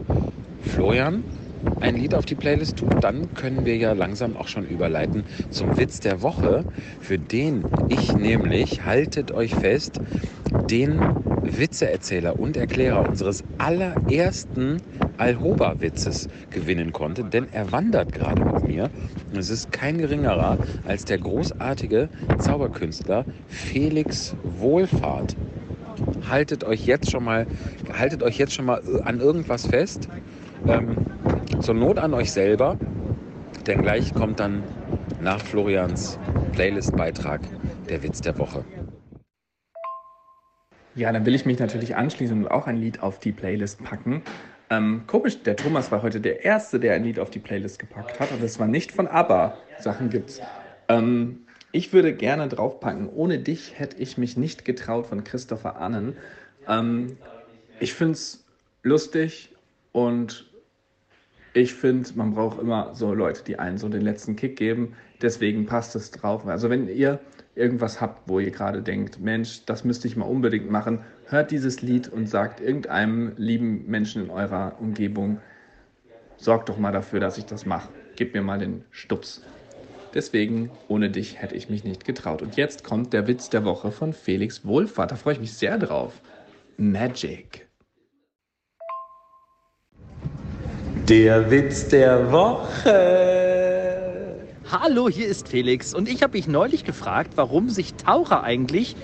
Florian 0.63 1.23
ein 1.79 1.95
Lied 1.95 2.15
auf 2.15 2.25
die 2.25 2.35
Playlist 2.35 2.77
tut, 2.77 3.03
dann 3.03 3.33
können 3.33 3.65
wir 3.65 3.77
ja 3.77 3.93
langsam 3.93 4.37
auch 4.37 4.47
schon 4.47 4.65
überleiten 4.65 5.23
zum 5.49 5.77
Witz 5.77 5.99
der 5.99 6.21
Woche, 6.21 6.65
für 6.99 7.17
den 7.17 7.63
ich 7.89 8.13
nämlich, 8.15 8.85
haltet 8.85 9.31
euch 9.31 9.53
fest, 9.55 9.99
den 10.69 10.99
Witzeerzähler 11.43 12.39
und 12.39 12.57
Erklärer 12.57 13.07
unseres 13.07 13.43
allerersten 13.57 14.81
Alhoba-Witzes 15.17 16.27
gewinnen 16.49 16.91
konnte, 16.91 17.23
denn 17.23 17.47
er 17.51 17.71
wandert 17.71 18.11
gerade 18.11 18.43
mit 18.43 18.67
mir. 18.67 18.89
Und 19.31 19.37
es 19.37 19.49
ist 19.49 19.71
kein 19.71 19.97
geringerer 19.97 20.57
als 20.85 21.05
der 21.05 21.19
großartige 21.19 22.09
Zauberkünstler 22.39 23.25
Felix 23.47 24.35
Wohlfahrt. 24.43 25.35
Haltet 26.29 26.63
euch 26.63 26.85
jetzt 26.85 27.11
schon 27.11 27.23
mal, 27.23 27.47
haltet 27.97 28.23
euch 28.23 28.37
jetzt 28.37 28.53
schon 28.53 28.65
mal 28.65 28.81
an 29.03 29.19
irgendwas 29.19 29.67
fest. 29.67 30.09
Ähm, 30.67 30.97
zur 31.59 31.75
Not 31.75 31.99
an 31.99 32.13
euch 32.13 32.31
selber, 32.31 32.77
denn 33.67 33.81
gleich 33.81 34.13
kommt 34.13 34.39
dann 34.39 34.63
nach 35.21 35.39
Florians 35.39 36.17
Playlist-Beitrag 36.53 37.41
der 37.89 38.01
Witz 38.01 38.21
der 38.21 38.37
Woche. 38.37 38.63
Ja, 40.95 41.11
dann 41.11 41.25
will 41.25 41.35
ich 41.35 41.45
mich 41.45 41.59
natürlich 41.59 41.95
anschließen 41.95 42.43
und 42.43 42.47
auch 42.49 42.67
ein 42.67 42.77
Lied 42.77 43.03
auf 43.03 43.19
die 43.19 43.31
Playlist 43.31 43.83
packen. 43.83 44.23
Ähm, 44.69 45.03
komisch, 45.05 45.43
der 45.43 45.55
Thomas 45.55 45.91
war 45.91 46.01
heute 46.01 46.19
der 46.19 46.43
Erste, 46.43 46.79
der 46.79 46.95
ein 46.95 47.03
Lied 47.03 47.19
auf 47.19 47.29
die 47.29 47.39
Playlist 47.39 47.79
gepackt 47.79 48.19
hat. 48.19 48.31
Und 48.31 48.41
das 48.41 48.57
war 48.59 48.67
nicht 48.67 48.91
von 48.91 49.07
ABBA. 49.07 49.57
Sachen 49.77 50.09
gibt's. 50.09 50.41
Ähm, 50.87 51.45
ich 51.71 51.93
würde 51.93 52.15
gerne 52.15 52.47
draufpacken. 52.47 53.09
Ohne 53.09 53.39
dich 53.39 53.77
hätte 53.77 53.97
ich 53.97 54.17
mich 54.17 54.37
nicht 54.37 54.65
getraut 54.65 55.07
von 55.07 55.23
Christopher 55.23 55.79
Annen. 55.79 56.17
Ähm, 56.67 57.17
ich 57.79 57.93
finde 57.93 58.13
es 58.13 58.45
lustig 58.81 59.53
und 59.91 60.54
ich 61.55 61.73
finde, 61.73 62.09
man 62.15 62.33
braucht 62.33 62.59
immer 62.59 62.93
so 62.93 63.13
Leute, 63.13 63.41
die 63.45 63.57
einen 63.57 63.77
so 63.77 63.87
den 63.87 64.01
letzten 64.01 64.35
Kick 64.35 64.57
geben. 64.57 64.93
Deswegen 65.21 65.65
passt 65.65 65.95
es 65.95 66.11
drauf. 66.11 66.45
Also 66.45 66.69
wenn 66.69 66.89
ihr 66.89 67.21
irgendwas 67.55 68.01
habt, 68.01 68.27
wo 68.27 68.39
ihr 68.39 68.51
gerade 68.51 68.81
denkt, 68.81 69.21
Mensch, 69.21 69.63
das 69.65 69.85
müsste 69.85 70.09
ich 70.09 70.17
mal 70.17 70.25
unbedingt 70.25 70.69
machen, 70.69 70.99
hört 71.27 71.51
dieses 71.51 71.81
Lied 71.81 72.09
und 72.09 72.27
sagt 72.27 72.59
irgendeinem 72.59 73.31
lieben 73.37 73.85
Menschen 73.87 74.25
in 74.25 74.29
eurer 74.31 74.75
Umgebung, 74.81 75.39
sorgt 76.35 76.67
doch 76.67 76.77
mal 76.77 76.91
dafür, 76.91 77.21
dass 77.21 77.37
ich 77.37 77.45
das 77.45 77.65
mache. 77.65 77.87
Gebt 78.17 78.33
mir 78.33 78.41
mal 78.41 78.59
den 78.59 78.83
Stups. 78.91 79.41
Deswegen, 80.13 80.71
ohne 80.89 81.09
dich 81.09 81.41
hätte 81.41 81.55
ich 81.55 81.69
mich 81.69 81.85
nicht 81.85 82.03
getraut. 82.03 82.41
Und 82.41 82.57
jetzt 82.57 82.83
kommt 82.83 83.13
der 83.13 83.27
Witz 83.27 83.49
der 83.49 83.63
Woche 83.63 83.91
von 83.91 84.11
Felix 84.11 84.65
Wohlfahrt. 84.65 85.11
Da 85.11 85.15
freue 85.15 85.35
ich 85.35 85.39
mich 85.39 85.53
sehr 85.53 85.77
drauf. 85.77 86.21
Magic. 86.75 87.64
Der 91.07 91.51
Witz 91.51 91.87
der 91.89 92.31
Woche. 92.31 93.85
Hallo, 94.71 95.07
hier 95.07 95.27
ist 95.27 95.47
Felix 95.47 95.93
und 95.93 96.09
ich 96.09 96.23
habe 96.23 96.35
mich 96.35 96.47
neulich 96.47 96.83
gefragt, 96.83 97.33
warum 97.35 97.69
sich 97.69 97.93
Taucher 97.93 98.43
eigentlich 98.43 98.95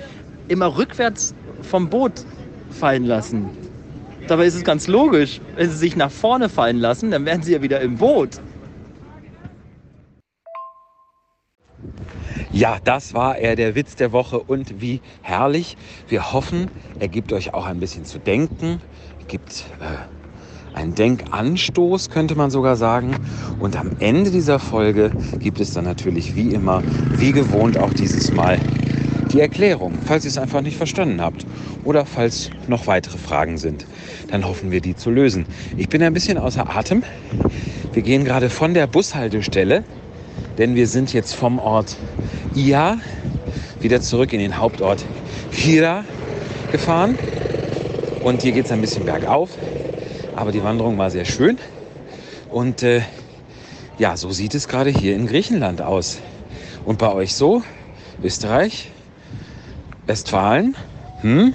immer 0.47 0.77
rückwärts 0.77 1.35
vom 1.61 1.91
Boot 1.91 2.25
fallen 2.71 3.05
lassen. 3.05 3.51
Dabei 4.27 4.47
ist 4.47 4.55
es 4.55 4.63
ganz 4.63 4.87
logisch. 4.87 5.41
Wenn 5.55 5.69
sie 5.69 5.77
sich 5.77 5.95
nach 5.95 6.09
vorne 6.09 6.49
fallen 6.49 6.77
lassen, 6.77 7.11
dann 7.11 7.23
werden 7.27 7.43
sie 7.43 7.53
ja 7.53 7.61
wieder 7.61 7.81
im 7.81 7.97
Boot. 7.97 8.41
Ja, 12.51 12.79
das 12.83 13.13
war 13.13 13.37
er, 13.37 13.55
der 13.55 13.75
Witz 13.75 13.95
der 13.95 14.11
Woche 14.11 14.39
und 14.39 14.81
wie 14.81 15.01
herrlich. 15.21 15.77
Wir 16.07 16.33
hoffen, 16.33 16.71
er 16.99 17.09
gibt 17.09 17.31
euch 17.31 17.53
auch 17.53 17.67
ein 17.67 17.79
bisschen 17.79 18.05
zu 18.05 18.17
denken, 18.17 18.81
gibt 19.27 19.65
äh, 19.79 20.20
ein 20.73 20.95
Denkanstoß, 20.95 22.09
könnte 22.09 22.35
man 22.35 22.51
sogar 22.51 22.75
sagen. 22.75 23.15
Und 23.59 23.77
am 23.77 23.91
Ende 23.99 24.31
dieser 24.31 24.59
Folge 24.59 25.11
gibt 25.39 25.59
es 25.59 25.73
dann 25.73 25.85
natürlich 25.85 26.35
wie 26.35 26.53
immer, 26.53 26.81
wie 27.17 27.31
gewohnt 27.31 27.77
auch 27.77 27.93
dieses 27.93 28.31
Mal, 28.31 28.59
die 29.31 29.39
Erklärung, 29.39 29.93
falls 30.05 30.25
ihr 30.25 30.29
es 30.29 30.37
einfach 30.37 30.61
nicht 30.61 30.77
verstanden 30.77 31.21
habt 31.21 31.45
oder 31.83 32.05
falls 32.05 32.49
noch 32.67 32.87
weitere 32.87 33.17
Fragen 33.17 33.57
sind. 33.57 33.85
Dann 34.29 34.45
hoffen 34.45 34.71
wir, 34.71 34.81
die 34.81 34.95
zu 34.95 35.09
lösen. 35.09 35.45
Ich 35.77 35.89
bin 35.89 36.03
ein 36.03 36.13
bisschen 36.13 36.37
außer 36.37 36.75
Atem. 36.75 37.03
Wir 37.93 38.01
gehen 38.01 38.25
gerade 38.25 38.49
von 38.49 38.73
der 38.73 38.87
Bushaltestelle, 38.87 39.83
denn 40.57 40.75
wir 40.75 40.87
sind 40.87 41.13
jetzt 41.13 41.33
vom 41.33 41.59
Ort 41.59 41.97
Ia 42.55 42.97
wieder 43.79 44.01
zurück 44.01 44.33
in 44.33 44.39
den 44.39 44.57
Hauptort 44.57 45.05
Hira 45.51 46.03
gefahren. 46.71 47.17
Und 48.23 48.41
hier 48.43 48.51
geht 48.51 48.65
es 48.65 48.71
ein 48.71 48.81
bisschen 48.81 49.05
bergauf. 49.05 49.49
Aber 50.35 50.51
die 50.51 50.63
Wanderung 50.63 50.97
war 50.97 51.11
sehr 51.11 51.25
schön. 51.25 51.57
Und 52.49 52.83
äh, 52.83 53.01
ja, 53.97 54.17
so 54.17 54.31
sieht 54.31 54.55
es 54.55 54.67
gerade 54.67 54.89
hier 54.89 55.15
in 55.15 55.27
Griechenland 55.27 55.81
aus. 55.81 56.19
Und 56.85 56.97
bei 56.97 57.11
euch 57.11 57.35
so? 57.35 57.63
Österreich? 58.23 58.89
Westfalen? 60.05 60.75
Hm? 61.21 61.53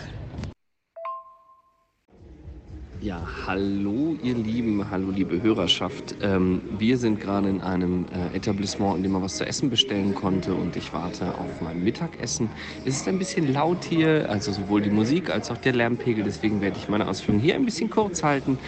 Ja, 3.03 3.20
hallo 3.47 4.16
ihr 4.22 4.34
Lieben, 4.34 4.90
hallo 4.90 5.11
liebe 5.11 5.42
Hörerschaft. 5.42 6.16
Ähm, 6.22 6.62
wir 6.78 6.97
sind 6.97 7.20
gerade 7.20 7.49
in 7.51 7.61
einem 7.61 8.07
äh, 8.07 8.36
Etablissement, 8.36 8.97
in 8.97 9.03
dem 9.03 9.12
man 9.12 9.22
was 9.22 9.36
zu 9.36 9.47
essen 9.47 9.68
bestellen 9.68 10.14
konnte 10.14 10.55
und 10.55 10.76
ich 10.76 10.92
warte 10.94 11.34
auf 11.34 11.61
mein 11.61 11.84
Mittagessen. 11.84 12.49
Es 12.86 12.97
ist 12.97 13.09
ein 13.09 13.18
bisschen 13.18 13.53
laut 13.53 13.84
hier, 13.84 14.30
also 14.30 14.51
sowohl 14.51 14.80
die 14.80 14.90
Musik 14.90 15.30
als 15.30 15.51
auch 15.51 15.59
der 15.59 15.74
Lärmpegel, 15.74 16.24
deswegen 16.24 16.62
werde 16.62 16.78
ich 16.78 16.88
meine 16.88 17.07
Ausführungen 17.07 17.42
hier 17.42 17.55
ein 17.55 17.66
bisschen 17.66 17.90
kurz 17.90 18.22
halten. 18.22 18.59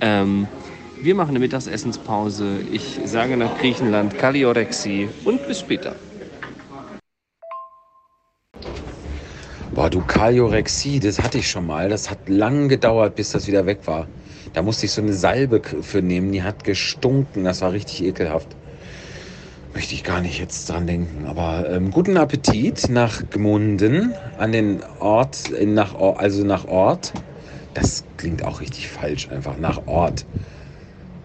Ähm, 0.00 0.48
wir 1.00 1.14
machen 1.14 1.30
eine 1.30 1.38
Mittagsessenspause. 1.38 2.58
Ich 2.72 2.98
sage 3.04 3.36
nach 3.36 3.58
Griechenland 3.58 4.18
Kaliorexi 4.18 5.08
und 5.24 5.46
bis 5.46 5.60
später. 5.60 5.94
Boah, 9.88 10.00
du 10.00 10.06
Kaliorexie, 10.06 11.00
das 11.00 11.18
hatte 11.18 11.38
ich 11.38 11.48
schon 11.48 11.66
mal. 11.66 11.88
Das 11.88 12.10
hat 12.10 12.28
lang 12.28 12.68
gedauert, 12.68 13.14
bis 13.14 13.30
das 13.30 13.46
wieder 13.46 13.64
weg 13.64 13.86
war. 13.86 14.06
Da 14.52 14.60
musste 14.60 14.84
ich 14.84 14.92
so 14.92 15.00
eine 15.00 15.14
Salbe 15.14 15.62
für 15.80 16.02
nehmen, 16.02 16.30
die 16.30 16.42
hat 16.42 16.62
gestunken. 16.62 17.44
Das 17.44 17.62
war 17.62 17.72
richtig 17.72 18.04
ekelhaft. 18.04 18.48
Möchte 19.72 19.94
ich 19.94 20.04
gar 20.04 20.20
nicht 20.20 20.40
jetzt 20.40 20.68
dran 20.68 20.86
denken. 20.86 21.24
Aber 21.24 21.70
ähm, 21.70 21.90
guten 21.90 22.18
Appetit 22.18 22.90
nach 22.90 23.22
Gmunden 23.30 24.12
an 24.36 24.52
den 24.52 24.80
Ort, 25.00 25.44
nach, 25.64 25.94
also 25.94 26.44
nach 26.44 26.66
Ort. 26.66 27.14
Das 27.72 28.04
klingt 28.18 28.44
auch 28.44 28.60
richtig 28.60 28.88
falsch, 28.88 29.30
einfach 29.30 29.56
nach 29.56 29.86
Ort. 29.86 30.26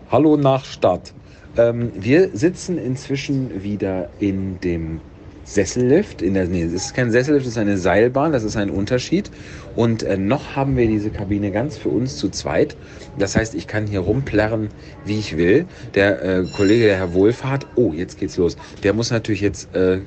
Hallo 0.10 0.38
nach 0.38 0.64
Stadt. 0.64 1.14
Ähm, 1.58 1.92
wir 1.96 2.30
sitzen 2.32 2.78
inzwischen 2.78 3.62
wieder 3.62 4.08
in 4.22 4.62
dem 4.62 5.02
Sessellift. 5.44 6.22
In 6.22 6.34
der, 6.34 6.48
nee, 6.48 6.64
es 6.64 6.74
ist 6.74 6.94
kein 6.94 7.12
Sessellift, 7.12 7.46
es 7.46 7.54
ist 7.54 7.58
eine 7.58 7.78
Seilbahn, 7.78 8.32
das 8.32 8.44
ist 8.44 8.56
ein 8.56 8.70
Unterschied. 8.70 9.30
Und 9.76 10.04
äh, 10.04 10.18
noch 10.18 10.56
haben 10.56 10.78
wir 10.78 10.88
diese 10.88 11.10
Kabine 11.10 11.52
ganz 11.52 11.78
für 11.78 11.90
uns 11.90 12.18
zu 12.18 12.30
zweit. 12.30 12.76
Das 13.18 13.36
heißt, 13.36 13.56
ich 13.56 13.68
kann 13.68 13.88
hier 13.88 14.00
rumplärren, 14.02 14.70
wie 15.06 15.20
ich 15.20 15.38
will. 15.38 15.66
Der 15.96 16.24
äh, 16.24 16.46
Kollege, 16.56 16.86
der 16.86 16.98
Herr 16.98 17.14
Wohlfahrt, 17.14 17.68
oh, 17.76 17.92
jetzt 17.94 18.20
geht's 18.20 18.38
los. 18.38 18.58
Der 18.84 18.94
muss 18.94 19.12
natürlich 19.12 19.42
jetzt 19.42 19.74
äh, 19.76 20.00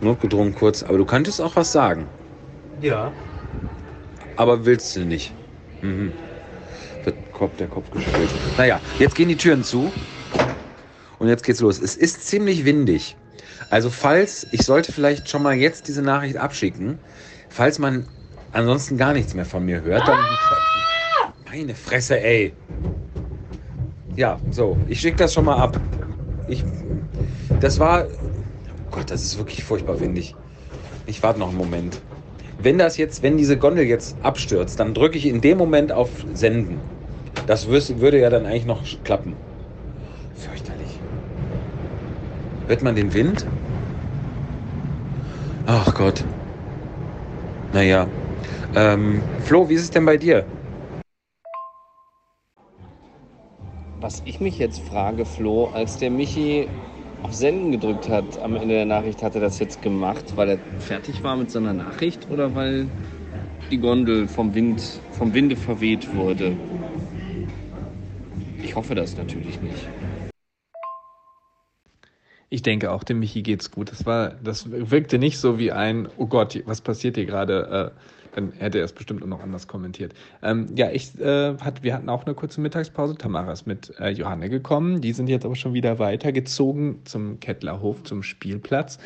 notgedrungen 0.00 0.54
kurz, 0.54 0.82
aber 0.82 0.98
du 0.98 1.04
könntest 1.04 1.40
auch 1.40 1.56
was 1.56 1.72
sagen. 1.72 2.06
Ja. 2.80 3.12
Aber 4.36 4.64
willst 4.64 4.96
du 4.96 5.00
nicht? 5.00 5.32
Mhm. 5.82 6.12
Wird 7.04 7.16
Kopf, 7.32 7.56
der 7.58 7.68
Kopf 7.68 7.90
geschüttelt. 7.90 8.30
Naja, 8.56 8.80
jetzt 8.98 9.14
gehen 9.14 9.28
die 9.28 9.36
Türen 9.36 9.64
zu. 9.64 9.92
Und 11.18 11.28
jetzt 11.28 11.44
geht's 11.44 11.60
los. 11.60 11.78
Es 11.80 11.96
ist 11.96 12.26
ziemlich 12.26 12.64
windig. 12.64 13.16
Also 13.70 13.88
falls, 13.88 14.48
ich 14.50 14.62
sollte 14.62 14.92
vielleicht 14.92 15.28
schon 15.28 15.44
mal 15.44 15.54
jetzt 15.54 15.86
diese 15.86 16.02
Nachricht 16.02 16.36
abschicken, 16.36 16.98
falls 17.48 17.78
man 17.78 18.06
ansonsten 18.52 18.98
gar 18.98 19.12
nichts 19.12 19.32
mehr 19.34 19.46
von 19.46 19.64
mir 19.64 19.80
hört, 19.82 20.06
dann... 20.08 20.18
Meine 21.48 21.74
Fresse, 21.74 22.20
ey. 22.20 22.52
Ja, 24.16 24.38
so, 24.50 24.76
ich 24.88 25.00
schicke 25.00 25.16
das 25.16 25.32
schon 25.32 25.44
mal 25.44 25.56
ab. 25.56 25.80
Ich, 26.48 26.64
das 27.60 27.78
war... 27.78 28.06
Oh 28.06 28.90
Gott, 28.96 29.10
das 29.10 29.22
ist 29.22 29.38
wirklich 29.38 29.62
furchtbar 29.62 30.00
windig. 30.00 30.34
Ich 31.06 31.22
warte 31.22 31.38
noch 31.38 31.48
einen 31.48 31.58
Moment. 31.58 32.00
Wenn 32.58 32.76
das 32.76 32.96
jetzt, 32.96 33.22
wenn 33.22 33.36
diese 33.36 33.56
Gondel 33.56 33.84
jetzt 33.84 34.16
abstürzt, 34.22 34.80
dann 34.80 34.94
drücke 34.94 35.16
ich 35.16 35.26
in 35.26 35.40
dem 35.40 35.58
Moment 35.58 35.92
auf 35.92 36.10
Senden. 36.34 36.80
Das 37.46 37.68
würde 37.68 38.18
ja 38.18 38.30
dann 38.30 38.46
eigentlich 38.46 38.66
noch 38.66 38.82
klappen. 39.04 39.34
Hört 42.70 42.82
man 42.82 42.94
den 42.94 43.12
Wind? 43.12 43.44
Ach 45.66 45.92
Gott. 45.92 46.24
Naja. 47.72 48.06
Ähm, 48.76 49.20
Flo, 49.40 49.68
wie 49.68 49.74
ist 49.74 49.82
es 49.82 49.90
denn 49.90 50.06
bei 50.06 50.16
dir? 50.16 50.44
Was 54.00 54.22
ich 54.24 54.38
mich 54.38 54.60
jetzt 54.60 54.82
frage, 54.82 55.24
Flo, 55.24 55.70
als 55.74 55.98
der 55.98 56.10
Michi 56.10 56.68
auf 57.24 57.34
Senden 57.34 57.72
gedrückt 57.72 58.08
hat 58.08 58.40
am 58.40 58.54
Ende 58.54 58.74
der 58.76 58.86
Nachricht, 58.86 59.20
hat 59.24 59.34
er 59.34 59.40
das 59.40 59.58
jetzt 59.58 59.82
gemacht, 59.82 60.36
weil 60.36 60.50
er 60.50 60.58
fertig 60.78 61.24
war 61.24 61.36
mit 61.36 61.50
seiner 61.50 61.72
Nachricht 61.72 62.28
oder 62.30 62.54
weil 62.54 62.86
die 63.72 63.78
Gondel 63.78 64.28
vom 64.28 64.54
Wind, 64.54 64.80
vom 65.10 65.34
Winde 65.34 65.56
verweht 65.56 66.14
wurde? 66.14 66.56
Ich 68.62 68.76
hoffe 68.76 68.94
das 68.94 69.16
natürlich 69.16 69.60
nicht. 69.60 69.88
Ich 72.52 72.62
denke 72.62 72.90
auch, 72.90 73.04
dem 73.04 73.20
Michi 73.20 73.42
geht's 73.42 73.70
gut. 73.70 73.92
Das 73.92 74.06
war, 74.06 74.34
das 74.42 74.68
wirkte 74.70 75.18
nicht 75.18 75.38
so 75.38 75.58
wie 75.58 75.70
ein, 75.70 76.08
oh 76.16 76.26
Gott, 76.26 76.60
was 76.66 76.80
passiert 76.80 77.16
hier 77.16 77.24
gerade? 77.24 77.92
Äh, 77.94 78.00
dann 78.34 78.52
hätte 78.52 78.78
er 78.78 78.84
es 78.84 78.92
bestimmt 78.92 79.22
auch 79.22 79.28
noch 79.28 79.40
anders 79.40 79.68
kommentiert. 79.68 80.14
Ähm, 80.42 80.66
ja, 80.74 80.90
ich, 80.90 81.18
äh, 81.20 81.56
hat, 81.58 81.82
wir 81.82 81.94
hatten 81.94 82.08
auch 82.08 82.26
eine 82.26 82.34
kurze 82.34 82.60
Mittagspause. 82.60 83.16
Tamara 83.16 83.52
ist 83.52 83.66
mit 83.66 83.92
äh, 83.98 84.10
Johanne 84.10 84.50
gekommen. 84.50 85.00
Die 85.00 85.12
sind 85.12 85.28
jetzt 85.28 85.44
aber 85.44 85.56
schon 85.56 85.74
wieder 85.74 85.98
weitergezogen 85.98 87.00
zum 87.04 87.38
Kettlerhof, 87.40 88.02
zum 88.02 88.22
Spielplatz 88.22 88.98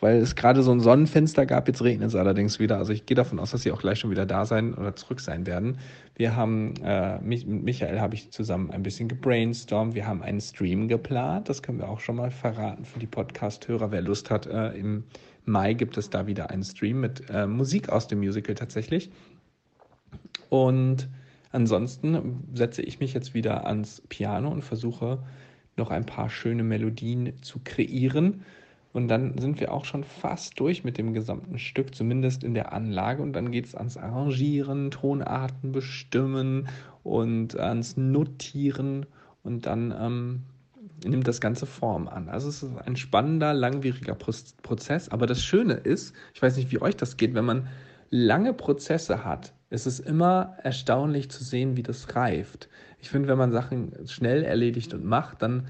weil 0.00 0.18
es 0.18 0.36
gerade 0.36 0.62
so 0.62 0.72
ein 0.72 0.80
Sonnenfenster 0.80 1.46
gab. 1.46 1.68
Jetzt 1.68 1.82
regnet 1.82 2.08
es 2.08 2.14
allerdings 2.14 2.58
wieder. 2.58 2.76
Also 2.76 2.92
ich 2.92 3.06
gehe 3.06 3.14
davon 3.14 3.38
aus, 3.38 3.52
dass 3.52 3.62
sie 3.62 3.72
auch 3.72 3.80
gleich 3.80 3.98
schon 3.98 4.10
wieder 4.10 4.26
da 4.26 4.44
sein 4.44 4.74
oder 4.74 4.94
zurück 4.94 5.20
sein 5.20 5.46
werden. 5.46 5.78
Wir 6.16 6.36
haben, 6.36 6.74
äh, 6.84 7.18
mit 7.20 7.46
Michael 7.46 8.00
habe 8.00 8.14
ich 8.14 8.30
zusammen 8.30 8.70
ein 8.70 8.82
bisschen 8.82 9.08
gebrainstormt. 9.08 9.94
Wir 9.94 10.06
haben 10.06 10.22
einen 10.22 10.40
Stream 10.40 10.88
geplant. 10.88 11.48
Das 11.48 11.62
können 11.62 11.78
wir 11.78 11.88
auch 11.88 12.00
schon 12.00 12.16
mal 12.16 12.30
verraten 12.30 12.84
für 12.84 12.98
die 12.98 13.06
Podcast-Hörer. 13.06 13.90
Wer 13.90 14.02
Lust 14.02 14.30
hat, 14.30 14.46
äh, 14.46 14.72
im 14.72 15.04
Mai 15.46 15.72
gibt 15.74 15.96
es 15.96 16.10
da 16.10 16.26
wieder 16.26 16.50
einen 16.50 16.64
Stream 16.64 17.00
mit 17.00 17.30
äh, 17.30 17.46
Musik 17.46 17.88
aus 17.88 18.06
dem 18.06 18.18
Musical 18.18 18.54
tatsächlich. 18.54 19.10
Und 20.50 21.08
ansonsten 21.52 22.44
setze 22.52 22.82
ich 22.82 23.00
mich 23.00 23.14
jetzt 23.14 23.32
wieder 23.32 23.66
ans 23.66 24.02
Piano 24.08 24.50
und 24.50 24.62
versuche 24.62 25.20
noch 25.76 25.90
ein 25.90 26.04
paar 26.04 26.28
schöne 26.28 26.62
Melodien 26.62 27.40
zu 27.42 27.60
kreieren 27.62 28.44
und 28.96 29.08
dann 29.08 29.36
sind 29.36 29.60
wir 29.60 29.74
auch 29.74 29.84
schon 29.84 30.04
fast 30.04 30.58
durch 30.58 30.82
mit 30.82 30.96
dem 30.96 31.12
gesamten 31.12 31.58
Stück, 31.58 31.94
zumindest 31.94 32.42
in 32.42 32.54
der 32.54 32.72
Anlage. 32.72 33.22
Und 33.22 33.34
dann 33.34 33.50
geht 33.50 33.66
es 33.66 33.74
ans 33.74 33.98
Arrangieren, 33.98 34.90
Tonarten 34.90 35.70
bestimmen 35.70 36.68
und 37.02 37.60
ans 37.60 37.98
Notieren. 37.98 39.04
Und 39.42 39.66
dann 39.66 39.94
ähm, 40.00 40.42
nimmt 41.04 41.28
das 41.28 41.42
Ganze 41.42 41.66
Form 41.66 42.08
an. 42.08 42.30
Also 42.30 42.48
es 42.48 42.62
ist 42.62 42.74
ein 42.86 42.96
spannender, 42.96 43.52
langwieriger 43.52 44.14
Prozess. 44.14 45.10
Aber 45.10 45.26
das 45.26 45.42
Schöne 45.42 45.74
ist, 45.74 46.14
ich 46.32 46.40
weiß 46.40 46.56
nicht, 46.56 46.72
wie 46.72 46.80
euch 46.80 46.96
das 46.96 47.18
geht, 47.18 47.34
wenn 47.34 47.44
man 47.44 47.68
lange 48.08 48.54
Prozesse 48.54 49.26
hat, 49.26 49.52
ist 49.68 49.84
es 49.84 50.00
immer 50.00 50.56
erstaunlich 50.62 51.30
zu 51.30 51.44
sehen, 51.44 51.76
wie 51.76 51.82
das 51.82 52.16
reift. 52.16 52.70
Ich 52.98 53.10
finde, 53.10 53.28
wenn 53.28 53.36
man 53.36 53.52
Sachen 53.52 53.92
schnell 54.06 54.42
erledigt 54.42 54.94
und 54.94 55.04
macht, 55.04 55.42
dann 55.42 55.66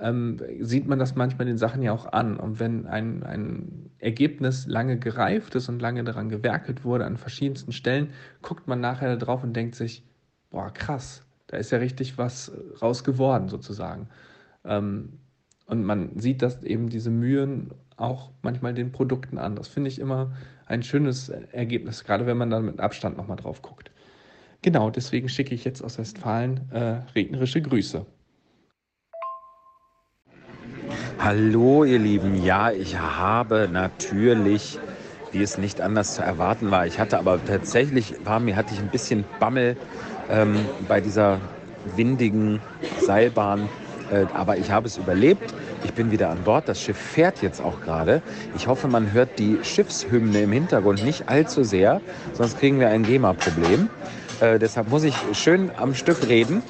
ähm, 0.00 0.40
sieht 0.60 0.86
man 0.86 0.98
das 0.98 1.14
manchmal 1.14 1.46
den 1.46 1.58
Sachen 1.58 1.82
ja 1.82 1.92
auch 1.92 2.12
an. 2.12 2.36
Und 2.36 2.60
wenn 2.60 2.86
ein, 2.86 3.22
ein 3.22 3.90
Ergebnis 3.98 4.66
lange 4.66 4.98
gereift 4.98 5.54
ist 5.54 5.68
und 5.68 5.80
lange 5.80 6.04
daran 6.04 6.28
gewerkelt 6.28 6.84
wurde, 6.84 7.04
an 7.04 7.16
verschiedensten 7.16 7.72
Stellen, 7.72 8.10
guckt 8.42 8.68
man 8.68 8.80
nachher 8.80 9.16
drauf 9.16 9.42
und 9.42 9.54
denkt 9.54 9.74
sich, 9.74 10.04
boah, 10.50 10.72
krass, 10.72 11.24
da 11.46 11.56
ist 11.56 11.70
ja 11.70 11.78
richtig 11.78 12.18
was 12.18 12.52
raus 12.80 13.04
geworden 13.04 13.48
sozusagen. 13.48 14.08
Ähm, 14.64 15.18
und 15.66 15.84
man 15.84 16.18
sieht, 16.18 16.42
dass 16.42 16.62
eben 16.62 16.88
diese 16.88 17.10
Mühen 17.10 17.70
auch 17.96 18.30
manchmal 18.42 18.74
den 18.74 18.92
Produkten 18.92 19.38
an. 19.38 19.56
Das 19.56 19.68
finde 19.68 19.88
ich 19.88 19.98
immer 19.98 20.32
ein 20.66 20.82
schönes 20.82 21.28
Ergebnis, 21.28 22.04
gerade 22.04 22.26
wenn 22.26 22.36
man 22.36 22.50
dann 22.50 22.64
mit 22.64 22.80
Abstand 22.80 23.16
nochmal 23.16 23.36
drauf 23.36 23.60
guckt. 23.62 23.90
Genau, 24.62 24.90
deswegen 24.90 25.28
schicke 25.28 25.54
ich 25.54 25.64
jetzt 25.64 25.82
aus 25.82 25.98
Westfalen 25.98 26.70
äh, 26.70 27.02
regnerische 27.14 27.62
Grüße. 27.62 28.06
Hallo 31.20 31.82
ihr 31.82 31.98
Lieben, 31.98 32.44
ja, 32.44 32.70
ich 32.70 32.96
habe 32.96 33.68
natürlich, 33.70 34.78
wie 35.32 35.42
es 35.42 35.58
nicht 35.58 35.80
anders 35.80 36.14
zu 36.14 36.22
erwarten 36.22 36.70
war, 36.70 36.86
ich 36.86 37.00
hatte 37.00 37.18
aber 37.18 37.44
tatsächlich, 37.44 38.14
war 38.24 38.38
mir, 38.38 38.54
hatte 38.54 38.72
ich 38.72 38.78
ein 38.78 38.88
bisschen 38.88 39.24
Bammel 39.40 39.76
ähm, 40.30 40.54
bei 40.86 41.00
dieser 41.00 41.40
windigen 41.96 42.60
Seilbahn, 43.00 43.68
äh, 44.12 44.26
aber 44.32 44.58
ich 44.58 44.70
habe 44.70 44.86
es 44.86 44.96
überlebt. 44.96 45.52
Ich 45.84 45.92
bin 45.92 46.12
wieder 46.12 46.30
an 46.30 46.38
Bord. 46.44 46.68
Das 46.68 46.80
Schiff 46.80 46.96
fährt 46.96 47.42
jetzt 47.42 47.60
auch 47.60 47.80
gerade. 47.80 48.22
Ich 48.56 48.68
hoffe, 48.68 48.86
man 48.86 49.12
hört 49.12 49.38
die 49.40 49.58
Schiffshymne 49.62 50.42
im 50.42 50.52
Hintergrund 50.52 51.04
nicht 51.04 51.28
allzu 51.28 51.64
sehr, 51.64 52.00
sonst 52.32 52.58
kriegen 52.60 52.78
wir 52.78 52.90
ein 52.90 53.02
GEMA-Problem. 53.02 53.88
Äh, 54.40 54.58
deshalb 54.60 54.88
muss 54.88 55.02
ich 55.02 55.16
schön 55.32 55.70
am 55.76 55.94
Stück 55.94 56.28
reden. 56.28 56.62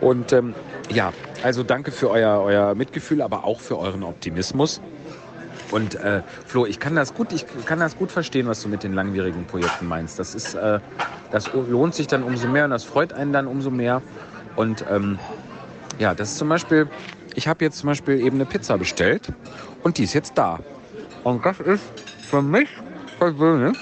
Und 0.00 0.32
ähm, 0.32 0.54
ja, 0.90 1.12
also 1.42 1.62
danke 1.62 1.92
für 1.92 2.10
euer, 2.10 2.40
euer 2.40 2.74
Mitgefühl, 2.74 3.22
aber 3.22 3.44
auch 3.44 3.60
für 3.60 3.78
euren 3.78 4.02
Optimismus. 4.02 4.80
Und 5.70 5.94
äh, 5.96 6.22
Flo, 6.46 6.66
ich 6.66 6.78
kann 6.78 6.94
das 6.94 7.14
gut, 7.14 7.32
ich 7.32 7.46
kann 7.64 7.80
das 7.80 7.96
gut 7.96 8.12
verstehen, 8.12 8.46
was 8.46 8.62
du 8.62 8.68
mit 8.68 8.82
den 8.82 8.92
langwierigen 8.92 9.44
Projekten 9.46 9.86
meinst. 9.86 10.18
Das 10.18 10.34
ist, 10.34 10.54
äh, 10.54 10.78
das 11.30 11.52
lohnt 11.52 11.94
sich 11.94 12.06
dann 12.06 12.22
umso 12.22 12.48
mehr 12.48 12.64
und 12.64 12.70
das 12.70 12.84
freut 12.84 13.12
einen 13.12 13.32
dann 13.32 13.46
umso 13.46 13.70
mehr. 13.70 14.02
Und 14.56 14.84
ähm, 14.90 15.18
ja, 15.98 16.14
das 16.14 16.30
ist 16.30 16.38
zum 16.38 16.48
Beispiel, 16.48 16.88
ich 17.34 17.48
habe 17.48 17.64
jetzt 17.64 17.78
zum 17.78 17.88
Beispiel 17.88 18.20
eben 18.20 18.36
eine 18.36 18.46
Pizza 18.46 18.78
bestellt 18.78 19.32
und 19.82 19.98
die 19.98 20.04
ist 20.04 20.12
jetzt 20.12 20.36
da. 20.36 20.60
Und 21.24 21.44
das 21.44 21.58
ist 21.60 21.82
für 22.20 22.42
mich 22.42 22.68
persönlich, 23.18 23.76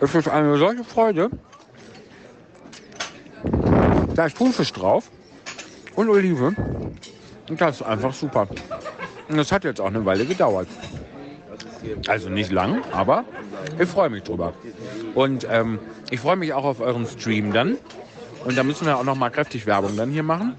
ist 0.00 0.28
eine 0.28 0.56
solche 0.56 0.84
Freude. 0.84 1.30
Da 4.14 4.26
ist 4.26 4.36
Thunfisch 4.38 4.72
drauf 4.72 5.10
und 5.98 6.08
Olive. 6.10 6.54
Das 7.48 7.80
ist 7.80 7.82
einfach 7.82 8.14
super. 8.14 8.46
Und 9.28 9.36
das 9.36 9.50
hat 9.50 9.64
jetzt 9.64 9.80
auch 9.80 9.88
eine 9.88 10.04
Weile 10.04 10.24
gedauert. 10.24 10.68
Also 12.06 12.28
nicht 12.28 12.52
lang, 12.52 12.82
aber 12.92 13.24
ich 13.80 13.88
freue 13.88 14.08
mich 14.08 14.22
drüber. 14.22 14.54
Und 15.14 15.46
ähm, 15.50 15.80
ich 16.10 16.20
freue 16.20 16.36
mich 16.36 16.52
auch 16.52 16.64
auf 16.64 16.80
euren 16.80 17.04
Stream 17.04 17.52
dann. 17.52 17.78
Und 18.44 18.56
da 18.56 18.62
müssen 18.62 18.86
wir 18.86 18.96
auch 18.96 19.02
noch 19.02 19.16
mal 19.16 19.30
kräftig 19.30 19.66
Werbung 19.66 19.96
dann 19.96 20.10
hier 20.10 20.22
machen, 20.22 20.54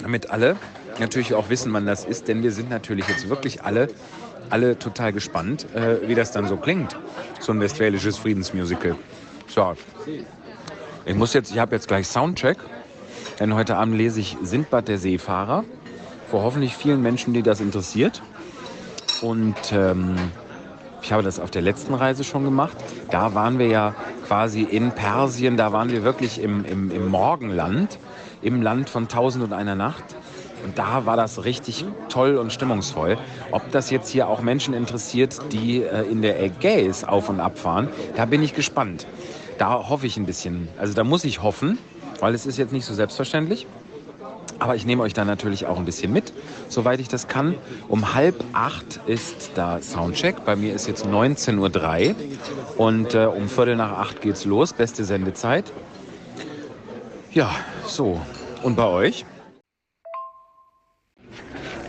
damit 0.00 0.30
alle 0.30 0.56
natürlich 0.98 1.32
auch 1.34 1.48
wissen, 1.48 1.72
wann 1.72 1.86
das 1.86 2.04
ist. 2.04 2.26
Denn 2.26 2.42
wir 2.42 2.50
sind 2.50 2.70
natürlich 2.70 3.06
jetzt 3.06 3.28
wirklich 3.28 3.62
alle, 3.62 3.86
alle 4.50 4.76
total 4.76 5.12
gespannt, 5.12 5.72
äh, 5.76 6.08
wie 6.08 6.16
das 6.16 6.32
dann 6.32 6.48
so 6.48 6.56
klingt, 6.56 6.96
so 7.38 7.52
ein 7.52 7.60
westfälisches 7.60 8.18
Friedensmusical. 8.18 8.96
So, 9.46 9.74
ich 11.04 11.14
muss 11.14 11.34
jetzt, 11.34 11.52
ich 11.52 11.58
habe 11.60 11.76
jetzt 11.76 11.86
gleich 11.86 12.08
Soundcheck. 12.08 12.58
Denn 13.40 13.54
heute 13.54 13.78
Abend 13.78 13.96
lese 13.96 14.20
ich 14.20 14.36
Sindbad 14.42 14.86
der 14.86 14.98
Seefahrer. 14.98 15.64
Vor 16.30 16.42
hoffentlich 16.42 16.76
vielen 16.76 17.00
Menschen, 17.00 17.32
die 17.32 17.42
das 17.42 17.60
interessiert. 17.60 18.22
Und 19.22 19.56
ähm, 19.72 20.14
ich 21.00 21.10
habe 21.10 21.22
das 21.22 21.40
auf 21.40 21.50
der 21.50 21.62
letzten 21.62 21.94
Reise 21.94 22.22
schon 22.22 22.44
gemacht. 22.44 22.76
Da 23.10 23.34
waren 23.34 23.58
wir 23.58 23.66
ja 23.66 23.94
quasi 24.26 24.62
in 24.62 24.92
Persien, 24.92 25.56
da 25.56 25.72
waren 25.72 25.90
wir 25.90 26.04
wirklich 26.04 26.40
im, 26.40 26.66
im, 26.66 26.90
im 26.90 27.08
Morgenland, 27.08 27.98
im 28.42 28.60
Land 28.60 28.90
von 28.90 29.08
Tausend 29.08 29.42
und 29.42 29.54
einer 29.54 29.74
Nacht. 29.74 30.04
Und 30.62 30.78
da 30.78 31.06
war 31.06 31.16
das 31.16 31.44
richtig 31.44 31.86
toll 32.10 32.36
und 32.36 32.52
stimmungsvoll. 32.52 33.16
Ob 33.50 33.70
das 33.72 33.88
jetzt 33.88 34.10
hier 34.10 34.28
auch 34.28 34.42
Menschen 34.42 34.74
interessiert, 34.74 35.38
die 35.50 35.82
äh, 35.82 36.02
in 36.02 36.20
der 36.20 36.42
Ägäis 36.42 37.04
auf 37.04 37.30
und 37.30 37.40
ab 37.40 37.58
fahren, 37.58 37.88
da 38.16 38.26
bin 38.26 38.42
ich 38.42 38.52
gespannt. 38.52 39.06
Da 39.56 39.88
hoffe 39.88 40.06
ich 40.06 40.18
ein 40.18 40.26
bisschen. 40.26 40.68
Also 40.78 40.92
da 40.92 41.04
muss 41.04 41.24
ich 41.24 41.42
hoffen, 41.42 41.78
weil 42.20 42.34
es 42.34 42.46
ist 42.46 42.58
jetzt 42.58 42.72
nicht 42.72 42.84
so 42.84 42.94
selbstverständlich. 42.94 43.66
Aber 44.58 44.76
ich 44.76 44.84
nehme 44.84 45.02
euch 45.02 45.14
da 45.14 45.24
natürlich 45.24 45.64
auch 45.64 45.78
ein 45.78 45.86
bisschen 45.86 46.12
mit, 46.12 46.34
soweit 46.68 47.00
ich 47.00 47.08
das 47.08 47.28
kann. 47.28 47.54
Um 47.88 48.14
halb 48.14 48.44
acht 48.52 49.00
ist 49.06 49.52
da 49.54 49.80
Soundcheck. 49.80 50.44
Bei 50.44 50.54
mir 50.54 50.74
ist 50.74 50.86
jetzt 50.86 51.06
19.03 51.06 52.08
Uhr 52.10 52.14
und 52.76 53.14
äh, 53.14 53.24
um 53.24 53.48
Viertel 53.48 53.76
nach 53.76 53.92
acht 53.92 54.20
geht's 54.20 54.44
los. 54.44 54.74
Beste 54.74 55.04
Sendezeit. 55.04 55.72
Ja, 57.32 57.50
so. 57.86 58.20
Und 58.62 58.76
bei 58.76 58.84
euch? 58.84 59.24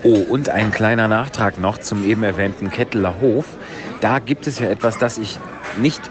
Oh, 0.04 0.26
und 0.30 0.50
ein 0.50 0.72
kleiner 0.72 1.08
Nachtrag 1.08 1.60
noch 1.60 1.78
zum 1.78 2.08
eben 2.08 2.24
erwähnten 2.24 2.72
Ketteler 2.72 3.20
Hof. 3.20 3.46
Da 4.00 4.20
gibt 4.20 4.48
es 4.48 4.60
ja 4.60 4.70
etwas, 4.70 4.98
das 4.98 5.18
ich 5.18 5.38
nicht 5.78 6.02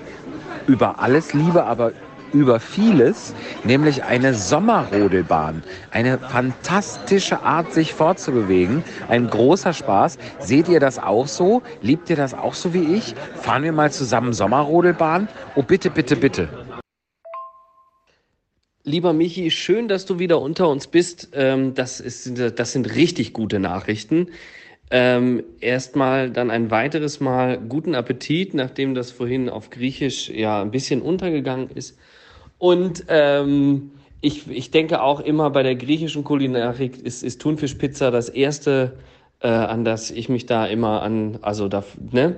über 0.67 1.01
alles 1.01 1.33
liebe, 1.33 1.65
aber 1.65 1.93
über 2.33 2.61
vieles, 2.61 3.35
nämlich 3.65 4.05
eine 4.05 4.35
Sommerrodelbahn. 4.35 5.63
Eine 5.91 6.19
fantastische 6.19 7.43
Art, 7.43 7.73
sich 7.73 7.95
fortzubewegen. 7.95 8.83
Ein 9.09 9.29
großer 9.29 9.73
Spaß. 9.73 10.19
Seht 10.39 10.69
ihr 10.69 10.81
das 10.81 10.99
auch 10.99 11.27
so? 11.27 11.63
Liebt 11.83 12.11
ihr 12.11 12.17
das 12.17 12.35
auch 12.35 12.55
so 12.55 12.75
wie 12.75 12.95
ich? 12.97 13.15
Fahren 13.35 13.63
wir 13.63 13.73
mal 13.73 13.91
zusammen 13.91 14.33
Sommerrodelbahn? 14.33 15.29
Oh, 15.55 15.63
bitte, 15.63 15.91
bitte, 15.91 16.17
bitte. 16.17 16.49
Lieber 18.85 19.13
Michi, 19.13 19.51
schön, 19.51 19.89
dass 19.89 20.07
du 20.07 20.19
wieder 20.19 20.41
unter 20.41 20.69
uns 20.69 20.87
bist. 20.87 21.31
Ähm, 21.35 21.75
das, 21.75 22.01
ist, 22.01 22.39
das 22.39 22.73
sind 22.73 22.95
richtig 22.95 23.35
gute 23.35 23.59
Nachrichten. 23.59 24.29
Ähm, 24.91 25.45
erstmal 25.61 26.31
dann 26.31 26.51
ein 26.51 26.71
weiteres 26.71 27.21
Mal 27.21 27.59
guten 27.59 27.95
Appetit, 27.95 28.55
nachdem 28.55 28.95
das 28.95 29.13
vorhin 29.13 29.49
auf 29.49 29.71
Griechisch 29.71 30.29
ja 30.31 30.61
ein 30.63 30.73
bisschen 30.73 31.03
untergegangen 31.03 31.71
ist. 31.71 31.97
Und 32.61 33.07
ähm, 33.09 33.93
ich, 34.21 34.49
ich 34.51 34.71
denke 34.71 35.03
auch 35.03 35.21
immer 35.21 35.49
bei 35.49 35.63
der 35.63 35.77
griechischen 35.77 36.25
Kulinarik 36.25 36.99
ist, 36.99 37.23
ist 37.23 37.41
Thunfischpizza 37.41 38.11
das 38.11 38.29
erste, 38.29 38.99
äh, 39.41 39.49
an 39.49 39.83
das 39.83 40.11
ich 40.11 40.29
mich 40.29 40.45
da 40.45 40.67
immer 40.67 41.01
an, 41.03 41.39
also 41.41 41.69
da, 41.69 41.83
ne? 42.13 42.37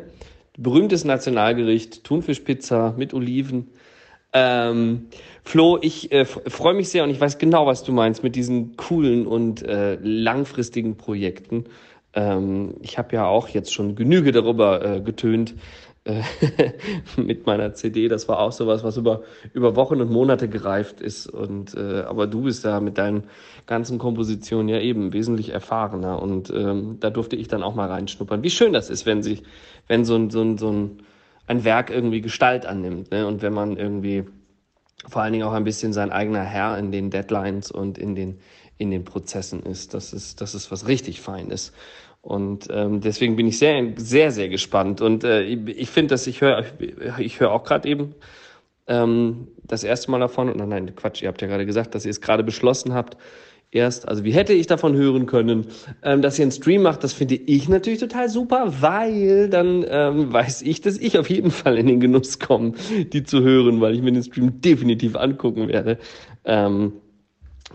Berühmtes 0.57 1.05
Nationalgericht, 1.05 2.05
Thunfischpizza 2.05 2.95
mit 2.97 3.15
Oliven. 3.15 3.71
Ähm, 4.33 5.09
Flo, 5.43 5.79
ich 5.81 6.13
äh, 6.13 6.25
freue 6.25 6.75
mich 6.75 6.91
sehr 6.91 7.03
und 7.03 7.11
ich 7.11 7.21
weiß 7.21 7.39
genau, 7.39 7.67
was 7.67 7.83
du 7.83 7.91
meinst 7.91 8.23
mit 8.23 8.37
diesen 8.37 8.77
coolen 8.77 9.27
und 9.27 9.63
äh, 9.63 9.97
langfristigen 10.03 10.97
Projekten. 10.97 11.65
Ähm, 12.15 12.75
ich 12.81 12.97
habe 12.97 13.17
ja 13.17 13.27
auch 13.27 13.49
jetzt 13.49 13.75
schon 13.75 13.97
Genüge 13.97 14.31
darüber 14.31 14.85
äh, 14.85 15.01
getönt, 15.01 15.55
äh, 16.05 16.23
mit 17.17 17.47
meiner 17.47 17.75
CD. 17.75 18.09
Das 18.09 18.29
war 18.29 18.41
auch 18.41 18.53
sowas, 18.53 18.83
was 18.85 18.97
über, 18.97 19.23
über 19.53 19.77
Wochen 19.77 20.01
und 20.01 20.11
Monate 20.11 20.49
gereift 20.49 21.01
ist. 21.01 21.27
Und 21.27 21.75
äh, 21.75 22.03
aber 22.03 22.27
du 22.27 22.43
bist 22.43 22.65
da 22.65 22.81
mit 22.81 22.99
deinen 22.99 23.25
ganzen 23.67 23.99
Kompositionen 23.99 24.69
ja 24.69 24.81
eben 24.81 25.13
wesentlich 25.13 25.51
erfahrener. 25.51 26.21
Und 26.21 26.51
ähm, 26.51 26.99
da 27.01 27.11
durfte 27.11 27.37
ich 27.37 27.49
dann 27.49 27.63
auch 27.63 27.75
mal 27.75 27.89
reinschnuppern. 27.89 28.43
Wie 28.43 28.51
schön 28.51 28.73
das 28.73 28.91
ist, 28.91 29.07
wenn 29.07 29.23
sich, 29.23 29.43
wenn 29.89 30.05
so 30.05 30.17
ein, 30.17 30.31
so 30.31 30.43
ein, 30.43 30.59
so 30.59 30.71
ein, 30.71 31.03
ein 31.47 31.65
Werk 31.65 31.91
irgendwie 31.91 32.21
Gestalt 32.21 32.67
annimmt. 32.67 33.11
Ne? 33.11 33.27
Und 33.27 33.43
wenn 33.43 33.53
man 33.53 33.77
irgendwie 33.77 34.25
vor 35.09 35.23
allen 35.23 35.33
Dingen 35.33 35.45
auch 35.45 35.53
ein 35.53 35.65
bisschen 35.65 35.93
sein 35.93 36.13
eigener 36.13 36.45
Herr 36.45 36.79
in 36.79 36.93
den 36.93 37.11
Deadlines 37.11 37.73
und 37.73 37.99
in 37.99 38.15
den 38.15 38.39
in 38.83 38.91
den 38.91 39.05
Prozessen 39.05 39.63
ist. 39.63 39.95
Das 39.95 40.13
ist, 40.13 40.41
das 40.41 40.55
ist 40.55 40.71
was 40.71 40.89
richtig 40.89 41.21
Feines. 41.21 41.73
Und 42.23 42.69
ähm, 42.71 43.01
deswegen 43.01 43.35
bin 43.35 43.49
ich 43.49 43.59
sehr, 43.59 43.93
sehr, 43.97 44.31
sehr 44.31 44.49
gespannt. 44.49 45.01
Und 45.01 45.25
äh, 45.25 45.43
ich, 45.43 45.59
ich 45.67 45.91
finde, 45.91 46.15
dass 46.15 46.27
ich 46.29 46.41
höre, 46.41 46.65
ich 47.19 47.41
höre 47.41 47.51
auch 47.51 47.65
gerade 47.65 47.89
eben 47.89 48.15
ähm, 48.87 49.49
das 49.65 49.83
erste 49.83 50.11
Mal 50.11 50.21
davon. 50.21 50.49
Und 50.49 50.69
nein, 50.69 50.95
Quatsch, 50.95 51.21
ihr 51.23 51.29
habt 51.29 51.43
ja 51.43 51.49
gerade 51.49 51.67
gesagt, 51.67 51.95
dass 51.95 52.05
ihr 52.05 52.11
es 52.11 52.21
gerade 52.21 52.45
beschlossen 52.45 52.95
habt. 52.95 53.17
Erst, 53.73 54.07
also 54.07 54.23
wie 54.23 54.33
hätte 54.33 54.53
ich 54.53 54.67
davon 54.67 54.95
hören 54.95 55.25
können, 55.25 55.67
ähm, 56.03 56.21
dass 56.21 56.39
ihr 56.39 56.43
einen 56.43 56.53
Stream 56.53 56.83
macht, 56.83 57.03
das 57.03 57.15
finde 57.15 57.37
ich 57.37 57.71
natürlich 57.71 58.01
total 58.01 58.29
super, 58.29 58.71
weil 58.81 59.49
dann 59.49 59.85
ähm, 59.89 60.31
weiß 60.31 60.61
ich, 60.63 60.83
dass 60.83 60.99
ich 60.99 61.19
auf 61.19 61.31
jeden 61.31 61.51
Fall 61.51 61.79
in 61.79 61.87
den 61.87 61.99
Genuss 61.99 62.39
komme, 62.39 62.75
die 63.13 63.25
zu 63.25 63.41
hören, 63.41 63.81
weil 63.81 63.95
ich 63.95 64.03
mir 64.03 64.13
den 64.13 64.23
Stream 64.23 64.61
definitiv 64.61 65.17
angucken 65.17 65.69
werde. 65.69 65.99
Ähm, 66.45 66.93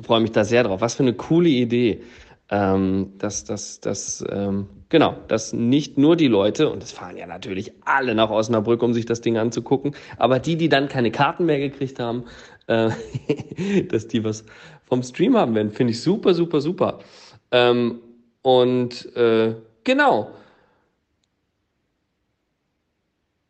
freue 0.03 0.21
mich 0.21 0.31
da 0.31 0.45
sehr 0.45 0.63
drauf. 0.63 0.81
Was 0.81 0.93
für 0.93 1.03
eine 1.03 1.13
coole 1.13 1.49
Idee 1.49 2.01
ähm, 2.49 3.13
dass, 3.17 3.43
dass, 3.43 3.79
dass, 3.81 4.23
ähm, 4.29 4.67
genau, 4.89 5.15
dass 5.27 5.53
nicht 5.53 5.97
nur 5.97 6.15
die 6.15 6.27
Leute, 6.27 6.69
und 6.69 6.81
es 6.83 6.91
fahren 6.91 7.17
ja 7.17 7.27
natürlich 7.27 7.73
alle 7.85 8.15
nach 8.15 8.29
Osnabrück, 8.29 8.81
um 8.83 8.93
sich 8.93 9.05
das 9.05 9.21
Ding 9.21 9.37
anzugucken, 9.37 9.95
aber 10.17 10.39
die, 10.39 10.55
die 10.57 10.69
dann 10.69 10.87
keine 10.87 11.11
Karten 11.11 11.45
mehr 11.45 11.59
gekriegt 11.59 11.99
haben, 11.99 12.25
äh, 12.67 12.89
dass 13.89 14.07
die 14.07 14.23
was 14.23 14.45
vom 14.85 15.03
Stream 15.03 15.35
haben 15.37 15.55
werden, 15.55 15.71
finde 15.71 15.91
ich 15.91 16.01
super, 16.01 16.33
super, 16.33 16.61
super. 16.61 16.99
Ähm, 17.51 17.99
Und 18.41 19.13
äh, 19.15 19.55
genau. 19.83 20.31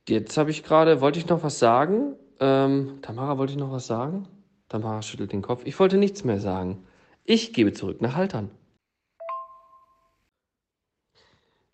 Jetzt 0.07 0.37
habe 0.37 0.49
ich 0.51 0.63
gerade, 0.63 1.01
wollte 1.01 1.19
ich 1.19 1.27
noch 1.27 1.43
was 1.43 1.59
sagen? 1.59 2.15
Ähm, 2.39 2.99
Tamara, 3.01 3.37
wollte 3.37 3.53
ich 3.53 3.59
noch 3.59 3.71
was 3.71 3.87
sagen? 3.87 4.27
Tamara 4.69 5.01
schüttelt 5.01 5.31
den 5.33 5.41
Kopf. 5.41 5.61
Ich 5.65 5.79
wollte 5.79 5.97
nichts 5.97 6.23
mehr 6.23 6.39
sagen. 6.39 6.83
Ich 7.25 7.53
gebe 7.53 7.73
zurück 7.73 8.01
nach 8.01 8.15
Haltern. 8.15 8.49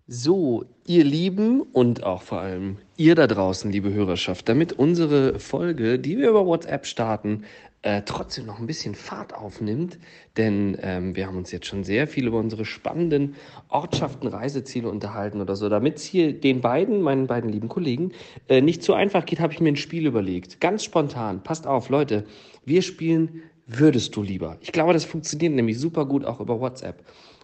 So, 0.05 0.65
ihr 0.85 1.05
Lieben 1.05 1.61
und 1.61 2.03
auch 2.03 2.23
vor 2.23 2.41
allem 2.41 2.77
ihr 2.97 3.15
da 3.15 3.25
draußen, 3.25 3.71
liebe 3.71 3.93
Hörerschaft, 3.93 4.49
damit 4.49 4.73
unsere 4.73 5.39
Folge, 5.39 5.97
die 5.97 6.17
wir 6.17 6.29
über 6.29 6.45
WhatsApp 6.45 6.85
starten, 6.85 7.45
äh, 7.83 8.01
trotzdem 8.05 8.45
noch 8.45 8.59
ein 8.59 8.67
bisschen 8.67 8.95
Fahrt 8.95 9.33
aufnimmt, 9.33 9.97
denn 10.35 10.77
ähm, 10.81 11.15
wir 11.15 11.25
haben 11.25 11.37
uns 11.37 11.53
jetzt 11.53 11.67
schon 11.67 11.85
sehr 11.85 12.05
viel 12.05 12.27
über 12.27 12.39
unsere 12.39 12.65
spannenden 12.65 13.35
Ortschaften, 13.69 14.27
Reiseziele 14.27 14.89
unterhalten 14.89 15.39
oder 15.39 15.55
so. 15.55 15.69
Damit 15.69 15.95
es 15.95 16.03
hier 16.03 16.33
den 16.37 16.59
beiden, 16.59 17.01
meinen 17.01 17.27
beiden 17.27 17.49
lieben 17.49 17.69
Kollegen, 17.69 18.11
äh, 18.49 18.59
nicht 18.59 18.83
so 18.83 18.93
einfach 18.93 19.25
geht, 19.25 19.39
habe 19.39 19.53
ich 19.53 19.61
mir 19.61 19.69
ein 19.69 19.77
Spiel 19.77 20.05
überlegt. 20.05 20.59
Ganz 20.59 20.83
spontan. 20.83 21.43
Passt 21.43 21.65
auf, 21.65 21.87
Leute. 21.87 22.25
Wir 22.65 22.81
spielen 22.81 23.43
Würdest 23.65 24.17
du 24.17 24.21
lieber? 24.21 24.57
Ich 24.59 24.73
glaube, 24.73 24.91
das 24.91 25.05
funktioniert 25.05 25.53
nämlich 25.53 25.79
super 25.79 26.05
gut 26.05 26.25
auch 26.25 26.41
über 26.41 26.59
WhatsApp. 26.59 27.01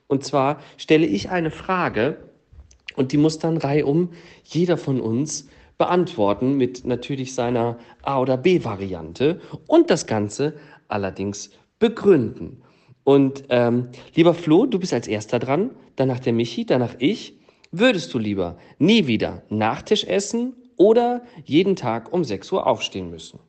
Und 0.08 0.26
zwar 0.26 0.60
stelle 0.76 1.06
ich 1.06 1.30
eine 1.30 1.50
Frage 1.50 2.18
und 3.00 3.14
die 3.14 3.18
muss 3.18 3.40
dann 3.40 3.56
reihum 3.56 4.10
jeder 4.44 4.78
von 4.78 5.00
uns 5.00 5.48
beantworten 5.78 6.58
mit 6.58 6.86
natürlich 6.86 7.34
seiner 7.34 7.78
A- 8.02 8.20
oder 8.20 8.36
B-Variante 8.36 9.40
und 9.68 9.90
das 9.90 10.06
Ganze 10.06 10.56
allerdings 10.90 11.52
begründen. 11.80 12.62
Und 13.06 13.46
ähm, 13.48 13.88
lieber 14.16 14.34
Flo, 14.34 14.66
du 14.66 14.80
bist 14.80 14.94
als 14.94 15.08
erster 15.08 15.40
dran, 15.40 15.72
danach 15.96 16.20
der 16.20 16.34
Michi, 16.34 16.66
danach 16.66 16.96
ich. 17.00 17.40
Würdest 17.72 18.14
du 18.14 18.20
lieber 18.20 18.58
nie 18.80 19.08
wieder 19.08 19.44
Nachtisch 19.48 20.04
essen 20.04 20.58
oder 20.76 21.22
jeden 21.46 21.78
Tag 21.78 22.12
um 22.12 22.26
6 22.26 22.52
Uhr 22.52 22.68
aufstehen 22.68 23.10
müssen? 23.10 23.40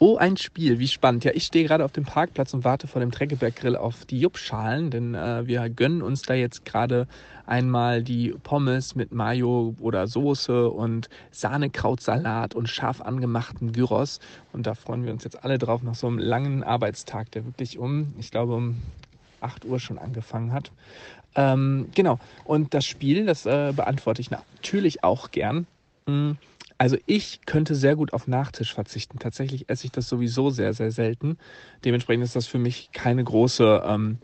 Oh, 0.00 0.16
ein 0.16 0.36
Spiel, 0.36 0.78
wie 0.78 0.86
spannend. 0.86 1.24
Ja, 1.24 1.32
ich 1.34 1.42
stehe 1.42 1.64
gerade 1.64 1.84
auf 1.84 1.90
dem 1.90 2.04
Parkplatz 2.04 2.54
und 2.54 2.62
warte 2.62 2.86
vor 2.86 3.00
dem 3.00 3.10
Treckeberg-Grill 3.10 3.74
auf 3.74 4.04
die 4.04 4.20
Juppschalen, 4.20 4.90
denn 4.90 5.16
äh, 5.16 5.44
wir 5.44 5.68
gönnen 5.70 6.02
uns 6.02 6.22
da 6.22 6.34
jetzt 6.34 6.64
gerade 6.64 7.08
einmal 7.46 8.04
die 8.04 8.32
Pommes 8.44 8.94
mit 8.94 9.10
Mayo 9.10 9.74
oder 9.80 10.06
Soße 10.06 10.70
und 10.70 11.08
Sahnekrautsalat 11.32 12.54
und 12.54 12.68
scharf 12.68 13.00
angemachten 13.00 13.72
Gyros. 13.72 14.20
Und 14.52 14.68
da 14.68 14.74
freuen 14.76 15.04
wir 15.04 15.12
uns 15.12 15.24
jetzt 15.24 15.42
alle 15.42 15.58
drauf 15.58 15.82
nach 15.82 15.96
so 15.96 16.06
einem 16.06 16.18
langen 16.18 16.62
Arbeitstag, 16.62 17.32
der 17.32 17.44
wirklich 17.44 17.76
um, 17.76 18.14
ich 18.20 18.30
glaube, 18.30 18.54
um 18.54 18.76
8 19.40 19.64
Uhr 19.64 19.80
schon 19.80 19.98
angefangen 19.98 20.52
hat. 20.52 20.70
Ähm, 21.34 21.88
genau. 21.96 22.20
Und 22.44 22.72
das 22.72 22.86
Spiel, 22.86 23.26
das 23.26 23.46
äh, 23.46 23.72
beantworte 23.74 24.20
ich 24.20 24.30
natürlich 24.30 25.02
auch 25.02 25.32
gern. 25.32 25.66
Mm. 26.06 26.32
Also 26.78 26.96
ich 27.06 27.40
könnte 27.44 27.74
sehr 27.74 27.96
gut 27.96 28.12
auf 28.12 28.28
Nachtisch 28.28 28.72
verzichten. 28.72 29.18
Tatsächlich 29.18 29.68
esse 29.68 29.86
ich 29.86 29.92
das 29.92 30.08
sowieso 30.08 30.50
sehr, 30.50 30.72
sehr 30.74 30.92
selten. 30.92 31.36
Dementsprechend 31.84 32.24
ist 32.24 32.36
das 32.36 32.46
für 32.46 32.58
mich 32.58 32.90
keine 32.92 33.24
große, 33.24 33.82
ähm, 33.84 34.18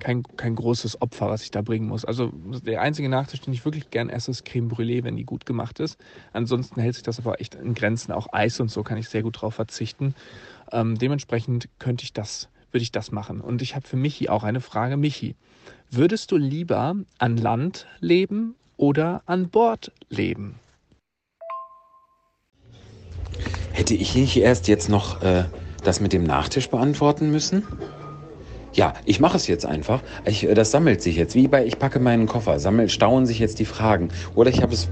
kein, 0.00 0.22
kein 0.22 0.54
großes 0.54 1.02
Opfer, 1.02 1.28
was 1.28 1.42
ich 1.42 1.50
da 1.50 1.60
bringen 1.60 1.86
muss. 1.86 2.06
Also 2.06 2.32
der 2.64 2.80
einzige 2.80 3.10
Nachtisch, 3.10 3.42
den 3.42 3.52
ich 3.52 3.64
wirklich 3.66 3.90
gern 3.90 4.08
esse, 4.08 4.30
ist 4.30 4.46
Creme 4.46 4.70
Brûlée, 4.70 5.04
wenn 5.04 5.16
die 5.16 5.24
gut 5.24 5.44
gemacht 5.44 5.78
ist. 5.78 5.98
Ansonsten 6.32 6.80
hält 6.80 6.94
sich 6.94 7.04
das 7.04 7.18
aber 7.18 7.42
echt 7.42 7.54
in 7.54 7.74
Grenzen. 7.74 8.10
Auch 8.10 8.32
Eis 8.32 8.58
und 8.58 8.70
so 8.70 8.82
kann 8.82 8.96
ich 8.96 9.10
sehr 9.10 9.22
gut 9.22 9.42
drauf 9.42 9.54
verzichten. 9.54 10.14
Ähm, 10.72 10.96
dementsprechend 10.96 11.68
könnte 11.78 12.04
ich 12.04 12.14
das, 12.14 12.48
würde 12.72 12.82
ich 12.82 12.90
das 12.90 13.12
machen. 13.12 13.42
Und 13.42 13.60
ich 13.60 13.76
habe 13.76 13.86
für 13.86 13.96
Michi 13.96 14.30
auch 14.30 14.44
eine 14.44 14.62
Frage. 14.62 14.96
Michi, 14.96 15.36
würdest 15.90 16.32
du 16.32 16.38
lieber 16.38 16.96
an 17.18 17.36
Land 17.36 17.86
leben 18.00 18.54
oder 18.78 19.22
an 19.26 19.50
Bord 19.50 19.92
leben? 20.08 20.58
Hätte 23.72 23.94
ich 23.94 24.14
nicht 24.14 24.36
erst 24.36 24.68
jetzt 24.68 24.88
noch 24.88 25.22
äh, 25.22 25.44
das 25.84 26.00
mit 26.00 26.12
dem 26.12 26.24
Nachtisch 26.24 26.68
beantworten 26.70 27.30
müssen? 27.30 27.64
Ja, 28.72 28.92
ich 29.06 29.20
mache 29.20 29.38
es 29.38 29.46
jetzt 29.46 29.64
einfach. 29.64 30.02
Ich, 30.26 30.44
äh, 30.44 30.54
das 30.54 30.70
sammelt 30.70 31.02
sich 31.02 31.16
jetzt. 31.16 31.34
Wie 31.34 31.48
bei 31.48 31.64
Ich 31.64 31.78
packe 31.78 31.98
meinen 31.98 32.26
Koffer. 32.26 32.58
Sammelt, 32.58 32.92
stauen 32.92 33.26
sich 33.26 33.38
jetzt 33.38 33.58
die 33.58 33.64
Fragen. 33.64 34.08
Oder 34.34 34.50
ich 34.50 34.62
habe 34.62 34.74
es 34.74 34.88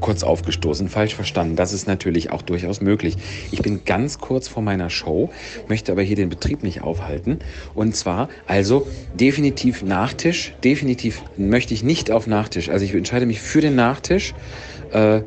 kurz 0.00 0.22
aufgestoßen, 0.22 0.88
falsch 0.88 1.14
verstanden. 1.14 1.56
Das 1.56 1.72
ist 1.72 1.86
natürlich 1.86 2.30
auch 2.30 2.42
durchaus 2.42 2.80
möglich. 2.80 3.16
Ich 3.50 3.62
bin 3.62 3.84
ganz 3.84 4.18
kurz 4.18 4.48
vor 4.48 4.62
meiner 4.62 4.90
Show, 4.90 5.30
möchte 5.68 5.92
aber 5.92 6.02
hier 6.02 6.16
den 6.16 6.28
Betrieb 6.28 6.62
nicht 6.62 6.82
aufhalten. 6.82 7.38
Und 7.74 7.96
zwar, 7.96 8.28
also 8.46 8.86
definitiv 9.14 9.82
Nachtisch. 9.82 10.54
Definitiv 10.62 11.22
möchte 11.36 11.74
ich 11.74 11.82
nicht 11.82 12.10
auf 12.10 12.26
Nachtisch. 12.26 12.68
Also 12.68 12.84
ich 12.84 12.94
entscheide 12.94 13.26
mich 13.26 13.40
für 13.40 13.60
den 13.60 13.74
Nachtisch. 13.74 14.34
Äh, 14.92 15.22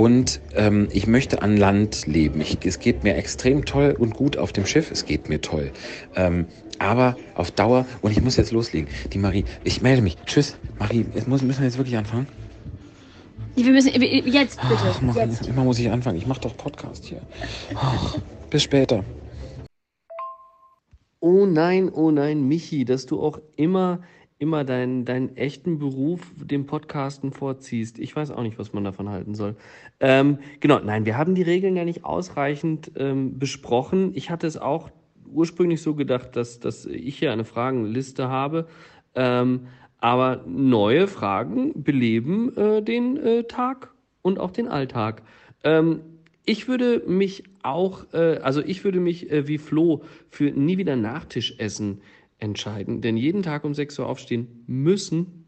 und 0.00 0.40
ähm, 0.54 0.88
ich 0.92 1.06
möchte 1.06 1.42
an 1.42 1.58
Land 1.58 2.06
leben. 2.06 2.40
Ich, 2.40 2.56
es 2.64 2.78
geht 2.78 3.04
mir 3.04 3.16
extrem 3.16 3.66
toll 3.66 3.94
und 3.98 4.14
gut 4.14 4.38
auf 4.38 4.50
dem 4.50 4.64
Schiff. 4.64 4.90
Es 4.90 5.04
geht 5.04 5.28
mir 5.28 5.42
toll. 5.42 5.72
Ähm, 6.16 6.46
aber 6.78 7.18
auf 7.34 7.50
Dauer, 7.50 7.84
und 8.00 8.12
ich 8.12 8.22
muss 8.22 8.38
jetzt 8.38 8.50
loslegen. 8.50 8.88
Die 9.12 9.18
Marie, 9.18 9.44
ich 9.62 9.82
melde 9.82 10.00
mich. 10.00 10.16
Tschüss, 10.24 10.56
Marie, 10.78 11.04
jetzt 11.14 11.28
muss, 11.28 11.42
müssen 11.42 11.60
wir 11.60 11.66
jetzt 11.66 11.76
wirklich 11.76 11.98
anfangen? 11.98 12.26
Wir 13.56 13.70
müssen 13.72 13.88
jetzt 14.00 14.58
bitte. 14.58 14.80
Ach, 14.88 15.02
Mann, 15.02 15.16
jetzt. 15.16 15.46
Immer 15.46 15.64
muss 15.64 15.78
ich 15.78 15.90
anfangen. 15.90 16.16
Ich 16.16 16.26
mache 16.26 16.40
doch 16.40 16.56
Podcast 16.56 17.04
hier. 17.04 17.20
Ach, 17.74 18.16
bis 18.48 18.62
später. 18.62 19.04
Oh 21.20 21.44
nein, 21.44 21.90
oh 21.92 22.10
nein, 22.10 22.48
Michi, 22.48 22.86
dass 22.86 23.04
du 23.04 23.20
auch 23.20 23.38
immer, 23.56 24.00
immer 24.40 24.64
deinen, 24.64 25.04
deinen 25.04 25.36
echten 25.36 25.78
Beruf 25.78 26.32
dem 26.36 26.64
Podcasten 26.66 27.30
vorziehst. 27.30 27.98
Ich 27.98 28.16
weiß 28.16 28.30
auch 28.30 28.42
nicht, 28.42 28.58
was 28.58 28.72
man 28.72 28.84
davon 28.84 29.10
halten 29.10 29.34
soll. 29.34 29.54
Ähm, 30.00 30.38
genau, 30.60 30.80
nein, 30.80 31.04
wir 31.04 31.18
haben 31.18 31.34
die 31.34 31.42
Regeln 31.42 31.76
ja 31.76 31.84
nicht 31.84 32.04
ausreichend 32.04 32.90
ähm, 32.96 33.38
besprochen. 33.38 34.12
Ich 34.14 34.30
hatte 34.30 34.46
es 34.46 34.56
auch 34.56 34.90
ursprünglich 35.30 35.82
so 35.82 35.94
gedacht, 35.94 36.36
dass, 36.36 36.58
dass 36.58 36.86
ich 36.86 37.18
hier 37.18 37.32
eine 37.32 37.44
Fragenliste 37.44 38.28
habe. 38.28 38.66
Ähm, 39.14 39.66
aber 39.98 40.42
neue 40.46 41.06
Fragen 41.06 41.82
beleben 41.82 42.56
äh, 42.56 42.82
den 42.82 43.18
äh, 43.18 43.44
Tag 43.44 43.92
und 44.22 44.38
auch 44.38 44.52
den 44.52 44.68
Alltag. 44.68 45.22
Ähm, 45.64 46.00
ich 46.46 46.66
würde 46.66 47.02
mich 47.06 47.44
auch, 47.62 48.06
äh, 48.14 48.38
also 48.42 48.62
ich 48.62 48.84
würde 48.84 49.00
mich 49.00 49.30
äh, 49.30 49.46
wie 49.46 49.58
Flo 49.58 50.02
für 50.30 50.50
nie 50.50 50.78
wieder 50.78 50.96
Nachtischessen 50.96 52.00
entscheiden. 52.40 53.00
Denn 53.00 53.16
jeden 53.16 53.42
Tag 53.42 53.64
um 53.64 53.74
6 53.74 53.98
Uhr 53.98 54.06
aufstehen 54.06 54.64
müssen, 54.66 55.44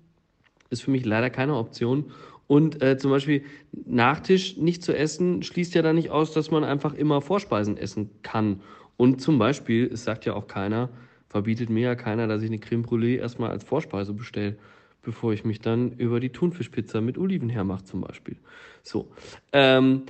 ist 0.71 0.83
für 0.83 0.91
mich 0.91 1.05
leider 1.05 1.31
keine 1.31 1.57
Option. 1.57 2.13
Und 2.47 2.83
äh, 2.83 2.99
zum 2.99 3.11
Beispiel 3.11 3.45
Nachtisch 3.73 4.57
nicht 4.57 4.83
zu 4.83 4.97
essen, 4.97 5.43
schließt 5.43 5.75
ja 5.75 5.83
dann 5.83 5.97
nicht 5.97 6.11
aus, 6.11 6.33
dass 6.33 6.51
man 6.51 6.65
einfach 6.65 6.95
immer 6.95 7.21
Vorspeisen 7.21 7.77
essen 7.77 8.11
kann. 8.23 8.61
Und 8.97 9.21
zum 9.21 9.39
Beispiel, 9.39 9.91
es 9.93 10.05
sagt 10.05 10.27
ja 10.27 10.35
auch 10.35 10.47
keiner, 10.47 10.91
verbietet 11.29 11.71
mir 11.71 11.83
ja 11.83 11.95
keiner, 11.95 12.27
dass 12.27 12.43
ich 12.43 12.51
eine 12.51 12.59
Creme 12.59 12.85
Brûlée 12.85 13.19
erstmal 13.19 13.51
als 13.51 13.65
Vorspeise 13.65 14.13
bestelle, 14.13 14.57
bevor 15.03 15.33
ich 15.33 15.45
mich 15.45 15.61
dann 15.61 15.93
über 15.93 16.21
die 16.21 16.31
Thunfischpizza 16.31 17.01
mit 17.01 17.17
Oliven 17.19 17.49
hermache 17.49 17.85
zum 17.85 18.03
Beispiel. 18.03 18.37
So. 18.83 19.11
Ähm, 19.53 20.03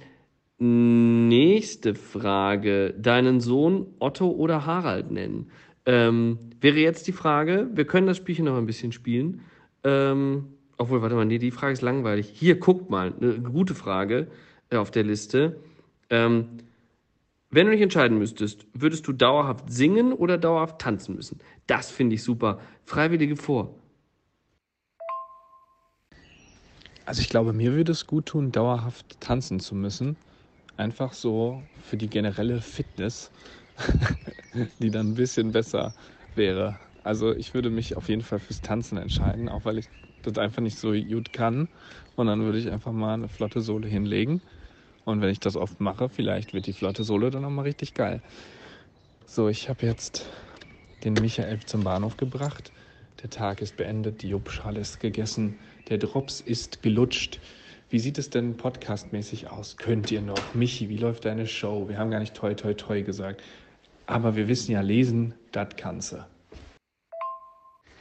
nächste 0.58 1.94
Frage. 1.94 2.94
Deinen 2.98 3.40
Sohn 3.40 3.86
Otto 4.00 4.30
oder 4.30 4.66
Harald 4.66 5.10
nennen? 5.10 5.50
Ähm, 5.84 6.38
wäre 6.60 6.78
jetzt 6.78 7.06
die 7.06 7.12
Frage, 7.12 7.68
wir 7.72 7.84
können 7.86 8.06
das 8.06 8.16
Spielchen 8.16 8.44
noch 8.44 8.56
ein 8.56 8.66
bisschen 8.66 8.92
spielen. 8.92 9.42
Ähm, 9.84 10.54
obwohl, 10.78 11.02
warte 11.02 11.14
mal, 11.14 11.24
nee, 11.24 11.38
die 11.38 11.50
Frage 11.50 11.72
ist 11.72 11.82
langweilig. 11.82 12.30
Hier, 12.32 12.58
guckt 12.58 12.90
mal, 12.90 13.12
eine 13.20 13.40
gute 13.40 13.74
Frage 13.74 14.28
äh, 14.70 14.76
auf 14.76 14.90
der 14.90 15.04
Liste. 15.04 15.56
Ähm, 16.10 16.58
wenn 17.50 17.66
du 17.66 17.72
dich 17.72 17.82
entscheiden 17.82 18.18
müsstest, 18.18 18.66
würdest 18.72 19.06
du 19.06 19.12
dauerhaft 19.12 19.70
singen 19.70 20.12
oder 20.12 20.38
dauerhaft 20.38 20.80
tanzen 20.80 21.16
müssen? 21.16 21.38
Das 21.66 21.90
finde 21.90 22.14
ich 22.14 22.22
super. 22.22 22.60
Freiwillige 22.86 23.36
vor. 23.36 23.74
Also 27.04 27.20
ich 27.20 27.28
glaube, 27.28 27.52
mir 27.52 27.74
würde 27.74 27.92
es 27.92 28.06
gut 28.06 28.26
tun, 28.26 28.52
dauerhaft 28.52 29.20
tanzen 29.20 29.60
zu 29.60 29.74
müssen. 29.74 30.16
Einfach 30.76 31.12
so 31.12 31.62
für 31.82 31.96
die 31.96 32.08
generelle 32.08 32.60
Fitness, 32.60 33.30
die 34.80 34.90
dann 34.90 35.10
ein 35.10 35.14
bisschen 35.14 35.52
besser 35.52 35.94
wäre. 36.34 36.78
Also 37.04 37.34
ich 37.34 37.54
würde 37.54 37.70
mich 37.70 37.96
auf 37.96 38.08
jeden 38.08 38.22
Fall 38.22 38.38
fürs 38.38 38.60
Tanzen 38.60 38.96
entscheiden, 38.98 39.48
auch 39.48 39.64
weil 39.64 39.78
ich 39.78 39.88
das 40.22 40.38
einfach 40.38 40.62
nicht 40.62 40.78
so 40.78 40.92
gut 40.92 41.32
kann. 41.32 41.68
Und 42.16 42.26
dann 42.26 42.42
würde 42.42 42.58
ich 42.58 42.70
einfach 42.70 42.92
mal 42.92 43.14
eine 43.14 43.28
flotte 43.28 43.60
Sohle 43.60 43.88
hinlegen. 43.88 44.40
Und 45.04 45.20
wenn 45.20 45.30
ich 45.30 45.40
das 45.40 45.56
oft 45.56 45.80
mache, 45.80 46.08
vielleicht 46.08 46.54
wird 46.54 46.66
die 46.66 46.72
flotte 46.72 47.02
Sohle 47.02 47.30
dann 47.30 47.42
nochmal 47.42 47.64
richtig 47.64 47.94
geil. 47.94 48.22
So, 49.26 49.48
ich 49.48 49.68
habe 49.68 49.84
jetzt 49.84 50.26
den 51.02 51.14
Michael 51.14 51.58
zum 51.60 51.82
Bahnhof 51.82 52.16
gebracht. 52.16 52.70
Der 53.22 53.30
Tag 53.30 53.62
ist 53.62 53.76
beendet, 53.76 54.22
die 54.22 54.28
Jubschale 54.28 54.80
ist 54.80 55.00
gegessen, 55.00 55.58
der 55.88 55.98
Drops 55.98 56.40
ist 56.40 56.82
gelutscht. 56.82 57.40
Wie 57.92 57.98
sieht 57.98 58.16
es 58.16 58.30
denn 58.30 58.56
podcastmäßig 58.56 59.50
aus? 59.50 59.76
Könnt 59.76 60.10
ihr 60.10 60.22
noch? 60.22 60.54
Michi, 60.54 60.88
wie 60.88 60.96
läuft 60.96 61.26
deine 61.26 61.46
Show? 61.46 61.90
Wir 61.90 61.98
haben 61.98 62.10
gar 62.10 62.20
nicht 62.20 62.32
toi 62.32 62.54
toi 62.54 62.72
toi 62.72 63.02
gesagt. 63.02 63.42
Aber 64.06 64.34
wir 64.34 64.48
wissen 64.48 64.72
ja, 64.72 64.80
lesen, 64.80 65.34
das 65.52 65.68
kannst 65.76 66.12
du. 66.12 66.24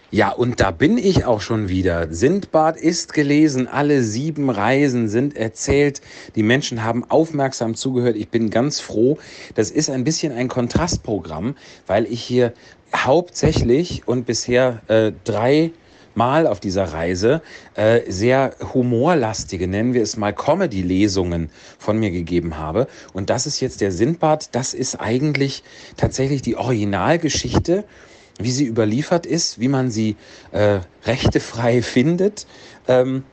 Ja, 0.10 0.32
und 0.32 0.62
da 0.62 0.72
bin 0.72 0.98
ich 0.98 1.26
auch 1.26 1.42
schon 1.42 1.68
wieder. 1.68 2.08
Sindbad 2.10 2.78
ist 2.78 3.12
gelesen, 3.12 3.68
alle 3.68 4.02
sieben 4.02 4.50
Reisen 4.50 5.10
sind 5.10 5.36
erzählt. 5.36 6.00
Die 6.38 6.44
Menschen 6.44 6.86
haben 6.86 7.04
aufmerksam 7.12 7.76
zugehört. 7.76 8.16
Ich 8.16 8.30
bin 8.30 8.50
ganz 8.50 8.80
froh. 8.80 9.18
Das 9.56 9.72
ist 9.72 9.90
ein 9.90 10.06
bisschen 10.06 10.32
ein 10.32 10.48
Kontrastprogramm, 10.48 11.58
weil 11.86 12.06
ich 12.06 12.24
hier 12.24 12.54
hauptsächlich 12.96 14.08
und 14.08 14.26
bisher 14.26 14.84
äh, 14.88 15.12
drei 15.26 15.74
Mal 16.16 16.48
auf 16.48 16.60
dieser 16.60 16.86
Reise 16.94 17.42
äh, 17.76 18.02
sehr 18.10 18.56
humorlastige, 18.74 19.68
nennen 19.68 19.94
wir 19.94 20.02
es 20.02 20.18
mal 20.18 20.34
Comedy-Lesungen 20.34 21.50
von 21.80 22.00
mir 22.00 22.12
gegeben 22.12 22.58
habe. 22.58 22.88
Und 23.14 23.30
das 23.30 23.46
ist 23.46 23.60
jetzt 23.60 23.82
der 23.82 23.92
Sindbad. 23.92 24.50
Das 24.54 24.74
ist 24.74 24.96
eigentlich 25.00 25.64
tatsächlich 25.98 26.42
die 26.42 26.58
Originalgeschichte 26.58 27.86
wie 28.40 28.52
sie 28.52 28.66
überliefert 28.66 29.26
ist, 29.26 29.60
wie 29.60 29.68
man 29.68 29.92
sie 29.92 30.16
äh, 30.52 30.80
rechtefrei 31.06 31.82
findet. 31.82 32.48
Ähm, 32.88 33.24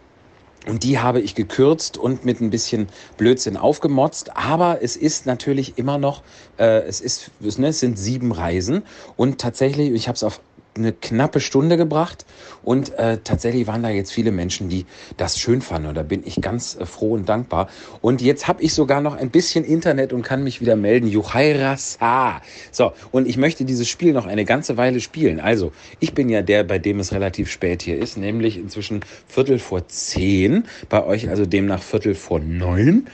und 0.67 0.83
die 0.83 0.99
habe 0.99 1.21
ich 1.21 1.35
gekürzt 1.35 1.97
und 1.97 2.25
mit 2.25 2.41
ein 2.41 2.51
bisschen 2.51 2.89
Blödsinn 3.17 3.57
aufgemotzt. 3.57 4.37
Aber 4.37 4.83
es 4.83 4.97
ist 4.97 5.25
natürlich 5.25 5.79
immer 5.79 5.97
noch, 5.97 6.23
äh, 6.59 6.83
es, 6.83 7.01
ist, 7.01 7.31
ne, 7.41 7.69
es 7.69 7.81
sind 7.81 7.99
sieben 7.99 8.33
Reisen. 8.33 8.83
Und 9.17 9.41
tatsächlich, 9.41 9.91
ich 9.93 10.09
habe 10.09 10.17
es 10.17 10.23
auf 10.23 10.41
eine 10.77 10.93
knappe 10.93 11.41
Stunde 11.41 11.77
gebracht 11.77 12.25
und 12.63 12.97
äh, 12.99 13.19
tatsächlich 13.23 13.67
waren 13.67 13.83
da 13.83 13.89
jetzt 13.89 14.13
viele 14.13 14.31
Menschen, 14.31 14.69
die 14.69 14.87
das 15.17 15.39
schön 15.39 15.61
fanden 15.61 15.89
und 15.89 15.95
da 15.95 16.03
bin 16.03 16.23
ich 16.25 16.41
ganz 16.41 16.77
äh, 16.77 16.87
froh 16.87 17.13
und 17.13 17.29
dankbar. 17.29 17.69
Und 18.01 18.21
jetzt 18.23 18.49
habe 18.49 18.63
ich 18.63 18.73
sogar 18.73 19.01
noch 19.01 19.17
ein 19.17 19.31
bisschen 19.31 19.65
Internet 19.65 20.13
und 20.13 20.23
kann 20.23 20.45
mich 20.45 20.61
wieder 20.61 20.77
melden. 20.77 21.09
Juhairasa. 21.09 22.41
So, 22.71 22.93
und 23.11 23.27
ich 23.27 23.37
möchte 23.37 23.65
dieses 23.65 23.89
Spiel 23.89 24.13
noch 24.13 24.27
eine 24.27 24.45
ganze 24.45 24.77
Weile 24.77 25.01
spielen. 25.01 25.41
Also, 25.41 25.73
ich 26.01 26.15
bin 26.15 26.29
ja 26.29 26.43
der, 26.43 26.65
bei 26.65 26.79
dem 26.79 27.01
es 27.01 27.13
relativ 27.13 27.51
spät 27.51 27.83
hier 27.83 27.99
ist, 27.99 28.17
nämlich 28.17 28.57
inzwischen 28.57 29.01
Viertel 29.27 29.59
vor 29.59 29.89
zehn, 29.89 30.65
bei 30.89 31.05
euch 31.05 31.29
also 31.29 31.47
demnach 31.47 31.83
Viertel 31.83 32.15
vor 32.15 32.41
neun. 32.41 33.09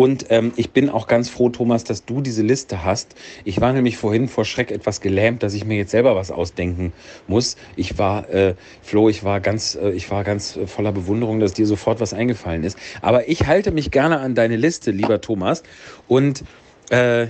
Und 0.00 0.28
ähm, 0.30 0.52
ich 0.56 0.70
bin 0.70 0.88
auch 0.88 1.06
ganz 1.06 1.28
froh, 1.28 1.50
Thomas, 1.50 1.84
dass 1.84 2.06
du 2.06 2.22
diese 2.22 2.40
Liste 2.40 2.86
hast. 2.86 3.14
Ich 3.44 3.60
war 3.60 3.74
nämlich 3.74 3.98
vorhin 3.98 4.28
vor 4.28 4.46
Schreck 4.46 4.70
etwas 4.70 5.02
gelähmt, 5.02 5.42
dass 5.42 5.52
ich 5.52 5.66
mir 5.66 5.76
jetzt 5.76 5.90
selber 5.90 6.16
was 6.16 6.30
ausdenken 6.30 6.94
muss. 7.28 7.56
Ich 7.76 7.98
war, 7.98 8.26
äh, 8.30 8.54
Flo, 8.80 9.10
ich 9.10 9.24
war 9.24 9.40
ganz, 9.40 9.74
äh, 9.74 9.90
ich 9.90 10.10
war 10.10 10.24
ganz 10.24 10.58
voller 10.64 10.92
Bewunderung, 10.92 11.38
dass 11.38 11.52
dir 11.52 11.66
sofort 11.66 12.00
was 12.00 12.14
eingefallen 12.14 12.64
ist. 12.64 12.78
Aber 13.02 13.28
ich 13.28 13.46
halte 13.46 13.72
mich 13.72 13.90
gerne 13.90 14.20
an 14.20 14.34
deine 14.34 14.56
Liste, 14.56 14.90
lieber 14.90 15.20
Thomas. 15.20 15.64
Und 16.08 16.44
äh, 16.88 17.26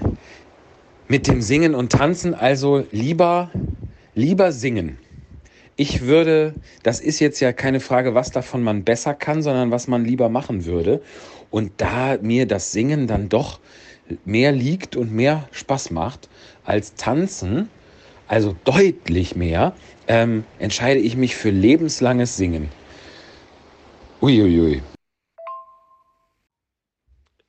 mit 1.08 1.26
dem 1.26 1.42
Singen 1.42 1.74
und 1.74 1.90
Tanzen, 1.90 2.34
also 2.34 2.84
lieber, 2.92 3.50
lieber 4.14 4.52
singen. 4.52 4.96
Ich 5.74 6.02
würde, 6.02 6.54
das 6.84 7.00
ist 7.00 7.18
jetzt 7.18 7.40
ja 7.40 7.52
keine 7.52 7.80
Frage, 7.80 8.14
was 8.14 8.30
davon 8.30 8.62
man 8.62 8.84
besser 8.84 9.14
kann, 9.14 9.42
sondern 9.42 9.72
was 9.72 9.88
man 9.88 10.04
lieber 10.04 10.28
machen 10.28 10.66
würde. 10.66 11.00
Und 11.50 11.72
da 11.78 12.18
mir 12.20 12.46
das 12.46 12.72
Singen 12.72 13.06
dann 13.06 13.28
doch 13.28 13.60
mehr 14.24 14.52
liegt 14.52 14.96
und 14.96 15.12
mehr 15.12 15.48
Spaß 15.52 15.90
macht 15.90 16.28
als 16.64 16.94
Tanzen, 16.94 17.68
also 18.28 18.54
deutlich 18.64 19.36
mehr, 19.36 19.74
ähm, 20.06 20.44
entscheide 20.58 21.00
ich 21.00 21.16
mich 21.16 21.36
für 21.36 21.50
lebenslanges 21.50 22.36
Singen. 22.36 22.68
Uiuiui. 24.20 24.82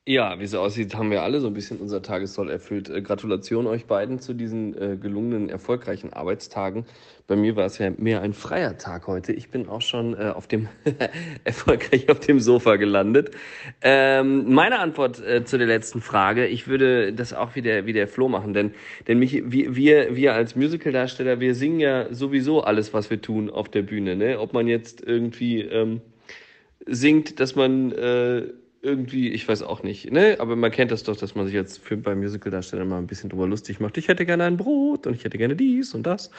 Ja, 0.07 0.39
wie 0.39 0.45
es 0.45 0.55
aussieht, 0.55 0.95
haben 0.95 1.11
wir 1.11 1.21
alle 1.21 1.39
so 1.41 1.45
ein 1.45 1.53
bisschen 1.53 1.77
unser 1.77 2.01
Tagessoll 2.01 2.49
erfüllt. 2.49 2.89
Äh, 2.89 3.03
Gratulation 3.03 3.67
euch 3.67 3.85
beiden 3.85 4.17
zu 4.17 4.33
diesen 4.33 4.75
äh, 4.75 4.97
gelungenen, 4.97 5.47
erfolgreichen 5.47 6.11
Arbeitstagen. 6.11 6.85
Bei 7.27 7.35
mir 7.35 7.55
war 7.55 7.67
es 7.67 7.77
ja 7.77 7.91
mehr 7.95 8.21
ein 8.21 8.33
freier 8.33 8.79
Tag 8.79 9.05
heute. 9.05 9.31
Ich 9.31 9.51
bin 9.51 9.69
auch 9.69 9.81
schon 9.81 10.15
äh, 10.15 10.33
auf 10.35 10.47
dem 10.47 10.69
erfolgreich 11.43 12.09
auf 12.09 12.19
dem 12.19 12.39
Sofa 12.39 12.77
gelandet. 12.77 13.35
Ähm, 13.83 14.51
meine 14.51 14.79
Antwort 14.79 15.23
äh, 15.23 15.45
zu 15.45 15.59
der 15.59 15.67
letzten 15.67 16.01
Frage, 16.01 16.47
ich 16.47 16.67
würde 16.67 17.13
das 17.13 17.31
auch 17.31 17.53
wie 17.53 17.61
der, 17.61 17.85
wie 17.85 17.93
der 17.93 18.07
Flo 18.07 18.27
machen, 18.27 18.55
denn, 18.55 18.73
denn 19.07 19.19
mich, 19.19 19.51
wir, 19.51 19.75
wir, 19.75 20.15
wir 20.15 20.33
als 20.33 20.55
Musicaldarsteller, 20.55 21.39
wir 21.39 21.53
singen 21.53 21.79
ja 21.79 22.11
sowieso 22.11 22.61
alles, 22.63 22.91
was 22.91 23.11
wir 23.11 23.21
tun 23.21 23.51
auf 23.51 23.69
der 23.69 23.83
Bühne. 23.83 24.15
Ne? 24.15 24.39
Ob 24.39 24.53
man 24.53 24.65
jetzt 24.65 25.03
irgendwie 25.05 25.61
ähm, 25.61 26.01
singt, 26.87 27.39
dass 27.39 27.55
man 27.55 27.91
äh, 27.91 28.47
irgendwie, 28.83 29.29
ich 29.29 29.47
weiß 29.47 29.61
auch 29.61 29.83
nicht, 29.83 30.11
ne? 30.11 30.37
Aber 30.39 30.55
man 30.55 30.71
kennt 30.71 30.91
das 30.91 31.03
doch, 31.03 31.15
dass 31.15 31.35
man 31.35 31.45
sich 31.45 31.53
jetzt 31.53 31.77
für, 31.77 31.97
beim 31.97 32.19
Musical-Darsteller 32.19 32.83
mal 32.83 32.97
ein 32.97 33.05
bisschen 33.05 33.29
drüber 33.29 33.45
lustig 33.45 33.79
macht. 33.79 33.95
Ich 33.97 34.07
hätte 34.07 34.25
gerne 34.25 34.45
ein 34.45 34.57
Brot 34.57 35.05
und 35.05 35.13
ich 35.13 35.23
hätte 35.23 35.37
gerne 35.37 35.55
dies 35.55 35.93
und 35.93 36.03
das. 36.03 36.31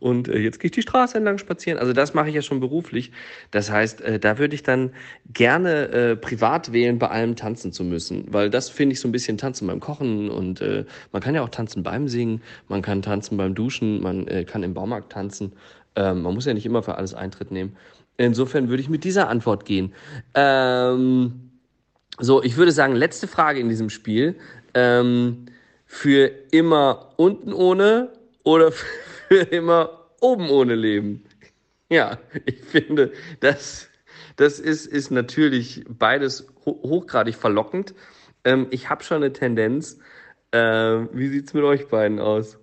Und 0.00 0.26
äh, 0.26 0.38
jetzt 0.38 0.58
gehe 0.58 0.66
ich 0.66 0.72
die 0.72 0.82
Straße 0.82 1.16
entlang 1.16 1.38
spazieren. 1.38 1.78
Also 1.78 1.92
das 1.92 2.12
mache 2.12 2.28
ich 2.28 2.34
ja 2.34 2.42
schon 2.42 2.58
beruflich. 2.58 3.12
Das 3.52 3.70
heißt, 3.70 4.00
äh, 4.00 4.18
da 4.18 4.38
würde 4.38 4.56
ich 4.56 4.64
dann 4.64 4.90
gerne 5.32 5.88
äh, 5.88 6.16
privat 6.16 6.72
wählen, 6.72 6.98
bei 6.98 7.08
allem 7.08 7.36
tanzen 7.36 7.70
zu 7.70 7.84
müssen. 7.84 8.26
Weil 8.32 8.50
das 8.50 8.70
finde 8.70 8.94
ich 8.94 9.00
so 9.00 9.06
ein 9.06 9.12
bisschen 9.12 9.38
tanzen 9.38 9.68
beim 9.68 9.78
Kochen 9.78 10.30
und 10.30 10.60
äh, 10.62 10.84
man 11.12 11.22
kann 11.22 11.36
ja 11.36 11.42
auch 11.42 11.48
tanzen 11.48 11.84
beim 11.84 12.08
Singen, 12.08 12.42
man 12.66 12.82
kann 12.82 13.02
tanzen 13.02 13.36
beim 13.36 13.54
Duschen, 13.54 14.02
man 14.02 14.26
äh, 14.26 14.44
kann 14.44 14.64
im 14.64 14.74
Baumarkt 14.74 15.12
tanzen. 15.12 15.52
Ähm, 15.94 16.22
man 16.22 16.34
muss 16.34 16.46
ja 16.46 16.54
nicht 16.54 16.66
immer 16.66 16.82
für 16.82 16.96
alles 16.96 17.14
Eintritt 17.14 17.52
nehmen. 17.52 17.76
Insofern 18.16 18.68
würde 18.68 18.82
ich 18.82 18.88
mit 18.88 19.04
dieser 19.04 19.28
Antwort 19.28 19.64
gehen. 19.64 19.92
Ähm, 20.34 21.53
so, 22.18 22.42
ich 22.42 22.56
würde 22.56 22.72
sagen, 22.72 22.94
letzte 22.94 23.26
Frage 23.26 23.60
in 23.60 23.68
diesem 23.68 23.90
Spiel. 23.90 24.36
Ähm, 24.74 25.46
für 25.86 26.26
immer 26.50 27.12
unten 27.16 27.52
ohne 27.52 28.12
oder 28.42 28.72
für 29.28 29.40
immer 29.40 30.08
oben 30.20 30.50
ohne 30.50 30.74
Leben? 30.74 31.24
Ja, 31.88 32.18
ich 32.46 32.60
finde, 32.60 33.12
das, 33.40 33.88
das 34.36 34.58
ist, 34.58 34.86
ist 34.86 35.10
natürlich 35.10 35.84
beides 35.88 36.46
hochgradig 36.64 37.36
verlockend. 37.36 37.94
Ähm, 38.44 38.66
ich 38.70 38.90
habe 38.90 39.04
schon 39.04 39.18
eine 39.18 39.32
Tendenz. 39.32 39.98
Ähm, 40.52 41.08
wie 41.12 41.28
sieht 41.28 41.46
es 41.46 41.54
mit 41.54 41.64
euch 41.64 41.88
beiden 41.88 42.20
aus? 42.20 42.58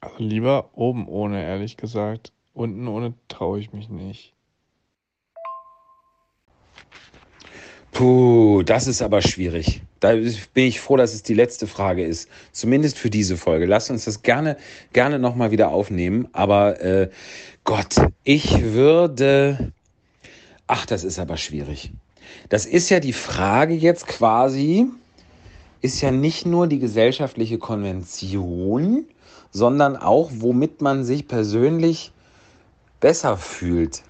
Also 0.00 0.16
lieber 0.18 0.70
oben 0.72 1.08
ohne, 1.08 1.44
ehrlich 1.44 1.76
gesagt. 1.76 2.32
Unten 2.54 2.88
ohne 2.88 3.14
traue 3.28 3.60
ich 3.60 3.72
mich 3.72 3.88
nicht. 3.88 4.34
Puh, 7.92 8.62
das 8.62 8.86
ist 8.86 9.02
aber 9.02 9.20
schwierig. 9.20 9.82
Da 9.98 10.12
bin 10.12 10.64
ich 10.64 10.80
froh, 10.80 10.96
dass 10.96 11.12
es 11.12 11.22
die 11.22 11.34
letzte 11.34 11.66
Frage 11.66 12.04
ist. 12.04 12.28
Zumindest 12.52 12.98
für 12.98 13.10
diese 13.10 13.36
Folge. 13.36 13.66
Lasst 13.66 13.90
uns 13.90 14.04
das 14.04 14.22
gerne, 14.22 14.56
gerne 14.92 15.18
nochmal 15.18 15.50
wieder 15.50 15.70
aufnehmen. 15.70 16.28
Aber 16.32 16.80
äh, 16.80 17.10
Gott, 17.64 17.96
ich 18.24 18.62
würde. 18.62 19.72
Ach, 20.66 20.86
das 20.86 21.04
ist 21.04 21.18
aber 21.18 21.36
schwierig. 21.36 21.92
Das 22.48 22.64
ist 22.64 22.90
ja 22.90 23.00
die 23.00 23.12
Frage 23.12 23.74
jetzt 23.74 24.06
quasi, 24.06 24.86
ist 25.80 26.00
ja 26.00 26.12
nicht 26.12 26.46
nur 26.46 26.68
die 26.68 26.78
gesellschaftliche 26.78 27.58
Konvention, 27.58 29.04
sondern 29.50 29.96
auch, 29.96 30.30
womit 30.32 30.80
man 30.80 31.04
sich 31.04 31.26
persönlich 31.26 32.12
besser 33.00 33.36
fühlt. 33.36 34.02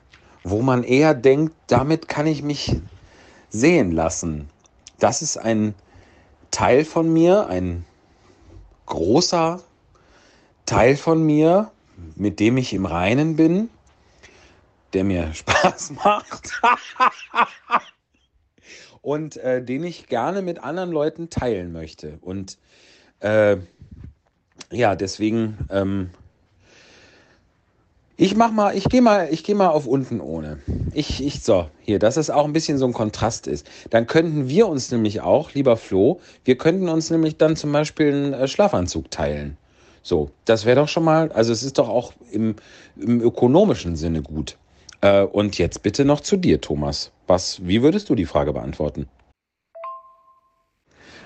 Wo 0.45 0.61
man 0.61 0.85
eher 0.85 1.14
denkt, 1.14 1.55
damit 1.66 2.09
kann 2.09 2.26
ich 2.26 2.43
mich 2.43 2.76
sehen 3.51 3.92
lassen. 3.92 4.48
Das 4.98 5.22
ist 5.22 5.36
ein 5.36 5.74
Teil 6.51 6.84
von 6.84 7.12
mir, 7.12 7.46
ein 7.46 7.84
großer 8.86 9.61
Teil 10.66 10.96
von 10.96 11.24
mir, 11.24 11.70
mit 12.16 12.40
dem 12.40 12.57
ich 12.57 12.72
im 12.72 12.86
Reinen 12.86 13.36
bin, 13.36 13.70
der 14.92 15.05
mir 15.05 15.32
Spaß 15.34 15.92
macht 15.92 16.61
und 19.03 19.36
äh, 19.38 19.64
den 19.64 19.84
ich 19.84 20.07
gerne 20.07 20.42
mit 20.42 20.62
anderen 20.62 20.90
Leuten 20.90 21.30
teilen 21.30 21.72
möchte. 21.72 22.18
Und 22.20 22.59
äh, 23.20 23.57
ja, 24.70 24.94
deswegen 24.94 25.59
ähm, 25.70 26.11
ich 28.21 28.37
mach 28.37 28.53
mal, 28.53 28.77
ich 28.77 28.85
gehe 28.85 29.01
mal, 29.01 29.29
ich 29.31 29.45
gehe 29.45 29.55
mal 29.55 29.71
auf 29.71 29.87
unten 29.87 30.21
ohne. 30.21 30.59
Ich, 30.93 31.25
ich, 31.25 31.43
so, 31.43 31.68
hier, 31.81 31.99
dass 31.99 32.18
es 32.18 32.29
auch 32.29 32.45
ein 32.45 32.53
bisschen 32.53 32.77
so 32.77 32.85
ein 32.85 32.93
Kontrast 32.93 33.47
ist. 33.47 33.66
Dann 33.89 34.07
könnten 34.07 34.47
wir 34.47 34.68
uns 34.68 34.91
nämlich 34.91 35.23
auch, 35.23 35.55
lieber 35.55 35.79
Flo, 35.79 36.21
wir 36.45 36.59
könnten 36.59 36.91
uns 36.91 37.09
nämlich 37.09 37.39
dann 37.39 37.57
zum 37.57 37.73
Beispiel 37.73 38.12
einen 38.12 38.33
äh, 38.35 38.47
Schlafanzug 38.47 39.11
teilen. 39.11 39.57
So, 40.03 40.31
das 40.45 40.66
wäre 40.66 40.77
doch 40.81 40.89
schon 40.89 41.05
mal, 41.05 41.33
also 41.33 41.51
es 41.51 41.62
ist 41.62 41.79
doch 41.79 41.89
auch 41.89 42.12
im, 42.31 42.57
im 43.01 43.23
ökonomischen 43.23 43.97
Sinne 43.97 44.21
gut. 44.21 44.59
Äh, 45.01 45.23
und 45.23 45.57
jetzt 45.57 45.83
bitte 45.83 46.05
noch 46.05 46.21
zu 46.21 46.37
dir, 46.37 46.61
Thomas. 46.61 47.12
Was, 47.27 47.66
wie 47.66 47.83
würdest 47.83 48.11
du 48.11 48.14
die 48.14 48.27
Frage 48.27 48.53
beantworten? 48.53 49.09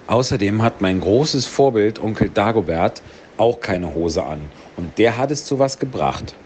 Außerdem 0.07 0.62
hat 0.62 0.80
mein 0.80 1.01
großes 1.01 1.47
Vorbild, 1.47 2.01
Onkel 2.01 2.28
Dagobert, 2.28 3.03
auch 3.36 3.59
keine 3.59 3.97
Hose 3.97 4.22
an. 4.22 4.42
Und 4.76 4.97
der 4.97 5.18
hat 5.18 5.32
es 5.32 5.45
zu 5.45 5.59
was 5.59 5.80
gebracht. 5.80 6.36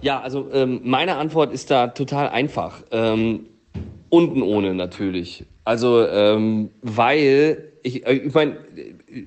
Ja, 0.00 0.20
also 0.20 0.48
ähm, 0.52 0.80
meine 0.84 1.16
Antwort 1.16 1.52
ist 1.52 1.70
da 1.70 1.88
total 1.88 2.28
einfach. 2.28 2.82
Ähm, 2.92 3.46
unten 4.10 4.42
ohne 4.42 4.74
natürlich. 4.74 5.46
Also, 5.64 6.06
ähm, 6.06 6.70
weil 6.82 7.72
ich, 7.82 8.06
äh, 8.06 8.14
ich 8.14 8.34
meine, 8.34 8.58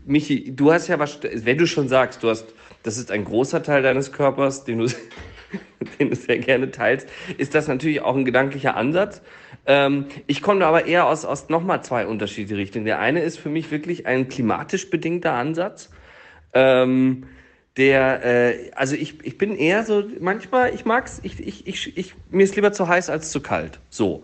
Michi, 0.05 0.55
du 0.55 0.71
hast 0.71 0.87
ja 0.87 0.97
was, 0.97 1.19
wenn 1.21 1.57
du 1.57 1.67
schon 1.67 1.87
sagst, 1.87 2.23
du 2.23 2.29
hast, 2.29 2.53
das 2.83 2.97
ist 2.97 3.11
ein 3.11 3.25
großer 3.25 3.63
Teil 3.63 3.83
deines 3.83 4.11
Körpers, 4.11 4.63
den 4.63 4.79
du, 4.79 4.85
den 5.99 6.09
du 6.09 6.15
sehr 6.15 6.39
gerne 6.39 6.71
teilst, 6.71 7.07
ist 7.37 7.53
das 7.53 7.67
natürlich 7.67 8.01
auch 8.01 8.15
ein 8.15 8.25
gedanklicher 8.25 8.75
Ansatz. 8.75 9.21
Ähm, 9.65 10.05
ich 10.25 10.41
komme 10.41 10.65
aber 10.65 10.85
eher 10.85 11.05
aus, 11.05 11.25
aus 11.25 11.49
nochmal 11.49 11.83
zwei 11.83 12.07
unterschiedliche 12.07 12.57
Richtungen. 12.57 12.85
Der 12.85 12.99
eine 12.99 13.21
ist 13.21 13.37
für 13.37 13.49
mich 13.49 13.69
wirklich 13.71 14.07
ein 14.07 14.29
klimatisch 14.29 14.89
bedingter 14.89 15.33
Ansatz. 15.33 15.91
Ähm, 16.53 17.25
der, 17.77 18.25
äh, 18.25 18.71
also 18.75 18.95
ich, 18.95 19.23
ich 19.23 19.37
bin 19.37 19.55
eher 19.55 19.83
so, 19.83 20.03
manchmal, 20.19 20.73
ich 20.73 20.85
mag's, 20.85 21.19
ich, 21.23 21.39
ich, 21.39 21.67
ich, 21.67 21.97
ich, 21.97 22.15
mir 22.29 22.43
ist 22.43 22.55
lieber 22.55 22.73
zu 22.73 22.87
heiß 22.87 23.09
als 23.09 23.31
zu 23.31 23.41
kalt. 23.41 23.79
So. 23.89 24.23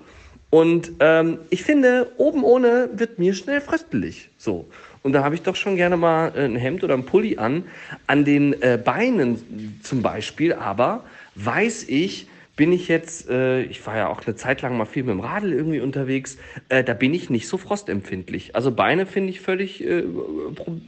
Und 0.50 0.94
ähm, 1.00 1.40
ich 1.50 1.64
finde, 1.64 2.12
oben 2.18 2.44
ohne 2.44 2.90
wird 2.94 3.20
mir 3.20 3.34
schnell 3.34 3.62
fröstelig. 3.62 4.30
So. 4.38 4.66
Und 5.04 5.14
da 5.14 5.24
habe 5.24 5.36
ich 5.36 5.42
doch 5.42 5.56
schon 5.56 5.76
gerne 5.76 5.98
mal 5.98 6.32
ein 6.38 6.56
Hemd 6.56 6.84
oder 6.84 6.94
ein 6.94 7.06
Pulli 7.06 7.38
an. 7.38 7.66
An 8.08 8.26
den 8.26 8.62
äh, 8.62 8.80
Beinen 8.82 9.80
zum 9.84 10.02
Beispiel, 10.02 10.54
aber 10.54 11.04
weiß 11.36 11.86
ich, 11.88 12.28
bin 12.58 12.72
ich 12.74 12.88
jetzt, 12.88 13.30
äh, 13.30 13.62
ich 13.62 13.86
war 13.86 13.96
ja 13.96 14.10
auch 14.10 14.26
eine 14.26 14.36
Zeit 14.36 14.64
lang 14.64 14.78
mal 14.78 14.86
viel 14.86 15.04
mit 15.04 15.14
dem 15.14 15.20
Radl 15.22 15.54
irgendwie 15.54 15.80
unterwegs, 15.80 16.38
äh, 16.70 16.84
da 16.84 16.94
bin 16.94 17.14
ich 17.14 17.30
nicht 17.30 17.48
so 17.48 17.58
frostempfindlich. 17.58 18.56
Also 18.56 18.72
Beine 18.72 19.06
finde 19.06 19.30
ich 19.30 19.40
völlig 19.40 19.82
äh, 19.86 20.04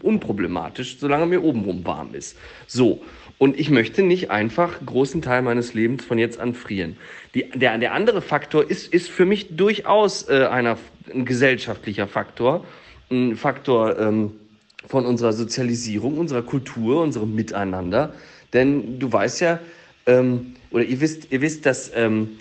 unproblematisch, 0.02 0.98
solange 1.00 1.28
mir 1.28 1.44
obenrum 1.44 1.86
warm 1.86 2.14
ist. 2.14 2.38
So. 2.68 3.02
Und 3.38 3.58
ich 3.58 3.70
möchte 3.70 4.02
nicht 4.02 4.32
einfach 4.32 4.84
großen 4.86 5.22
Teil 5.22 5.44
meines 5.44 5.74
Lebens 5.74 6.04
von 6.04 6.18
jetzt 6.18 6.40
an 6.40 6.56
frieren. 6.56 6.98
Die, 7.36 7.50
der, 7.54 7.78
der 7.78 7.94
andere 7.94 8.22
Faktor 8.22 8.70
ist, 8.70 8.92
ist 8.92 9.10
für 9.10 9.26
mich 9.26 9.56
durchaus 9.56 10.28
äh, 10.28 10.48
einer, 10.48 10.78
ein 11.14 11.24
gesellschaftlicher 11.24 12.08
Faktor. 12.08 12.66
Ein 13.12 13.38
Faktor 13.38 13.98
ähm, 13.98 14.32
von 14.88 15.06
unserer 15.06 15.34
Sozialisierung, 15.34 16.18
unserer 16.18 16.42
Kultur, 16.42 17.02
unserem 17.02 17.36
Miteinander. 17.36 18.14
Denn 18.54 19.00
du 19.00 19.12
weißt 19.12 19.40
ja, 19.42 19.60
ähm, 20.08 20.56
oder 20.72 20.84
ihr 20.84 21.02
wisst, 21.02 21.32
ihr 21.32 21.42
wisst, 21.42 21.66
dass 21.66 21.92
ähm, 21.96 22.40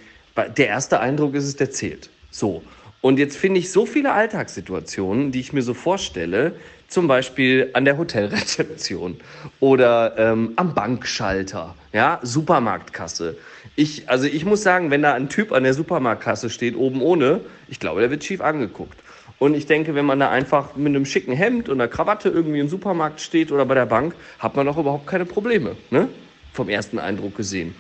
der 0.57 0.69
erste 0.69 1.01
Eindruck 1.01 1.35
ist 1.35 1.45
es, 1.45 1.57
der 1.57 1.71
zählt. 1.71 2.11
So. 2.31 2.63
Und 3.01 3.19
jetzt 3.19 3.37
finde 3.37 3.61
ich 3.61 3.71
so 3.71 3.87
viele 3.87 4.13
Alltagssituationen, 4.13 5.31
die 5.31 5.41
ich 5.41 5.53
mir 5.53 5.63
so 5.63 5.75
vorstelle, 5.75 6.55
zum 6.89 7.07
Beispiel 7.07 7.71
an 7.75 7.85
der 7.85 7.99
Hotelrezeption 7.99 9.19
oder 9.61 10.15
ähm, 10.17 10.55
am 10.57 10.75
Bankschalter, 10.75 11.75
ja, 11.93 12.19
Supermarktkasse. 12.23 13.37
Ich, 13.77 14.09
also 14.09 14.27
ich 14.27 14.45
muss 14.45 14.63
sagen, 14.63 14.91
wenn 14.91 15.03
da 15.03 15.15
ein 15.15 15.29
Typ 15.29 15.53
an 15.53 15.63
der 15.63 15.75
Supermarktkasse 15.75 16.51
steht, 16.51 16.77
oben 16.77 17.03
ohne, 17.03 17.41
ich 17.69 17.79
glaube, 17.79 18.01
der 18.01 18.11
wird 18.11 18.25
schief 18.25 18.41
angeguckt. 18.41 18.99
Und 19.39 19.55
ich 19.55 19.67
denke, 19.67 19.95
wenn 19.95 20.07
man 20.07 20.19
da 20.19 20.31
einfach 20.31 20.75
mit 20.75 20.89
einem 20.89 21.05
schicken 21.05 21.33
Hemd 21.33 21.69
und 21.69 21.81
einer 21.81 21.89
Krawatte 21.89 22.29
irgendwie 22.29 22.59
im 22.59 22.69
Supermarkt 22.69 23.21
steht 23.21 23.53
oder 23.53 23.67
bei 23.67 23.75
der 23.75 23.87
Bank, 23.87 24.15
hat 24.39 24.57
man 24.57 24.67
doch 24.67 24.79
überhaupt 24.79 25.07
keine 25.07 25.27
Probleme, 25.27 25.77
ne? 25.91 26.09
Vom 26.59 26.69
ersten 26.69 26.99
Eindruck 26.99 27.37
gesehen. 27.37 27.77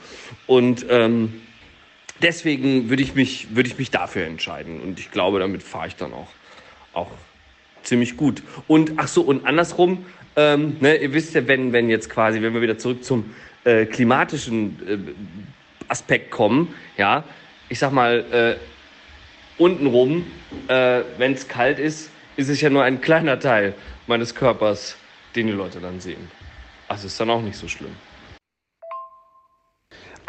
Und 0.46 0.86
ähm, 0.88 1.42
deswegen 2.22 2.88
würde 2.88 3.02
ich 3.02 3.16
mich, 3.16 3.56
würde 3.56 3.68
ich 3.68 3.76
mich 3.76 3.90
dafür 3.90 4.24
entscheiden. 4.24 4.80
Und 4.80 5.00
ich 5.00 5.10
glaube, 5.10 5.40
damit 5.40 5.64
fahre 5.64 5.88
ich 5.88 5.96
dann 5.96 6.12
auch, 6.12 6.28
auch 6.92 7.10
ziemlich 7.82 8.16
gut. 8.16 8.44
Und 8.68 8.92
ach 8.98 9.08
so, 9.08 9.22
und 9.22 9.44
andersrum, 9.44 10.06
ähm, 10.36 10.76
ne, 10.78 10.94
ihr 10.94 11.12
wisst 11.12 11.34
ja, 11.34 11.48
wenn, 11.48 11.72
wenn 11.72 11.90
jetzt 11.90 12.08
quasi, 12.08 12.40
wenn 12.40 12.54
wir 12.54 12.62
wieder 12.62 12.78
zurück 12.78 13.02
zum 13.02 13.34
äh, 13.64 13.84
klimatischen 13.84 14.78
äh, 14.86 15.88
Aspekt 15.88 16.30
kommen, 16.30 16.72
ja, 16.96 17.24
ich 17.68 17.80
sag 17.80 17.90
mal, 17.90 18.24
äh, 18.30 19.60
untenrum, 19.60 20.24
äh, 20.68 21.00
wenn 21.16 21.32
es 21.32 21.48
kalt 21.48 21.80
ist, 21.80 22.10
ist 22.36 22.48
es 22.48 22.60
ja 22.60 22.70
nur 22.70 22.84
ein 22.84 23.00
kleiner 23.00 23.40
Teil 23.40 23.74
meines 24.06 24.36
Körpers, 24.36 24.96
den 25.34 25.48
die 25.48 25.52
Leute 25.52 25.80
dann 25.80 25.98
sehen. 25.98 26.30
Also 26.86 27.08
ist 27.08 27.18
dann 27.18 27.30
auch 27.30 27.42
nicht 27.42 27.56
so 27.56 27.66
schlimm. 27.66 27.96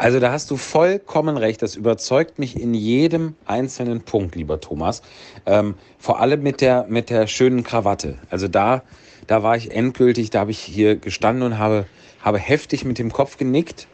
Also 0.00 0.18
da 0.18 0.32
hast 0.32 0.50
du 0.50 0.56
vollkommen 0.56 1.36
recht. 1.36 1.60
Das 1.60 1.76
überzeugt 1.76 2.38
mich 2.38 2.58
in 2.58 2.72
jedem 2.72 3.34
einzelnen 3.44 4.00
Punkt, 4.00 4.34
lieber 4.34 4.58
Thomas. 4.58 5.02
Ähm, 5.44 5.74
vor 5.98 6.20
allem 6.20 6.42
mit 6.42 6.62
der, 6.62 6.86
mit 6.88 7.10
der 7.10 7.26
schönen 7.26 7.64
Krawatte. 7.64 8.16
Also 8.30 8.48
da, 8.48 8.82
da 9.26 9.42
war 9.42 9.58
ich 9.58 9.72
endgültig, 9.72 10.30
da 10.30 10.40
habe 10.40 10.52
ich 10.52 10.58
hier 10.58 10.96
gestanden 10.96 11.42
und 11.42 11.58
habe, 11.58 11.84
habe 12.22 12.38
heftig 12.38 12.86
mit 12.86 12.98
dem 12.98 13.12
Kopf 13.12 13.36
genickt 13.36 13.88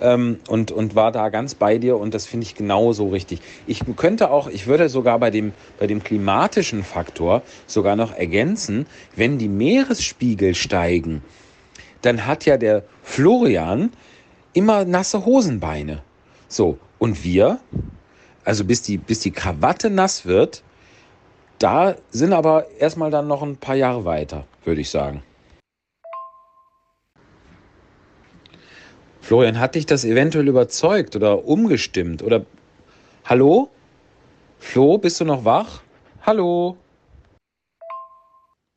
ähm, 0.00 0.38
und, 0.48 0.72
und 0.72 0.94
war 0.94 1.12
da 1.12 1.28
ganz 1.28 1.54
bei 1.54 1.76
dir 1.76 1.98
und 1.98 2.14
das 2.14 2.24
finde 2.24 2.46
ich 2.46 2.54
genauso 2.54 3.08
richtig. 3.08 3.40
Ich 3.66 3.82
könnte 3.96 4.30
auch, 4.30 4.48
ich 4.48 4.66
würde 4.66 4.88
sogar 4.88 5.18
bei 5.18 5.30
dem, 5.30 5.52
bei 5.78 5.86
dem 5.86 6.02
klimatischen 6.02 6.84
Faktor 6.84 7.42
sogar 7.66 7.96
noch 7.96 8.14
ergänzen, 8.14 8.86
wenn 9.14 9.36
die 9.36 9.50
Meeresspiegel 9.50 10.54
steigen, 10.54 11.20
dann 12.00 12.24
hat 12.24 12.46
ja 12.46 12.56
der 12.56 12.84
Florian 13.02 13.92
immer 14.52 14.84
nasse 14.84 15.24
Hosenbeine. 15.24 16.02
So, 16.48 16.78
und 16.98 17.24
wir, 17.24 17.60
also 18.44 18.64
bis 18.64 18.82
die, 18.82 18.98
bis 18.98 19.20
die 19.20 19.30
Krawatte 19.30 19.90
nass 19.90 20.26
wird, 20.26 20.62
da 21.58 21.94
sind 22.10 22.32
aber 22.32 22.70
erstmal 22.78 23.10
dann 23.10 23.28
noch 23.28 23.42
ein 23.42 23.56
paar 23.56 23.76
Jahre 23.76 24.04
weiter, 24.04 24.46
würde 24.64 24.80
ich 24.80 24.90
sagen. 24.90 25.22
Florian, 29.20 29.60
hat 29.60 29.76
dich 29.76 29.86
das 29.86 30.04
eventuell 30.04 30.48
überzeugt 30.48 31.14
oder 31.14 31.44
umgestimmt? 31.44 32.22
Oder 32.22 32.44
hallo? 33.24 33.70
Flo, 34.58 34.98
bist 34.98 35.20
du 35.20 35.24
noch 35.24 35.44
wach? 35.44 35.82
Hallo? 36.22 36.76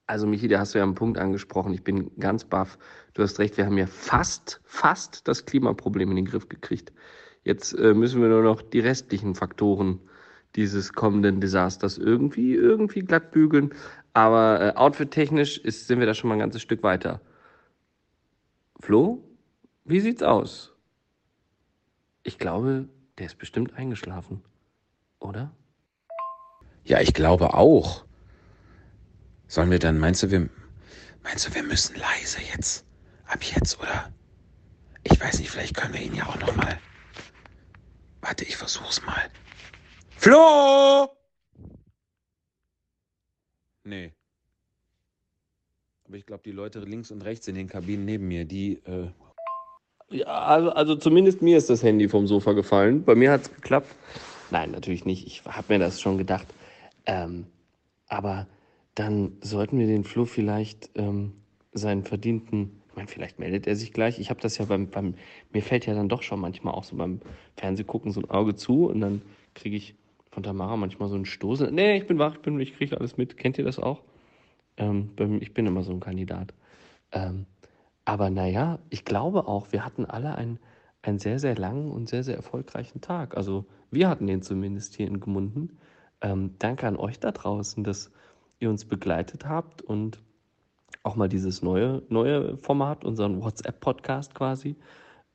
Also 0.06 0.28
Michi, 0.28 0.48
da 0.48 0.60
hast 0.60 0.74
du 0.74 0.80
ja 0.80 0.84
einen 0.84 0.96
Punkt 0.96 1.18
angesprochen. 1.18 1.74
Ich 1.74 1.84
bin 1.84 2.12
ganz 2.20 2.44
baff. 2.44 2.78
Du 3.14 3.24
hast 3.24 3.40
recht, 3.40 3.58
wir 3.58 3.66
haben 3.66 3.78
ja 3.78 3.88
fast, 3.88 4.60
fast 4.64 5.28
das 5.28 5.46
Klimaproblem 5.46 6.10
in 6.10 6.18
den 6.18 6.26
Griff 6.26 6.50
gekriegt. 6.50 6.92
Jetzt 7.44 7.74
äh, 7.74 7.94
müssen 7.94 8.22
wir 8.22 8.30
nur 8.30 8.44
noch 8.44 8.62
die 8.62 8.80
restlichen 8.80 9.36
Faktoren 9.36 10.00
dieses 10.56 10.94
kommenden 10.94 11.42
Desasters 11.42 11.98
irgendwie, 11.98 12.54
irgendwie 12.54 13.02
glatt 13.02 13.32
bügeln. 13.32 13.74
Aber 14.14 14.62
äh, 14.62 14.78
outfit-technisch 14.78 15.62
sind 15.64 16.00
wir 16.00 16.06
da 16.06 16.14
schon 16.14 16.28
mal 16.28 16.36
ein 16.36 16.40
ganzes 16.40 16.62
Stück 16.62 16.84
weiter. 16.84 17.22
Flo, 18.80 19.24
wie 19.86 20.00
sieht's 20.00 20.22
aus? 20.22 20.74
Ich 22.24 22.38
glaube, 22.38 22.88
der 23.18 23.26
ist 23.26 23.38
bestimmt 23.38 23.74
eingeschlafen. 23.76 24.44
Oder? 25.20 25.52
Ja, 26.84 27.00
ich 27.00 27.14
glaube 27.14 27.54
auch. 27.54 28.06
Sollen 29.54 29.70
wir 29.70 29.78
dann, 29.78 30.00
meinst 30.00 30.24
du, 30.24 30.32
wir, 30.32 30.50
meinst 31.22 31.48
du, 31.48 31.54
wir 31.54 31.62
müssen 31.62 31.96
leise 31.96 32.40
jetzt? 32.42 32.88
Ab 33.28 33.44
jetzt, 33.44 33.80
oder? 33.80 34.12
Ich 35.04 35.22
weiß 35.22 35.38
nicht, 35.38 35.52
vielleicht 35.52 35.76
können 35.78 35.94
wir 35.94 36.02
ihn 36.02 36.16
ja 36.16 36.26
auch 36.26 36.40
noch 36.40 36.56
mal. 36.56 36.80
Warte, 38.22 38.46
ich 38.46 38.58
versuch's 38.58 39.06
mal. 39.06 39.30
Flo! 40.18 41.08
Nee. 43.84 44.12
Aber 46.06 46.18
ich 46.18 46.26
glaube, 46.26 46.42
die 46.44 46.52
Leute 46.52 46.80
links 46.80 47.12
und 47.12 47.24
rechts 47.24 47.48
in 47.48 47.54
den 47.54 47.68
Kabinen 47.68 48.06
neben 48.06 48.28
mir, 48.28 48.46
die. 48.46 48.82
Äh 48.88 49.12
ja, 50.10 50.26
also, 50.26 50.72
also 50.72 50.96
zumindest 50.96 51.44
mir 51.44 51.60
ist 51.60 51.70
das 51.70 51.84
Handy 51.84 52.10
vom 52.10 52.26
Sofa 52.26 52.54
gefallen. 52.54 53.04
Bei 53.04 53.14
mir 53.14 53.32
hat's 53.32 53.54
geklappt. 53.54 53.94
Nein, 54.50 54.72
natürlich 54.72 55.06
nicht. 55.06 55.28
Ich 55.28 55.46
habe 55.46 55.72
mir 55.72 55.78
das 55.78 56.02
schon 56.02 56.18
gedacht. 56.18 56.48
Ähm, 57.06 57.46
aber 58.08 58.48
dann 58.96 59.34
sollten 59.42 59.80
wir 59.80 59.88
den 59.88 60.04
Flo 60.04 60.26
vielleicht 60.26 60.92
ähm, 60.96 61.34
seinen 61.74 62.04
verdienten, 62.04 62.82
ich 62.90 62.96
meine, 62.96 63.08
vielleicht 63.08 63.40
meldet 63.40 63.66
er 63.66 63.76
sich 63.76 63.92
gleich. 63.92 64.20
Ich 64.20 64.30
habe 64.30 64.40
das 64.40 64.60
ja 64.60 64.66
beim, 64.66 64.90
beim, 64.90 65.16
mir 65.52 65.64
fällt 65.64 65.88
ja 65.88 65.96
dann 65.96 66.10
doch 66.10 66.22
schon 66.22 66.40
manchmal 66.40 66.76
auch 66.76 66.84
so 66.84 66.96
beim 66.96 67.22
Fernsehgucken 67.58 68.12
so 68.12 68.22
ein 68.22 68.30
Auge 68.30 68.56
zu 68.56 68.86
und 68.88 69.02
dann 69.02 69.22
kriege 69.56 69.76
ich 69.76 69.96
von 70.30 70.44
Tamara 70.44 70.78
manchmal 70.78 71.10
so 71.10 71.16
einen 71.16 71.26
Stoß. 71.26 71.72
Nee, 71.72 71.98
ich 71.98 72.08
bin 72.08 72.20
wach, 72.20 72.36
ich, 72.36 72.42
bin, 72.42 72.60
ich 72.60 72.76
kriege 72.76 72.98
alles 72.98 73.18
mit. 73.18 73.38
Kennt 73.38 73.58
ihr 73.58 73.64
das 73.64 73.80
auch? 73.80 74.02
Ähm, 74.78 75.12
ich 75.40 75.54
bin 75.54 75.66
immer 75.66 75.84
so 75.84 75.92
ein 75.92 76.00
Kandidat. 76.00 76.54
Ähm, 77.12 77.46
aber 78.06 78.30
naja, 78.30 78.80
ich 78.90 79.06
glaube 79.06 79.48
auch, 79.48 79.72
wir 79.72 79.86
hatten 79.86 80.06
alle 80.06 80.36
einen, 80.36 80.60
einen 81.02 81.20
sehr, 81.20 81.40
sehr 81.40 81.56
langen 81.56 81.92
und 81.92 82.10
sehr, 82.10 82.24
sehr 82.24 82.36
erfolgreichen 82.36 83.02
Tag. 83.02 83.38
Also 83.38 83.66
wir 83.92 84.10
hatten 84.10 84.28
den 84.28 84.42
zumindest 84.42 84.96
hier 84.96 85.08
in 85.08 85.20
Gmunden. 85.20 85.78
Ähm, 86.22 86.56
danke 86.60 86.88
an 86.88 86.98
euch 86.98 87.20
da 87.20 87.32
draußen, 87.32 87.84
dass 87.84 88.12
ihr 88.64 88.70
uns 88.70 88.86
begleitet 88.86 89.46
habt 89.48 89.82
und 89.82 90.20
auch 91.04 91.16
mal 91.16 91.30
dieses 91.30 91.62
neue, 91.62 92.02
neue 92.10 92.58
Format, 92.58 93.04
unseren 93.04 93.44
WhatsApp-Podcast 93.44 94.34
quasi, 94.34 94.76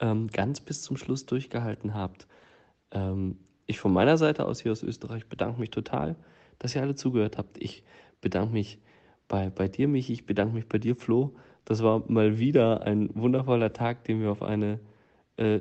ähm, 0.00 0.28
ganz 0.28 0.60
bis 0.60 0.82
zum 0.82 0.96
Schluss 0.96 1.26
durchgehalten 1.26 1.94
habt. 1.94 2.26
Ähm, 2.90 3.36
ich 3.66 3.78
von 3.78 3.92
meiner 3.92 4.16
Seite 4.16 4.46
aus 4.46 4.60
hier 4.60 4.72
aus 4.72 4.82
Österreich 4.82 5.26
bedanke 5.28 5.60
mich 5.60 5.70
total, 5.70 6.16
dass 6.58 6.74
ihr 6.74 6.82
alle 6.82 6.94
zugehört 6.94 7.36
habt. 7.36 7.62
Ich 7.62 7.84
bedanke 8.20 8.52
mich 8.52 8.78
bei, 9.28 9.50
bei 9.50 9.68
dir, 9.68 9.88
Michi, 9.88 10.14
ich 10.14 10.26
bedanke 10.26 10.54
mich 10.54 10.68
bei 10.68 10.78
dir, 10.78 10.96
Flo. 10.96 11.34
Das 11.66 11.82
war 11.82 12.02
mal 12.08 12.38
wieder 12.38 12.82
ein 12.82 13.10
wundervoller 13.14 13.74
Tag, 13.74 14.04
den 14.04 14.22
wir 14.22 14.30
auf 14.30 14.42
eine 14.42 14.80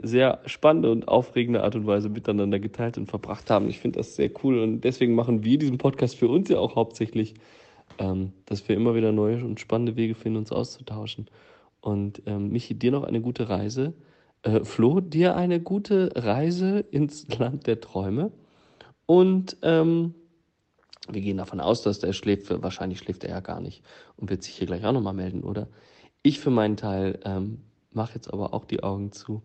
sehr 0.01 0.41
spannende 0.45 0.91
und 0.91 1.07
aufregende 1.07 1.63
Art 1.63 1.75
und 1.75 1.85
Weise 1.85 2.09
miteinander 2.09 2.59
geteilt 2.59 2.97
und 2.97 3.07
verbracht 3.07 3.49
haben. 3.51 3.69
Ich 3.69 3.79
finde 3.79 3.99
das 3.99 4.15
sehr 4.15 4.31
cool 4.43 4.59
und 4.59 4.81
deswegen 4.81 5.13
machen 5.13 5.43
wir 5.43 5.57
diesen 5.59 5.77
Podcast 5.77 6.15
für 6.15 6.27
uns 6.27 6.49
ja 6.49 6.57
auch 6.57 6.75
hauptsächlich, 6.75 7.35
ähm, 7.99 8.33
dass 8.45 8.67
wir 8.67 8.75
immer 8.75 8.95
wieder 8.95 9.11
neue 9.11 9.43
und 9.45 9.59
spannende 9.59 9.95
Wege 9.95 10.15
finden, 10.15 10.39
uns 10.39 10.51
auszutauschen. 10.51 11.27
Und 11.81 12.23
ähm, 12.25 12.49
Michi, 12.49 12.73
dir 12.73 12.91
noch 12.91 13.03
eine 13.03 13.21
gute 13.21 13.49
Reise. 13.49 13.93
Äh, 14.41 14.63
Flo, 14.63 14.99
dir 14.99 15.35
eine 15.35 15.59
gute 15.59 16.11
Reise 16.15 16.79
ins 16.79 17.27
Land 17.37 17.67
der 17.67 17.79
Träume. 17.79 18.31
Und 19.05 19.57
ähm, 19.61 20.15
wir 21.09 21.21
gehen 21.21 21.37
davon 21.37 21.59
aus, 21.59 21.83
dass 21.83 21.99
der 21.99 22.13
schläft. 22.13 22.49
Wahrscheinlich 22.63 22.99
schläft 22.99 23.23
er 23.23 23.29
ja 23.29 23.39
gar 23.39 23.61
nicht 23.61 23.83
und 24.17 24.29
wird 24.29 24.43
sich 24.43 24.55
hier 24.55 24.67
gleich 24.67 24.85
auch 24.85 24.91
nochmal 24.91 25.13
melden, 25.13 25.43
oder? 25.43 25.67
Ich 26.23 26.39
für 26.39 26.49
meinen 26.49 26.77
Teil 26.77 27.19
ähm, 27.23 27.61
mache 27.91 28.15
jetzt 28.15 28.33
aber 28.33 28.53
auch 28.53 28.65
die 28.65 28.83
Augen 28.83 29.11
zu. 29.11 29.43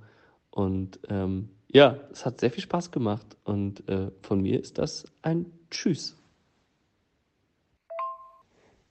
Und 0.53 1.01
ähm, 1.09 1.49
ja, 1.69 1.97
es 2.13 2.25
hat 2.25 2.41
sehr 2.41 2.51
viel 2.51 2.63
Spaß 2.63 2.91
gemacht. 2.91 3.37
Und 3.45 3.89
äh, 3.89 4.11
von 4.21 4.41
mir 4.41 4.61
ist 4.61 4.79
das 4.79 5.07
ein 5.23 5.47
Tschüss. 5.71 6.17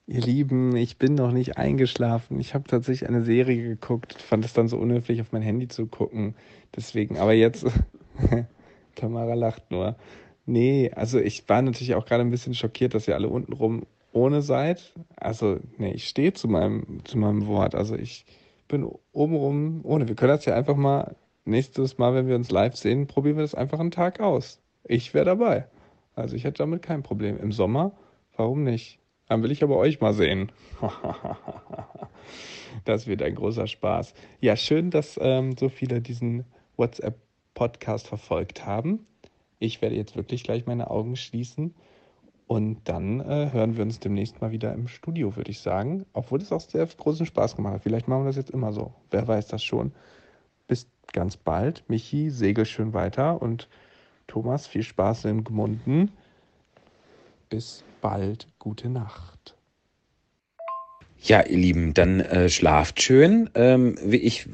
Ihr 0.07 0.22
Lieben, 0.22 0.76
ich 0.76 0.97
bin 0.97 1.14
noch 1.14 1.32
nicht 1.32 1.57
eingeschlafen. 1.57 2.39
Ich 2.39 2.53
habe 2.53 2.68
tatsächlich 2.68 3.07
eine 3.07 3.24
Serie 3.24 3.64
geguckt, 3.64 4.14
fand 4.22 4.43
es 4.43 4.51
dann 4.51 4.68
so 4.68 4.78
unhöflich, 4.78 5.22
auf 5.22 5.32
mein 5.32 5.43
Handy 5.43 5.70
zu 5.70 5.86
gucken. 5.86 6.36
Deswegen, 6.76 7.18
aber 7.18 7.34
jetzt, 7.34 7.66
Tamara 8.95 9.36
lacht 9.36 9.72
nur. 9.72 9.95
Nee, 10.45 10.91
also 10.93 11.20
ich 11.20 11.47
war 11.47 11.62
natürlich 11.62 11.95
auch 11.95 12.05
gerade 12.05 12.24
ein 12.24 12.32
bisschen 12.32 12.55
schockiert, 12.55 12.93
dass 12.93 13.07
ihr 13.07 13.16
alle 13.16 13.30
untenrum 13.30 13.86
ohne 14.12 14.41
seid. 14.41 14.91
Also, 15.16 15.59
nee, 15.78 15.93
ich 15.93 16.07
stehe 16.07 16.34
zu 16.34 16.47
meinem, 16.47 17.05
zu 17.05 17.18
meinem 17.18 17.47
Wort. 17.47 17.76
Also 17.76 17.95
ich 17.95 18.26
bin 18.68 18.89
obenrum 19.14 19.82
ohne. 19.84 20.07
Wir 20.07 20.16
können 20.16 20.34
das 20.34 20.45
ja 20.45 20.55
einfach 20.55 20.76
mal, 20.76 21.16
nächstes 21.45 21.97
Mal, 21.97 22.13
wenn 22.13 22.27
wir 22.27 22.35
uns 22.35 22.51
live 22.51 22.75
sehen, 22.75 23.07
probieren 23.07 23.37
wir 23.37 23.43
das 23.43 23.55
einfach 23.55 23.79
einen 23.79 23.91
Tag 23.91 24.19
aus. 24.19 24.61
Ich 24.83 25.13
wäre 25.13 25.25
dabei. 25.25 25.67
Also 26.15 26.35
ich 26.35 26.43
hätte 26.43 26.59
damit 26.59 26.81
kein 26.81 27.03
Problem. 27.03 27.39
Im 27.39 27.51
Sommer, 27.51 27.93
warum 28.35 28.63
nicht? 28.63 28.99
Dann 29.27 29.43
will 29.43 29.51
ich 29.51 29.63
aber 29.63 29.77
euch 29.77 30.01
mal 30.01 30.13
sehen. 30.13 30.51
das 32.85 33.07
wird 33.07 33.21
ein 33.21 33.35
großer 33.35 33.67
Spaß. 33.67 34.13
Ja, 34.41 34.55
schön, 34.55 34.91
dass 34.91 35.17
ähm, 35.21 35.55
so 35.57 35.69
viele 35.69 36.01
diesen 36.01 36.45
WhatsApp-Podcast 36.75 38.07
verfolgt 38.07 38.65
haben. 38.65 39.07
Ich 39.59 39.81
werde 39.81 39.95
jetzt 39.95 40.15
wirklich 40.15 40.43
gleich 40.43 40.65
meine 40.65 40.89
Augen 40.89 41.15
schließen 41.15 41.75
und 42.47 42.79
dann 42.83 43.21
äh, 43.21 43.49
hören 43.53 43.77
wir 43.77 43.83
uns 43.85 44.01
demnächst 44.01 44.41
mal 44.41 44.51
wieder 44.51 44.73
im 44.73 44.89
Studio, 44.89 45.37
würde 45.37 45.51
ich 45.51 45.59
sagen. 45.59 46.05
Obwohl 46.11 46.41
es 46.41 46.51
auch 46.51 46.59
sehr 46.59 46.85
großen 46.85 47.25
Spaß 47.25 47.55
gemacht 47.55 47.75
hat. 47.75 47.83
Vielleicht 47.83 48.09
machen 48.09 48.23
wir 48.23 48.27
das 48.27 48.35
jetzt 48.35 48.51
immer 48.51 48.73
so. 48.73 48.93
Wer 49.09 49.25
weiß 49.25 49.47
das 49.47 49.63
schon. 49.63 49.93
Bis 50.68 50.88
ganz 51.14 51.38
bald. 51.38 51.84
Michi, 51.88 52.30
segel 52.30 52.66
schön 52.66 52.93
weiter 52.93 53.41
und 53.41 53.68
Thomas, 54.28 54.68
viel 54.68 54.84
Spaß 54.84 55.26
in 55.26 55.43
Gmunden. 55.43 56.12
Bis 57.49 57.84
bald. 58.01 58.47
Gute 58.59 58.89
Nacht. 58.89 59.55
Ja, 61.24 61.41
ihr 61.41 61.57
Lieben, 61.57 61.93
dann 61.93 62.20
äh, 62.20 62.49
schlaft 62.49 63.01
schön. 63.01 63.49
Ähm, 63.53 63.95
ich 64.09 64.47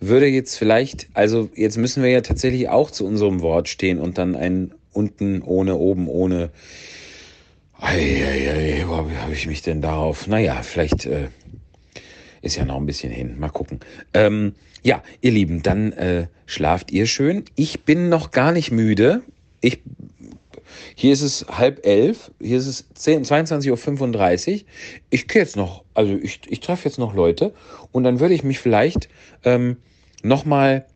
würde 0.00 0.26
jetzt 0.26 0.56
vielleicht, 0.56 1.08
also 1.12 1.50
jetzt 1.54 1.76
müssen 1.76 2.02
wir 2.02 2.10
ja 2.10 2.22
tatsächlich 2.22 2.68
auch 2.68 2.90
zu 2.90 3.04
unserem 3.04 3.42
Wort 3.42 3.68
stehen 3.68 3.98
und 3.98 4.16
dann 4.16 4.34
ein 4.34 4.72
unten 4.92 5.42
ohne, 5.42 5.76
oben 5.76 6.08
ohne 6.08 6.50
Eieiei, 7.80 8.84
wie 8.86 9.16
habe 9.16 9.32
ich 9.32 9.46
mich 9.46 9.62
denn 9.62 9.82
darauf? 9.82 10.26
Naja, 10.26 10.62
vielleicht 10.62 11.06
äh, 11.06 11.28
ist 12.42 12.56
ja 12.56 12.64
noch 12.64 12.76
ein 12.76 12.86
bisschen 12.86 13.12
hin. 13.12 13.38
Mal 13.38 13.50
gucken. 13.50 13.80
Ähm, 14.14 14.54
ja, 14.82 15.02
ihr 15.20 15.32
Lieben, 15.32 15.62
dann 15.62 15.92
äh, 15.92 16.26
schlaft 16.46 16.90
ihr 16.90 17.06
schön. 17.06 17.44
Ich 17.56 17.84
bin 17.84 18.08
noch 18.08 18.30
gar 18.30 18.52
nicht 18.52 18.70
müde. 18.70 19.22
Ich, 19.60 19.80
hier 20.94 21.12
ist 21.12 21.22
es 21.22 21.46
halb 21.48 21.84
elf, 21.84 22.30
hier 22.40 22.58
ist 22.58 22.66
es 22.66 22.84
22.35 22.96 24.54
Uhr. 24.54 24.60
Ich 25.10 25.28
gehe 25.28 25.42
jetzt 25.42 25.56
noch, 25.56 25.84
also 25.94 26.14
ich, 26.14 26.40
ich 26.48 26.60
treffe 26.60 26.88
jetzt 26.88 26.98
noch 26.98 27.14
Leute 27.14 27.52
und 27.92 28.04
dann 28.04 28.20
würde 28.20 28.34
ich 28.34 28.44
mich 28.44 28.58
vielleicht 28.60 29.08
ähm, 29.44 29.76
nochmal 30.22 30.86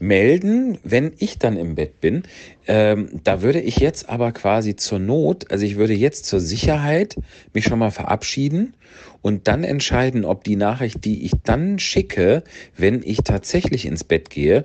melden, 0.00 0.78
wenn 0.84 1.12
ich 1.18 1.38
dann 1.38 1.56
im 1.56 1.74
Bett 1.74 2.00
bin. 2.00 2.22
Ähm, 2.66 3.20
da 3.24 3.42
würde 3.42 3.60
ich 3.60 3.76
jetzt 3.78 4.08
aber 4.08 4.32
quasi 4.32 4.76
zur 4.76 4.98
Not, 4.98 5.50
also 5.50 5.64
ich 5.64 5.76
würde 5.76 5.94
jetzt 5.94 6.26
zur 6.26 6.40
Sicherheit 6.40 7.16
mich 7.52 7.64
schon 7.64 7.78
mal 7.78 7.90
verabschieden 7.90 8.74
und 9.22 9.48
dann 9.48 9.64
entscheiden, 9.64 10.24
ob 10.24 10.44
die 10.44 10.56
Nachricht, 10.56 11.04
die 11.04 11.24
ich 11.24 11.32
dann 11.44 11.78
schicke, 11.78 12.42
wenn 12.76 13.02
ich 13.04 13.18
tatsächlich 13.18 13.86
ins 13.86 14.04
Bett 14.04 14.30
gehe, 14.30 14.64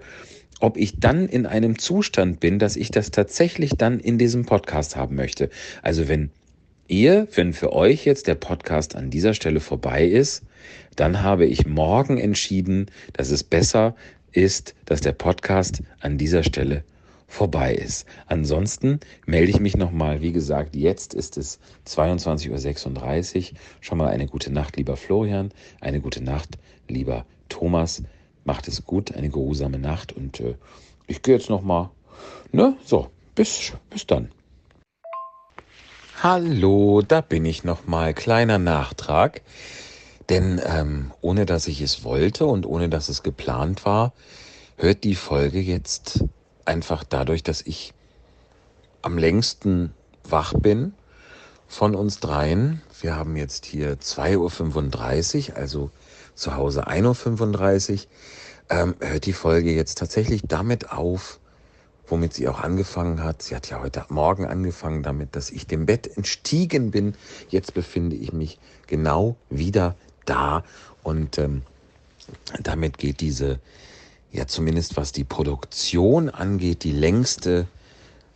ob 0.60 0.78
ich 0.78 1.00
dann 1.00 1.28
in 1.28 1.46
einem 1.46 1.80
Zustand 1.80 2.40
bin, 2.40 2.60
dass 2.60 2.76
ich 2.76 2.92
das 2.92 3.12
tatsächlich 3.12 3.72
dann 3.78 4.00
in 4.00 4.18
diesem 4.18 4.46
Podcast 4.46 4.96
haben 4.96 5.16
möchte. 5.16 5.50
Also 5.82 6.08
wenn 6.08 6.30
ihr, 6.88 7.28
wenn 7.34 7.54
für 7.54 7.74
euch 7.74 8.06
jetzt 8.06 8.28
der 8.28 8.36
Podcast 8.36 8.96
an 8.96 9.10
dieser 9.10 9.34
Stelle 9.34 9.60
vorbei 9.60 10.06
ist, 10.06 10.44
dann 10.96 11.24
habe 11.24 11.46
ich 11.46 11.66
morgen 11.66 12.18
entschieden, 12.18 12.88
dass 13.14 13.32
es 13.32 13.44
besser 13.44 13.96
ist, 14.32 14.76
dass 14.86 15.02
der 15.02 15.14
Podcast 15.14 15.82
an 16.00 16.18
dieser 16.18 16.44
Stelle 16.44 16.84
vorbei 17.28 17.74
ist. 17.74 18.06
Ansonsten 18.28 19.00
melde 19.26 19.52
ich 19.52 19.60
mich 19.60 19.78
nochmal. 19.78 20.22
Wie 20.22 20.34
gesagt, 20.34 20.76
jetzt 20.76 21.14
ist 21.14 21.38
es 21.38 21.60
22.36 21.88 23.52
Uhr. 23.52 23.58
Schon 23.80 23.98
mal 23.98 24.10
eine 24.10 24.28
gute 24.28 24.52
Nacht, 24.52 24.78
lieber 24.78 24.98
Florian. 24.98 25.52
Eine 25.80 26.02
gute 26.02 26.24
Nacht, 26.24 26.58
lieber 26.88 27.26
Thomas. 27.50 28.04
Macht 28.44 28.68
es 28.68 28.86
gut, 28.86 29.14
eine 29.14 29.30
geruhsame 29.30 29.80
Nacht. 29.80 30.12
Und 30.12 30.40
äh, 30.42 30.56
ich 31.08 31.22
gehe 31.22 31.36
jetzt 31.36 31.50
nochmal. 31.50 31.90
Ne? 32.52 32.76
So, 32.84 33.10
bis, 33.34 33.74
bis 33.90 34.06
dann. 34.06 34.30
Hallo, 36.22 37.02
da 37.02 37.22
bin 37.22 37.46
ich 37.46 37.64
nochmal. 37.64 38.14
Kleiner 38.14 38.60
Nachtrag. 38.60 39.42
Denn 40.32 40.62
ähm, 40.64 41.12
ohne 41.20 41.46
dass 41.46 41.68
ich 41.68 41.82
es 41.82 42.06
wollte 42.06 42.46
und 42.46 42.66
ohne 42.66 42.88
dass 42.88 43.10
es 43.10 43.22
geplant 43.22 43.84
war, 43.84 44.14
hört 44.78 45.04
die 45.04 45.16
Folge 45.16 45.60
jetzt 45.60 46.24
einfach 46.64 47.04
dadurch, 47.04 47.44
dass 47.44 47.62
ich 47.62 47.94
am 49.02 49.18
längsten 49.18 49.92
wach 50.24 50.54
bin 50.54 50.94
von 51.68 51.96
uns 51.96 52.22
dreien. 52.22 52.82
Wir 53.02 53.14
haben 53.14 53.36
jetzt 53.36 53.66
hier 53.66 54.00
2.35 54.00 55.50
Uhr, 55.50 55.58
also 55.58 55.92
zu 56.34 56.56
Hause 56.56 56.88
1.35 56.88 57.92
Uhr. 57.92 58.00
Ähm, 58.70 58.96
hört 59.02 59.26
die 59.26 59.34
Folge 59.34 59.74
jetzt 59.74 59.98
tatsächlich 59.98 60.44
damit 60.48 60.94
auf, 60.94 61.42
womit 62.08 62.36
sie 62.36 62.48
auch 62.48 62.62
angefangen 62.62 63.22
hat. 63.22 63.42
Sie 63.42 63.54
hat 63.54 63.70
ja 63.70 63.82
heute 63.82 64.06
Morgen 64.08 64.46
angefangen 64.46 65.04
damit, 65.04 65.36
dass 65.36 65.50
ich 65.50 65.68
dem 65.68 65.86
Bett 65.86 66.16
entstiegen 66.16 66.90
bin. 66.90 67.16
Jetzt 67.50 67.74
befinde 67.74 68.16
ich 68.16 68.32
mich 68.32 68.60
genau 68.88 69.36
wieder 69.50 69.98
da 70.26 70.64
und 71.04 71.38
ähm, 71.38 71.64
damit 72.62 72.98
geht 72.98 73.22
diese, 73.22 73.60
ja 74.32 74.48
zumindest 74.48 74.98
was 74.98 75.12
die 75.12 75.24
Produktion 75.24 76.30
angeht, 76.30 76.84
die 76.84 76.94
längste 76.94 77.68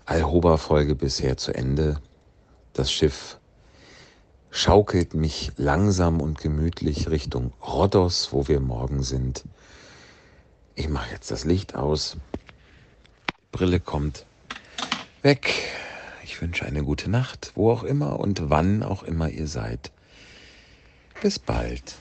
Alhoba-Folge 0.05 0.95
bisher 0.95 1.37
zu 1.37 1.53
Ende. 1.53 1.99
Das 2.73 2.91
Schiff 2.91 3.37
schaukelt 4.51 5.13
mich 5.13 5.51
langsam 5.57 6.21
und 6.21 6.39
gemütlich 6.39 7.09
Richtung 7.09 7.53
Rhodos, 7.61 8.29
wo 8.31 8.47
wir 8.47 8.59
morgen 8.59 9.03
sind. 9.03 9.43
Ich 10.75 10.89
mache 10.89 11.11
jetzt 11.11 11.31
das 11.31 11.45
Licht 11.45 11.75
aus. 11.75 12.17
Brille 13.51 13.79
kommt 13.79 14.25
weg. 15.21 15.53
Ich 16.23 16.41
wünsche 16.41 16.65
eine 16.65 16.83
gute 16.83 17.09
Nacht, 17.09 17.51
wo 17.55 17.71
auch 17.71 17.83
immer 17.83 18.19
und 18.19 18.49
wann 18.49 18.83
auch 18.83 19.03
immer 19.03 19.29
ihr 19.29 19.47
seid. 19.47 19.91
Bis 21.21 21.39
bald. 21.39 21.95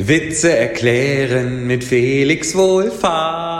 Witze 0.00 0.56
erklären 0.56 1.66
mit 1.66 1.82
Felix 1.82 2.54
Wohlfahrt. 2.54 3.57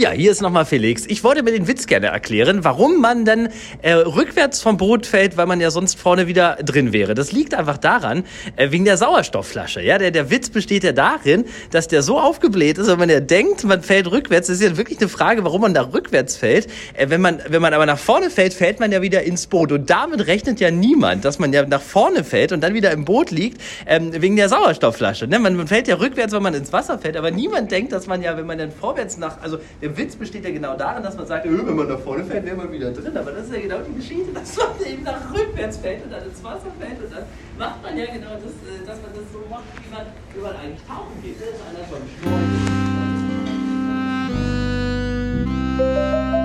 Ja, 0.00 0.12
hier 0.12 0.30
ist 0.30 0.40
nochmal 0.40 0.64
Felix. 0.64 1.06
Ich 1.08 1.24
wollte 1.24 1.42
mir 1.42 1.50
den 1.50 1.66
Witz 1.66 1.88
gerne 1.88 2.06
erklären, 2.06 2.62
warum 2.62 3.00
man 3.00 3.24
dann 3.24 3.48
äh, 3.82 3.94
rückwärts 3.94 4.62
vom 4.62 4.76
Boot 4.76 5.06
fällt, 5.06 5.36
weil 5.36 5.46
man 5.46 5.60
ja 5.60 5.72
sonst 5.72 5.98
vorne 5.98 6.28
wieder 6.28 6.54
drin 6.64 6.92
wäre. 6.92 7.14
Das 7.16 7.32
liegt 7.32 7.52
einfach 7.52 7.78
daran, 7.78 8.22
äh, 8.54 8.70
wegen 8.70 8.84
der 8.84 8.96
Sauerstoffflasche. 8.96 9.82
Ja, 9.82 9.98
der, 9.98 10.12
der 10.12 10.30
Witz 10.30 10.50
besteht 10.50 10.84
ja 10.84 10.92
darin, 10.92 11.46
dass 11.72 11.88
der 11.88 12.02
so 12.02 12.20
aufgebläht 12.20 12.78
ist, 12.78 12.86
wenn 12.86 13.00
man 13.00 13.26
denkt, 13.26 13.64
man 13.64 13.82
fällt 13.82 14.08
rückwärts. 14.08 14.46
Das 14.46 14.60
ist 14.60 14.62
ja 14.62 14.76
wirklich 14.76 15.00
eine 15.00 15.08
Frage, 15.08 15.42
warum 15.42 15.62
man 15.62 15.74
da 15.74 15.82
rückwärts 15.92 16.36
fällt. 16.36 16.68
Äh, 16.94 17.10
wenn, 17.10 17.20
man, 17.20 17.40
wenn 17.48 17.60
man 17.60 17.74
aber 17.74 17.84
nach 17.84 17.98
vorne 17.98 18.30
fällt, 18.30 18.54
fällt 18.54 18.78
man 18.78 18.92
ja 18.92 19.02
wieder 19.02 19.24
ins 19.24 19.48
Boot. 19.48 19.72
Und 19.72 19.90
damit 19.90 20.28
rechnet 20.28 20.60
ja 20.60 20.70
niemand, 20.70 21.24
dass 21.24 21.40
man 21.40 21.52
ja 21.52 21.66
nach 21.66 21.82
vorne 21.82 22.22
fällt 22.22 22.52
und 22.52 22.60
dann 22.60 22.72
wieder 22.72 22.92
im 22.92 23.04
Boot 23.04 23.32
liegt, 23.32 23.60
ähm, 23.84 24.12
wegen 24.12 24.36
der 24.36 24.48
Sauerstoffflasche. 24.48 25.26
Ne? 25.26 25.40
Man, 25.40 25.56
man 25.56 25.66
fällt 25.66 25.88
ja 25.88 25.96
rückwärts, 25.96 26.32
wenn 26.32 26.42
man 26.44 26.54
ins 26.54 26.72
Wasser 26.72 27.00
fällt, 27.00 27.16
aber 27.16 27.32
niemand 27.32 27.72
denkt, 27.72 27.90
dass 27.90 28.06
man 28.06 28.22
ja, 28.22 28.36
wenn 28.36 28.46
man 28.46 28.58
dann 28.58 28.70
vorwärts 28.70 29.18
nach, 29.18 29.42
also 29.42 29.58
der 29.88 29.96
Witz 29.96 30.16
besteht 30.16 30.44
ja 30.44 30.50
genau 30.50 30.76
darin, 30.76 31.02
dass 31.02 31.16
man 31.16 31.26
sagt, 31.26 31.46
äh, 31.46 31.66
wenn 31.66 31.74
man 31.74 31.88
nach 31.88 31.98
vorne 31.98 32.22
fällt, 32.24 32.44
wäre 32.44 32.56
man 32.56 32.70
wieder 32.70 32.90
drin. 32.92 33.16
Aber 33.16 33.32
das 33.32 33.46
ist 33.46 33.54
ja 33.54 33.60
genau 33.60 33.78
die 33.78 33.94
Geschichte, 33.94 34.30
dass 34.34 34.56
man 34.56 34.66
eben 34.86 35.02
nach 35.02 35.32
rückwärts 35.32 35.78
fällt 35.78 36.04
und 36.04 36.12
dann 36.12 36.24
ins 36.24 36.44
Wasser 36.44 36.70
fällt. 36.78 37.02
Und 37.02 37.10
dann 37.12 37.24
macht 37.58 37.82
man 37.82 37.96
ja 37.96 38.04
genau 38.06 38.34
das, 38.34 38.52
äh, 38.52 38.84
dass 38.86 39.00
man 39.00 39.10
das 39.14 39.32
so 39.32 39.42
macht, 39.48 39.64
wie 39.82 39.90
man, 39.94 40.06
wie 40.34 40.40
man 40.40 40.56
eigentlich 40.56 40.82
tauchen 40.86 41.22
geht. 41.22 41.40
Das 41.40 41.48
ist 41.48 41.62
einer 41.64 41.84
vom 41.88 42.02
Schnorcheln. 45.78 46.37